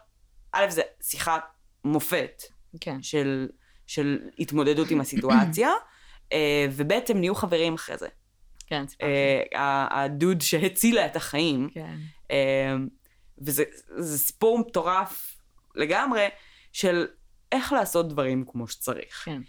א', 0.52 0.66
זה 0.68 0.82
שיחת 1.02 1.44
מופת 1.84 2.42
כן. 2.80 3.02
של, 3.02 3.48
של 3.86 4.18
התמודדות 4.38 4.90
עם 4.90 5.00
הסיטואציה, 5.00 5.70
אה, 6.32 6.66
וב', 6.72 6.92
הם 6.92 7.20
נהיו 7.20 7.34
חברים 7.34 7.74
אחרי 7.74 7.96
זה. 7.96 8.08
כן, 8.70 8.86
סיפרת 8.88 9.08
לי. 9.08 9.58
אה, 9.58 10.04
הדוד 10.04 10.40
שהצילה 10.40 11.06
את 11.06 11.16
החיים, 11.16 11.68
כן. 11.74 11.96
אה, 12.30 12.74
וזה 13.38 13.64
זה 13.96 14.18
סיפור 14.18 14.58
מטורף 14.58 15.36
לגמרי 15.74 16.28
של 16.72 17.06
איך 17.52 17.72
לעשות 17.72 18.08
דברים 18.08 18.44
כמו 18.46 18.68
שצריך. 18.68 19.22
כן. 19.24 19.42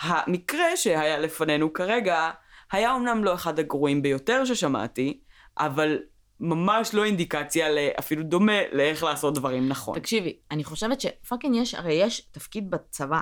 המקרה 0.00 0.76
שהיה 0.76 1.18
לפנינו 1.18 1.72
כרגע 1.72 2.30
היה 2.72 2.92
אומנם 2.92 3.24
לא 3.24 3.34
אחד 3.34 3.58
הגרועים 3.58 4.02
ביותר 4.02 4.44
ששמעתי, 4.44 5.20
אבל 5.58 5.98
ממש 6.40 6.94
לא 6.94 7.04
אינדיקציה 7.04 7.66
אפילו 7.98 8.22
דומה 8.22 8.68
לאיך 8.72 9.02
לעשות 9.02 9.34
דברים 9.34 9.68
נכון. 9.68 9.98
תקשיבי, 9.98 10.38
אני 10.50 10.64
חושבת 10.64 11.00
שפאקינג 11.00 11.56
יש, 11.56 11.74
הרי 11.74 11.92
יש 11.92 12.20
תפקיד 12.20 12.70
בצבא, 12.70 13.20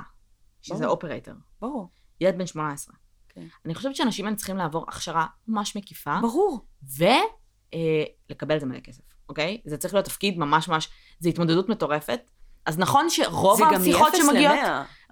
שזה 0.62 0.78
ברור. 0.78 0.90
operator. 0.90 1.32
ברור. 1.60 1.88
ילד 2.20 2.38
בן 2.38 2.46
18. 2.46 2.96
כן. 3.36 3.46
אני 3.64 3.74
חושבת 3.74 3.96
שאנשים 3.96 4.24
האלה 4.26 4.36
צריכים 4.36 4.56
לעבור 4.56 4.84
הכשרה 4.88 5.26
ממש 5.48 5.76
מקיפה, 5.76 6.18
ברור. 6.22 6.66
ולקבל 6.96 8.56
את 8.56 8.60
זה 8.60 8.66
מלא 8.66 8.80
כסף, 8.80 9.02
אוקיי? 9.28 9.60
זה 9.64 9.76
צריך 9.76 9.94
להיות 9.94 10.06
תפקיד 10.06 10.38
ממש 10.38 10.68
ממש, 10.68 10.88
זה 11.18 11.28
התמודדות 11.28 11.68
מטורפת. 11.68 12.30
אז 12.66 12.78
נכון 12.78 13.10
שרוב 13.10 13.62
השיחות 13.62 14.12
שמגיעות. 14.16 14.58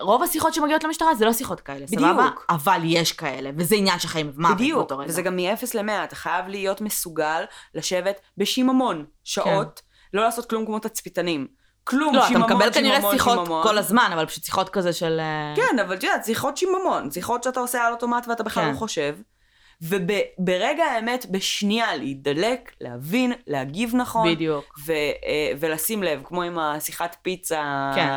רוב 0.00 0.22
השיחות 0.22 0.54
שמגיעות 0.54 0.84
למשטרה 0.84 1.14
זה 1.14 1.24
לא 1.24 1.32
שיחות 1.32 1.60
כאלה, 1.60 1.86
בדיוק. 1.86 2.02
סבבה? 2.02 2.30
אבל 2.50 2.80
יש 2.84 3.12
כאלה, 3.12 3.50
וזה 3.56 3.76
עניין 3.76 3.98
של 3.98 4.08
חיים 4.08 4.30
ומוות 4.34 4.54
בדיוק, 4.54 4.78
באותו 4.78 4.98
רגע. 4.98 5.10
וזה 5.10 5.22
גם 5.22 5.36
מ-0 5.36 5.66
ל-100, 5.74 6.04
אתה 6.04 6.16
חייב 6.16 6.48
להיות 6.48 6.80
מסוגל 6.80 7.44
לשבת 7.74 8.20
בשיממון, 8.38 9.04
שעות, 9.24 9.82
לא 10.14 10.22
לעשות 10.22 10.50
כלום 10.50 10.66
כמו 10.66 10.78
תצפיתנים. 10.78 11.46
כלום, 11.84 12.12
כן. 12.12 12.16
לא, 12.16 12.20
אתה 12.20 12.28
שיממון, 12.28 12.52
מקבל 12.52 12.72
כנראה 12.72 12.94
שיממון, 12.96 13.12
שיחות 13.12 13.38
שיממון. 13.38 13.62
כל 13.62 13.78
הזמן, 13.78 14.10
אבל 14.14 14.26
פשוט 14.26 14.44
שיחות 14.44 14.68
כזה 14.68 14.92
של... 14.92 15.20
אה, 15.20 15.54
כן, 15.56 15.78
אבל 15.78 15.94
את 15.94 16.02
יודעת, 16.02 16.24
שיחות 16.24 16.56
שיממון, 16.56 17.10
שיחות 17.10 17.42
שאתה 17.42 17.60
עושה 17.60 17.86
על 17.86 17.92
אוטומט 17.92 18.28
ואתה 18.28 18.42
בכלל 18.42 18.64
כן. 18.64 18.70
לא 18.70 18.76
חושב. 18.76 19.14
וברגע 19.82 20.84
האמת, 20.84 21.26
בשנייה 21.30 21.96
להידלק, 21.96 22.72
להבין, 22.80 23.32
להגיב 23.46 23.96
נכון. 23.96 24.32
בדיוק. 24.32 24.78
ו, 24.86 24.92
אה, 24.92 25.52
ולשים 25.60 26.02
לב, 26.02 26.20
כמו 26.24 26.42
עם 26.42 26.58
השיחת 26.58 27.16
פיצה, 27.22 27.92
כן. 27.94 28.10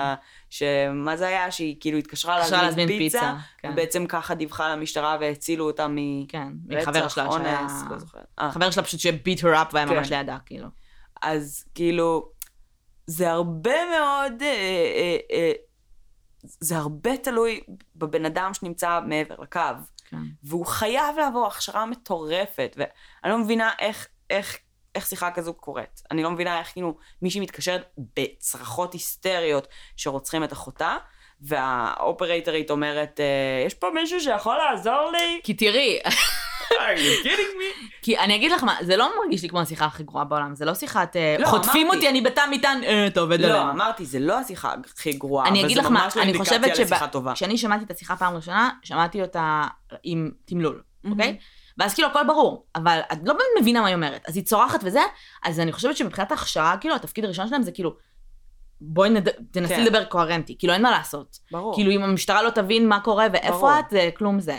שמה 0.49 1.17
זה 1.17 1.27
היה? 1.27 1.51
שהיא 1.51 1.75
כאילו 1.79 1.97
התקשרה 1.97 2.39
להזמין 2.39 2.61
להזמין 2.61 2.87
פיצה, 2.87 3.19
פיצה. 3.19 3.33
כן. 3.57 3.69
ובעצם 3.71 4.05
ככה 4.05 4.35
דיווחה 4.35 4.69
למשטרה 4.69 5.17
והצילו 5.19 5.65
אותה 5.65 5.87
מ... 5.87 6.25
כן, 6.27 6.47
מחבר 6.67 7.07
שלה 7.07 7.31
שהיה... 7.31 7.59
אונס, 7.59 7.83
לא 7.89 7.99
זוכרת. 7.99 8.25
אה, 8.39 8.51
חבר 8.51 8.71
שלה 8.71 8.83
פשוט 8.83 8.99
שביט 8.99 9.39
her 9.39 9.43
up 9.43 9.73
והיה 9.73 9.87
כן. 9.87 9.95
ממש 9.95 10.11
לידה, 10.11 10.37
כאילו. 10.45 10.67
אז 11.21 11.65
כאילו, 11.75 12.29
זה 13.07 13.31
הרבה 13.31 13.85
מאוד, 13.85 14.41
אה, 14.41 14.47
אה, 14.47 15.17
אה, 15.31 15.51
זה 16.43 16.77
הרבה 16.77 17.17
תלוי 17.17 17.61
בבן 17.95 18.25
אדם 18.25 18.53
שנמצא 18.53 18.99
מעבר 19.05 19.35
לקו, 19.39 19.59
כן. 20.09 20.17
והוא 20.43 20.65
חייב 20.65 21.17
לעבור 21.17 21.47
הכשרה 21.47 21.85
מטורפת, 21.85 22.75
ואני 22.77 23.33
לא 23.33 23.37
מבינה 23.37 23.71
איך, 23.79 24.07
איך, 24.29 24.57
איך 24.95 25.07
שיחה 25.07 25.31
כזו 25.31 25.53
קורית. 25.53 26.01
אני 26.11 26.23
לא 26.23 26.31
מבינה 26.31 26.59
איך 26.59 26.71
כאילו 26.71 26.97
מישהי 27.21 27.41
מתקשרת 27.41 27.89
בצרחות 28.15 28.93
היסטריות 28.93 29.67
שרוצחים 29.95 30.43
את 30.43 30.53
אחותה, 30.53 30.97
והאופרייטרית 31.41 32.71
אומרת, 32.71 33.19
אה, 33.19 33.63
יש 33.65 33.73
פה 33.73 33.87
מישהו 33.93 34.21
שיכול 34.21 34.57
לעזור 34.57 35.11
לי? 35.11 35.39
כי 35.43 35.53
תראי, 35.53 35.99
are 36.71 36.97
you 36.97 37.25
kidding 37.25 37.57
me? 37.59 37.87
כי 38.01 38.17
אני 38.17 38.35
אגיד 38.35 38.51
לך 38.51 38.63
מה, 38.63 38.75
זה 38.81 38.97
לא 38.97 39.11
מרגיש 39.23 39.43
לי 39.43 39.49
כמו 39.49 39.61
השיחה 39.61 39.85
הכי 39.85 40.03
גרועה 40.03 40.25
בעולם, 40.25 40.55
זה 40.55 40.65
לא 40.65 40.73
שיחת 40.73 41.15
אה, 41.15 41.35
לא, 41.39 41.47
חוטפים 41.47 41.87
אמרתי. 41.87 41.97
אותי, 41.97 42.09
אני 42.09 42.21
בתא 42.21 42.41
מטען, 42.51 42.83
אה, 42.83 43.07
אתה 43.07 43.19
עובד 43.19 43.39
לא, 43.39 43.47
עלינו. 43.47 43.71
אמרתי, 43.71 44.05
זה 44.05 44.19
לא 44.19 44.39
השיחה 44.39 44.75
הכי 44.95 45.13
גרועה, 45.13 45.47
אני 45.47 45.59
אבל 45.59 45.65
אגיד 45.65 45.77
זה 45.77 45.81
לך 45.83 45.87
מה, 45.91 46.03
ממש 46.03 46.17
לא 46.17 46.21
אני 46.21 46.31
אינדיקציה 46.31 46.59
חושבת 46.59 46.79
לשיחה 46.79 47.07
טובה. 47.07 47.35
שכשאני 47.35 47.57
שמעתי 47.57 47.83
את 47.83 47.91
השיחה 47.91 48.15
פעם 48.15 48.35
ראשונה, 48.35 48.69
שמעתי 48.83 49.21
אותה 49.21 49.63
עם 50.03 50.31
תמלול, 50.45 50.81
מהמם. 51.03 51.19
אוקיי? 51.19 51.37
ואז 51.77 51.93
כאילו 51.93 52.07
הכל 52.09 52.23
ברור, 52.27 52.65
אבל 52.75 52.99
את 53.11 53.17
לא 53.23 53.33
באמת 53.33 53.61
מבינה 53.61 53.81
מה 53.81 53.87
היא 53.87 53.95
אומרת. 53.95 54.21
אז 54.27 54.35
היא 54.35 54.43
צורחת 54.43 54.79
וזה, 54.83 55.01
אז 55.43 55.59
אני 55.59 55.71
חושבת 55.71 55.97
שמבחינת 55.97 56.31
ההכשרה, 56.31 56.77
כאילו, 56.77 56.95
התפקיד 56.95 57.25
הראשון 57.25 57.47
שלהם 57.47 57.63
זה 57.63 57.71
כאילו, 57.71 57.95
בואי 58.81 59.09
נד... 59.09 59.29
תנסי 59.51 59.75
כן. 59.75 59.83
לדבר 59.83 60.03
קוהרנטי, 60.05 60.55
כאילו 60.59 60.73
אין 60.73 60.81
מה 60.81 60.91
לעשות. 60.91 61.37
ברור. 61.51 61.75
כאילו 61.75 61.91
אם 61.91 62.03
המשטרה 62.03 62.43
לא 62.43 62.49
תבין 62.49 62.87
מה 62.87 62.99
קורה 62.99 63.27
ואיפה 63.33 63.51
ברור. 63.57 63.79
את, 63.79 63.85
זה 63.91 64.09
כלום 64.17 64.39
זה. 64.39 64.57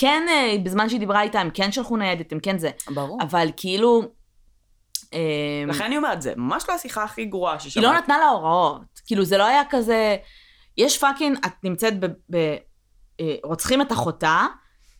כן, 0.00 0.22
אה, 0.28 0.56
בזמן 0.62 0.88
שהיא 0.88 1.00
דיברה 1.00 1.22
איתה, 1.22 1.40
הם 1.40 1.50
כן 1.54 1.72
שלחו 1.72 1.96
ניידת, 1.96 2.32
הם 2.32 2.40
כן 2.40 2.58
זה. 2.58 2.70
ברור. 2.94 3.18
אבל 3.22 3.48
כאילו... 3.56 4.02
אה, 5.14 5.64
לכן 5.68 5.84
אני 5.84 5.96
אומרת, 5.96 6.22
זה 6.22 6.32
ממש 6.36 6.64
לא 6.68 6.74
השיחה 6.74 7.02
הכי 7.02 7.24
גרועה 7.24 7.52
שאי 7.52 7.60
פעם 7.60 7.68
שמעתי. 7.68 7.86
לא 7.86 7.98
נתנה 7.98 8.18
לה 8.18 8.28
הוראות. 8.28 9.00
כאילו, 9.06 9.24
זה 9.24 9.38
לא 9.38 9.44
היה 9.44 9.62
כזה... 9.70 10.16
יש 10.76 10.98
פאקינג, 10.98 11.38
את 11.46 11.52
נמצאת 11.64 12.00
ב... 12.00 12.06
ב 12.06 12.36
אה, 13.20 13.34
רוצחים 13.44 13.82
את 13.82 13.92
אחותה 13.92 14.46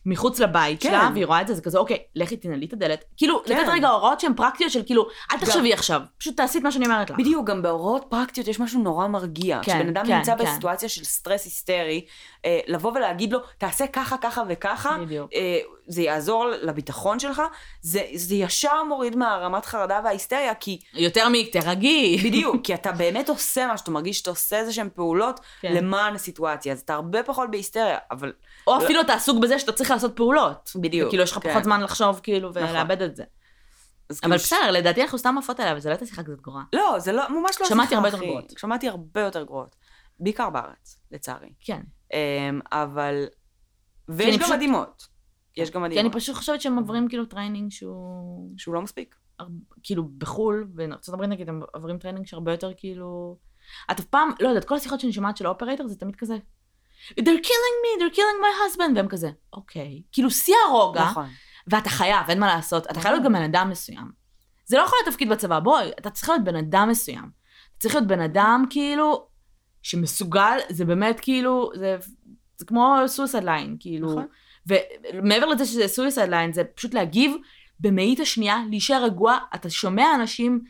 מחוץ 0.05 0.39
לבית 0.39 0.83
כן. 0.83 0.89
שלה, 0.89 1.09
והיא 1.13 1.25
רואה 1.25 1.41
את 1.41 1.47
זה, 1.47 1.53
זה 1.53 1.61
כזה, 1.61 1.77
אוקיי, 1.77 1.97
לכי 2.15 2.37
תנעלי 2.37 2.65
את 2.65 2.73
הדלת. 2.73 3.03
כאילו, 3.17 3.43
כן. 3.45 3.57
לתת 3.57 3.69
רגע 3.73 3.89
הוראות 3.89 4.19
שהן 4.19 4.33
פרקטיות 4.33 4.71
של 4.71 4.83
כאילו, 4.85 5.03
אל 5.31 5.37
גם- 5.37 5.45
תחשבי 5.45 5.73
עכשיו, 5.73 6.01
פשוט 6.17 6.37
תעשי 6.37 6.57
את 6.57 6.63
מה 6.63 6.71
שאני 6.71 6.85
אומרת 6.85 7.09
לך. 7.09 7.17
בדיוק, 7.19 7.47
גם 7.47 7.61
בהוראות 7.61 8.05
פרקטיות 8.09 8.47
יש 8.47 8.59
משהו 8.59 8.83
נורא 8.83 9.07
מרגיע. 9.07 9.59
כן, 9.63 9.71
כשבן 9.71 9.87
אדם 9.89 10.05
כן, 10.05 10.17
נמצא 10.17 10.37
כן. 10.37 10.43
בסיטואציה 10.43 10.89
של 10.89 11.03
סטרס 11.03 11.45
היסטרי, 11.45 12.05
אה, 12.45 12.59
לבוא 12.67 12.91
ולהגיד 12.95 13.33
לו, 13.33 13.39
תעשה 13.57 13.87
ככה, 13.87 14.17
ככה 14.17 14.43
וככה, 14.49 14.97
בדיוק. 15.01 15.29
אה, 15.33 15.59
זה 15.87 16.01
יעזור 16.01 16.45
לביטחון 16.61 17.19
שלך, 17.19 17.41
זה, 17.81 18.01
זה 18.15 18.35
ישר 18.35 18.83
מוריד 18.83 19.15
מהרמת 19.15 19.65
חרדה 19.65 19.99
וההיסטריה, 20.03 20.55
כי 20.55 20.79
יותר 20.93 21.27
מתרגי. 21.31 22.17
בדיוק, 22.23 22.55
כי 22.65 22.73
אתה 22.73 22.91
באמת 22.91 23.29
עושה 23.29 23.67
משהו, 23.73 23.83
אתה 23.83 23.91
מרגיש 23.91 24.17
שאתה 24.17 24.29
עושה 24.29 24.59
איזה 24.59 24.73
שהן 24.73 24.89
פעולות 24.95 25.39
כן. 25.61 25.73
למען 25.73 26.15
הסיטואציה, 26.15 26.73
אז 26.73 26.79
אתה 26.79 26.93
הרבה 26.93 27.23
פחות 27.23 27.51
בהיסטריה, 27.51 27.97
אבל 28.11 28.33
או 28.67 28.77
אפילו 28.77 29.01
אתה 29.01 29.13
עסוק 29.13 29.37
בזה 29.43 29.59
שאתה 29.59 29.71
צריך 29.71 29.91
לעשות 29.91 30.15
פעולות. 30.15 30.71
בדיוק, 30.75 31.09
כאילו, 31.09 31.23
יש 31.23 31.31
לך 31.31 31.39
כן. 31.43 31.49
פחות 31.51 31.63
זמן 31.63 31.81
לחשוב, 31.81 32.19
כאילו, 32.23 32.49
נכון. 32.49 32.63
ולאבד 32.63 33.01
את 33.01 33.15
זה. 33.15 33.23
אבל 34.09 34.19
כאילו 34.21 34.39
ש- 34.39 34.43
בסדר, 34.43 34.71
לדעתי 34.71 35.01
אנחנו 35.01 35.17
סתם 35.17 35.35
עפות 35.37 35.59
עליה, 35.59 35.71
אבל 35.71 35.79
זו 35.79 35.89
לא 35.89 35.93
הייתה 35.93 36.05
שיחה 36.05 36.23
כזאת 36.23 36.41
גרועה. 36.41 36.63
לא, 36.73 36.99
זה 36.99 37.11
לא, 37.11 37.23
ממש 37.29 37.55
לא 37.61 37.67
שמעתי 37.67 37.89
שיחה, 37.89 37.95
הרבה 37.95 38.07
יותר 38.07 38.17
אחי. 38.17 38.25
גרועות. 38.25 38.53
שמעתי 38.57 38.87
הרבה 38.89 39.21
יותר 39.21 39.43
גרועות. 39.43 39.75
בעיקר 40.19 40.49
בארץ, 40.49 40.97
לצערי. 41.11 41.49
כן. 41.59 41.81
אמ, 42.13 42.59
אבל... 42.71 43.25
ויש 44.09 44.35
גם 44.37 44.41
פשוט- 44.43 44.55
מדהימות. 44.55 45.07
יש 45.57 45.71
גם 45.71 45.81
כי 45.81 45.85
אני 45.85 45.89
מדהימות. 45.93 46.15
פשוט 46.15 46.35
חושבת 46.35 46.61
שהם 46.61 46.77
עוברים 46.77 47.07
כאילו 47.09 47.25
training 47.25 47.71
שהוא... 47.71 48.49
שהוא 48.57 48.75
לא 48.75 48.81
מספיק. 48.81 49.15
הר- 49.39 49.47
כאילו 49.83 50.03
בחו"ל, 50.17 50.67
בארצות 50.73 51.13
הברית 51.13 51.29
נגיד, 51.29 51.49
הם 51.49 51.61
עוברים 51.73 51.97
training 51.97 52.25
שהרבה 52.25 52.51
יותר 52.51 52.71
כאילו... 52.77 53.37
את 53.91 53.99
אף 53.99 54.05
פעם, 54.05 54.29
לא 54.39 54.47
יודעת, 54.47 54.65
כל 54.65 54.75
השיחות 54.75 54.99
שאני 54.99 55.13
שומעת 55.13 55.37
של 55.37 55.45
ה 55.45 55.50
operator 55.50 55.87
זה 55.87 55.95
תמיד 55.95 56.15
כזה, 56.15 56.37
they're 57.09 57.43
killing 57.43 57.77
me, 57.83 58.01
they're 58.01 58.15
killing 58.15 58.41
my 58.43 58.75
husband, 58.75 58.95
והם 58.95 59.07
כזה, 59.07 59.29
אוקיי. 59.53 60.01
כאילו 60.11 60.31
שיא 60.31 60.55
הרוגע, 60.69 61.03
נכון. 61.09 61.25
ואתה 61.67 61.89
חייב, 61.89 62.29
אין 62.29 62.39
מה 62.39 62.47
לעשות, 62.47 62.87
אתה 62.87 62.99
חייב 63.01 63.13
להיות 63.13 63.25
גם 63.25 63.33
בן 63.33 63.41
אדם 63.43 63.69
מסוים. 63.69 64.11
זה 64.65 64.77
לא 64.77 64.81
יכול 64.83 64.97
להיות 65.01 65.13
תפקיד 65.13 65.29
בצבא, 65.29 65.59
בואי, 65.59 65.91
אתה 65.99 66.09
צריך 66.09 66.29
להיות 66.29 66.43
בן 66.43 66.55
אדם 66.55 66.87
מסוים. 66.89 67.23
אתה 67.23 67.79
צריך 67.79 67.95
להיות 67.95 68.07
בן 68.07 68.21
אדם 68.21 68.65
כאילו, 68.69 69.27
שמסוגל, 69.83 70.57
זה 70.69 70.85
באמת 70.85 71.19
כאילו, 71.19 71.71
זה, 71.75 71.97
זה 72.57 72.65
כמו 72.65 72.95
suicide 73.17 73.45
line, 73.45 73.75
כאילו. 73.79 74.11
נכון. 74.11 74.25
ומעבר 75.13 75.45
לזה 75.45 75.65
שזה 75.65 75.85
suicide 75.85 76.29
line, 76.29 76.53
זה 76.53 76.63
פשוט 76.63 76.93
להגיב 76.93 77.35
במאית 77.79 78.19
השנייה, 78.19 78.57
להישאר 78.69 79.03
רגוע, 79.03 79.37
אתה 79.55 79.69
שומע 79.69 80.15
אנשים, 80.15 80.61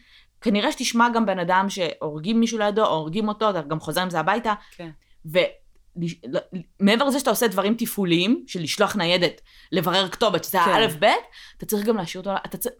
כנראה 0.41 0.71
שתשמע 0.71 1.09
גם 1.09 1.25
בן 1.25 1.39
אדם 1.39 1.69
שהורגים 1.69 2.39
מישהו 2.39 2.59
לידו, 2.59 2.85
או 2.85 2.95
הורגים 2.95 3.27
אותו, 3.27 3.49
אתה 3.49 3.61
גם 3.61 3.79
חוזר 3.79 4.01
עם 4.01 4.09
זה 4.09 4.19
הביתה, 4.19 4.53
כן. 4.71 4.89
ומעבר 5.25 7.05
לזה 7.05 7.19
שאתה 7.19 7.29
עושה 7.29 7.47
דברים 7.47 7.75
תפעוליים, 7.77 8.43
של 8.47 8.61
לשלוח 8.61 8.95
ניידת, 8.95 9.41
לברר 9.71 10.09
כתובת, 10.09 10.43
שזה 10.43 10.57
כן. 10.65 10.71
האלף 10.71 10.95
בית, 10.95 11.23
אתה 11.57 11.65
צריך 11.65 11.85
גם 11.85 11.97
להשאיר 11.97 12.21
אותו, 12.21 12.35
אתה 12.45 12.57
צריך... 12.57 12.75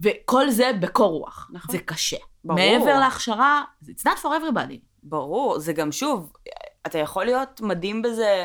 וכל 0.00 0.50
זה 0.50 0.70
בקור 0.80 1.10
רוח. 1.10 1.50
נכון. 1.52 1.72
זה 1.72 1.78
קשה. 1.78 2.16
ברור. 2.44 2.60
מעבר 2.60 2.98
להכשרה, 2.98 3.62
it's 3.84 4.02
not 4.02 4.18
for 4.22 4.26
everybody. 4.26 4.87
ברור, 5.02 5.58
זה 5.58 5.72
גם 5.72 5.92
שוב, 5.92 6.32
אתה 6.86 6.98
יכול 6.98 7.24
להיות 7.24 7.60
מדהים 7.60 8.02
בזה. 8.02 8.44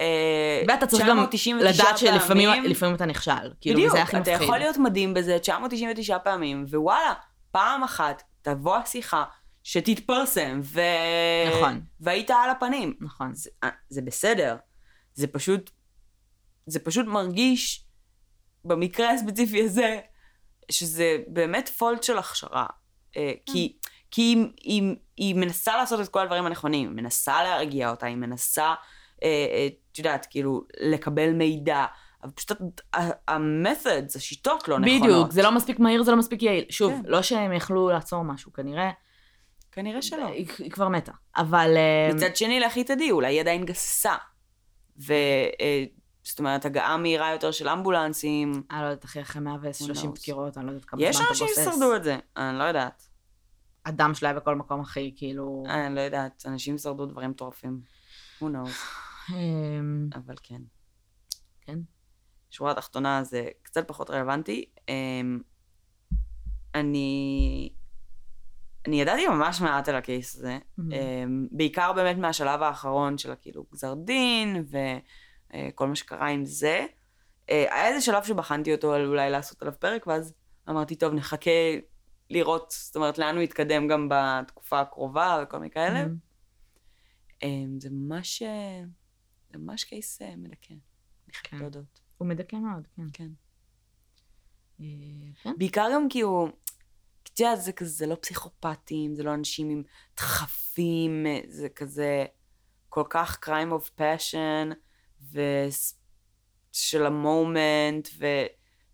אה, 0.00 0.62
ואתה 0.68 0.86
צריך 0.86 1.06
גם 1.06 1.26
999 1.30 1.82
לדעת 1.82 1.98
שלפעמים 1.98 2.48
פעמים. 2.48 2.64
לפעמים 2.64 2.94
אתה 2.94 3.06
נכשל. 3.06 3.52
כאילו, 3.60 3.80
בדיוק, 3.80 3.96
אתה 4.08 4.20
מפחיד. 4.20 4.40
יכול 4.42 4.58
להיות 4.58 4.76
מדהים 4.76 5.14
בזה 5.14 5.38
999 5.38 6.18
פעמים, 6.18 6.64
ווואלה, 6.68 7.14
פעם 7.50 7.82
אחת 7.82 8.22
תבוא 8.42 8.76
השיחה 8.76 9.24
שתתפרסם, 9.62 10.60
ו... 10.62 10.80
נכון. 11.56 11.80
והיית 12.00 12.30
על 12.30 12.50
הפנים. 12.50 12.94
נכון. 13.00 13.34
זה, 13.34 13.50
אה, 13.64 13.68
זה 13.88 14.02
בסדר. 14.02 14.56
זה 15.14 15.26
פשוט, 15.26 15.70
זה 16.66 16.78
פשוט 16.78 17.06
מרגיש, 17.06 17.84
במקרה 18.64 19.10
הספציפי 19.10 19.62
הזה, 19.62 19.98
שזה 20.70 21.18
באמת 21.26 21.68
פולט 21.68 22.02
של 22.02 22.18
הכשרה. 22.18 22.66
אה, 23.16 23.32
כי, 23.46 23.76
כי 24.14 24.22
היא, 24.22 24.46
היא, 24.62 24.96
היא 25.16 25.34
מנסה 25.34 25.76
לעשות 25.76 26.00
את 26.00 26.08
כל 26.08 26.20
הדברים 26.20 26.46
הנכונים, 26.46 26.88
היא 26.88 26.96
מנסה 26.96 27.42
להרגיע 27.42 27.90
אותה, 27.90 28.06
היא 28.06 28.16
מנסה, 28.16 28.74
אה, 29.22 29.28
אה, 29.28 29.68
את 29.92 29.98
יודעת, 29.98 30.26
כאילו, 30.30 30.64
לקבל 30.80 31.32
מידע. 31.32 31.86
אבל 32.22 32.30
פשוט 32.30 32.80
המתודס, 33.28 34.16
השיטות 34.16 34.68
לא 34.68 34.78
נכונות. 34.78 35.02
בדיוק, 35.02 35.30
זה 35.30 35.42
לא 35.42 35.52
מספיק 35.52 35.78
מהיר, 35.78 36.02
זה 36.02 36.10
לא 36.10 36.16
מספיק 36.16 36.42
יעיל. 36.42 36.64
שוב, 36.70 36.92
כן. 36.92 37.02
לא 37.04 37.22
שהם 37.22 37.52
יכלו 37.52 37.88
לעצור 37.88 38.22
משהו, 38.22 38.52
כנראה, 38.52 38.90
כנראה 39.72 40.02
שלא. 40.02 40.26
היא 40.26 40.46
היא 40.58 40.70
כבר 40.70 40.88
מתה. 40.88 41.12
אבל... 41.36 41.74
אה, 41.76 42.14
מצד 42.14 42.36
שני, 42.36 42.60
לכי 42.60 42.84
תדעי, 42.84 43.10
אולי 43.10 43.34
היא 43.34 43.40
עדיין 43.40 43.64
גסה. 43.64 44.14
ו... 45.06 45.12
אה, 45.60 45.84
זאת 46.22 46.38
אומרת, 46.38 46.64
הגעה 46.64 46.96
מהירה 46.96 47.32
יותר 47.32 47.50
של 47.50 47.68
אמבולנסים. 47.68 48.62
אני 48.70 48.80
לא 48.80 48.86
יודעת, 48.86 49.04
אחי, 49.04 49.20
אחרי 49.20 49.42
130 49.42 50.10
knows? 50.10 50.14
דקירות, 50.14 50.58
אני 50.58 50.66
לא 50.66 50.70
יודעת 50.70 50.84
כמה 50.84 51.02
יש 51.02 51.16
זמן 51.16 51.24
אתה 51.24 51.30
אנשים 51.30 51.46
גוסס. 51.46 51.62
ששרדו 51.62 51.96
את 51.96 52.04
זה, 52.04 52.16
אני 52.36 52.58
לא 52.58 52.64
יודעת. 52.64 53.13
הדם 53.86 54.10
שלה 54.14 54.32
בכל 54.32 54.54
מקום, 54.54 54.80
אחי, 54.80 55.12
כאילו... 55.16 55.64
אני 55.68 55.94
לא 55.94 56.00
יודעת, 56.00 56.42
אנשים 56.46 56.78
שרדו 56.78 57.06
דברים 57.06 57.30
מטורפים. 57.30 57.80
who 58.40 58.44
knows, 58.44 59.32
אמ, 59.32 60.08
אבל 60.14 60.34
כן. 60.42 60.62
כן. 61.60 61.78
שורה 62.50 62.74
תחתונה 62.74 63.24
זה 63.24 63.48
קצת 63.62 63.88
פחות 63.88 64.10
רלוונטי. 64.10 64.64
אמ, 64.88 65.40
אני... 66.74 67.70
אני 68.86 69.00
ידעתי 69.00 69.28
ממש 69.28 69.60
מעט 69.60 69.88
על 69.88 69.96
הקייס 69.96 70.36
הזה. 70.36 70.58
אמ, 70.78 71.46
בעיקר 71.50 71.92
באמת 71.92 72.16
מהשלב 72.16 72.62
האחרון 72.62 73.18
של 73.18 73.32
הכאילו 73.32 73.64
גזר 73.72 73.94
דין 73.94 74.64
וכל 75.50 75.86
מה 75.86 75.96
שקרה 75.96 76.28
עם 76.28 76.44
זה. 76.44 76.86
אה, 77.50 77.66
היה 77.74 77.88
איזה 77.88 78.00
שלב 78.00 78.24
שבחנתי 78.24 78.74
אותו 78.74 78.92
על 78.94 79.06
אולי 79.06 79.30
לעשות 79.30 79.62
עליו 79.62 79.74
פרק, 79.78 80.06
ואז 80.06 80.34
אמרתי, 80.68 80.96
טוב, 80.96 81.14
נחכה 81.14 81.50
לראות, 82.30 82.74
זאת 82.78 82.96
אומרת, 82.96 83.18
לאן 83.18 83.34
הוא 83.34 83.42
יתקדם 83.42 83.88
גם 83.88 84.08
בתקופה 84.10 84.80
הקרובה 84.80 85.40
וכל 85.42 85.58
מיני 85.58 85.70
כאלה. 85.70 86.04
אמ, 87.42 87.80
זה 87.80 87.88
ממש, 87.90 88.42
אה, 88.42 88.82
זה 89.52 89.58
ממש 89.58 89.84
קייס 89.84 90.22
אה, 90.22 90.36
מדכא, 90.36 90.72
אני 90.72 90.80
כן. 91.32 91.48
חייבת 91.48 91.62
להודות. 91.62 92.00
הוא 92.18 92.28
מדכא 92.28 92.56
מאוד, 92.56 92.86
כן. 92.96 93.02
כן. 93.12 93.28
אה, 94.80 94.86
כן. 95.42 95.52
בעיקר 95.58 95.88
גם 95.94 96.08
כי 96.08 96.20
הוא, 96.20 96.48
את 97.22 97.40
יודעת, 97.40 97.62
זה 97.62 97.72
כזה, 97.72 97.90
זה 97.90 98.06
לא 98.06 98.16
פסיכופטים, 98.20 99.14
זה 99.14 99.22
לא 99.22 99.34
אנשים 99.34 99.70
עם 99.70 99.82
דחפים, 100.16 101.26
זה 101.48 101.68
כזה 101.68 102.24
כל 102.88 103.04
כך 103.10 103.38
crime 103.44 103.72
of 103.72 104.00
passion, 104.00 104.74
ושל 105.32 107.06
המומנט, 107.06 108.08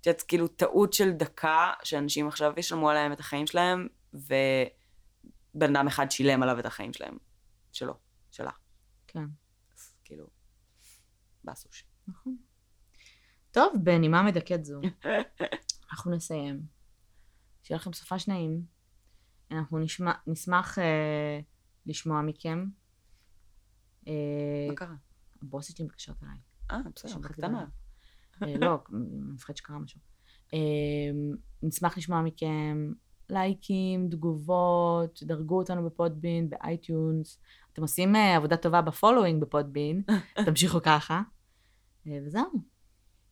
ואת 0.01 0.07
יודעת, 0.07 0.23
כאילו 0.23 0.49
טעות 0.49 0.93
של 0.93 1.13
דקה, 1.13 1.73
שאנשים 1.85 2.29
עכשיו 2.29 2.53
ישלמו 2.57 2.91
עליהם 2.91 3.13
את 3.13 3.21
החיים 3.21 3.47
שלהם, 3.47 3.89
ובן 4.15 5.77
אדם 5.77 5.87
אחד 5.87 6.11
שילם 6.11 6.43
עליו 6.43 6.59
את 6.59 6.67
החיים 6.67 6.93
שלהם. 6.93 7.19
שלו, 7.73 7.95
שלה. 8.31 8.51
כן. 9.07 9.25
אז 9.75 9.95
כאילו, 10.05 10.27
באסוש. 11.45 11.85
נכון. 12.09 12.37
טוב, 13.51 13.75
בנימה 13.83 14.23
מדכאת 14.23 14.65
זו, 14.65 14.81
אנחנו 15.91 16.11
נסיים. 16.11 16.63
שיהיה 17.63 17.79
לכם 17.79 17.93
סופש 17.93 18.29
נעים. 18.29 18.65
אנחנו 19.51 19.79
נשמע, 19.79 20.13
נשמח 20.27 20.79
אה, 20.79 21.41
לשמוע 21.87 22.23
מכם. 22.23 22.67
אה, 24.09 24.13
מה 24.69 24.75
קרה? 24.75 24.95
הבוסית 25.43 25.77
שלי 25.77 25.87
מתקשרת 25.87 26.23
אליי. 26.23 26.37
אה, 26.71 26.79
בסדר, 26.95 27.19
בקטנה. 27.19 27.67
אה, 28.43 28.55
לא, 28.61 28.78
מפחד 29.34 29.57
שקרה 29.57 29.78
משהו. 29.78 30.01
אה, 30.55 30.59
נשמח 31.62 31.99
לשמוע 31.99 32.22
מכם 32.22 32.93
לייקים, 33.30 34.09
תגובות, 34.11 35.20
דרגו 35.22 35.59
אותנו 35.59 35.84
בפודבין, 35.84 36.51
באייטיונס. 36.51 37.38
אתם 37.72 37.82
עושים 37.82 38.16
אה, 38.16 38.36
עבודה 38.36 38.57
טובה 38.57 38.82
ב 38.83 38.89
following 38.89 39.43
בפודבין, 39.43 40.03
תמשיכו 40.47 40.78
ככה. 40.82 41.22
וזהו. 42.07 42.51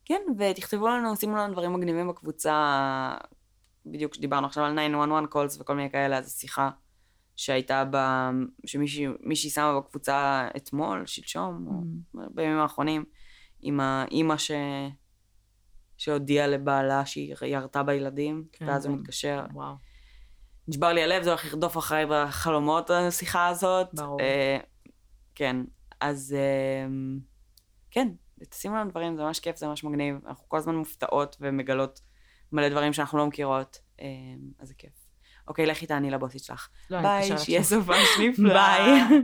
כן, 0.04 0.20
ותכתבו 0.38 0.88
לנו, 0.88 1.16
שימו 1.16 1.36
לנו 1.36 1.52
דברים 1.52 1.72
מגניבים 1.72 2.08
בקבוצה, 2.08 3.14
בדיוק 3.86 4.12
כשדיברנו 4.12 4.46
עכשיו 4.46 4.64
על 4.64 4.72
911 4.72 5.26
קולס 5.26 5.60
וכל 5.60 5.74
מיני 5.74 5.90
כאלה, 5.90 6.18
אז 6.18 6.26
השיחה 6.26 6.70
שהייתה 7.36 7.84
ב... 7.90 7.96
שמישהי 8.66 9.06
מישהי 9.20 9.50
שמה 9.50 9.80
בקבוצה 9.80 10.48
אתמול, 10.56 11.06
שלשום, 11.06 11.66
או 11.66 12.20
בימים 12.34 12.58
האחרונים, 12.58 13.04
עם 13.60 13.80
האימא 13.80 14.36
ש... 14.36 14.50
שהודיעה 15.96 16.46
לבעלה 16.46 17.06
שהיא 17.06 17.34
ירתה 17.42 17.82
בילדים, 17.82 18.44
כן, 18.52 18.68
ואז 18.68 18.86
הוא 18.86 18.94
כן. 18.94 19.00
מתקשר. 19.00 19.44
וואו. 19.52 19.74
נשבר 20.68 20.92
לי 20.92 21.02
הלב, 21.02 21.22
זה 21.22 21.30
הולך 21.30 21.44
לרדוף 21.44 21.78
אחריי 21.78 22.06
בחלומות, 22.10 22.90
השיחה 22.90 23.46
הזאת. 23.46 23.86
ברור. 23.94 24.20
אה, 24.20 24.58
כן, 25.34 25.56
אז 26.00 26.36
אה, 26.38 26.88
כן, 27.90 28.08
תשימו 28.48 28.76
לנו 28.76 28.90
דברים, 28.90 29.16
זה 29.16 29.22
ממש 29.22 29.40
כיף, 29.40 29.56
זה 29.56 29.66
ממש 29.66 29.84
מגניב. 29.84 30.16
אנחנו 30.26 30.48
כל 30.48 30.56
הזמן 30.56 30.74
מופתעות 30.76 31.36
ומגלות 31.40 32.00
מלא 32.52 32.68
דברים 32.68 32.92
שאנחנו 32.92 33.18
לא 33.18 33.26
מכירות, 33.26 33.78
אה, 34.00 34.06
אז 34.58 34.68
זה 34.68 34.74
כיף. 34.74 34.92
אוקיי, 35.48 35.66
לכי 35.66 35.86
תעני 35.86 36.10
לבוסית 36.10 36.44
שלך. 36.44 36.68
לא, 36.90 37.02
ביי, 37.02 37.38
שיהיה. 37.38 37.62
סופש 37.62 38.18
נפלא. 38.28 38.52
ביי. 38.52 39.02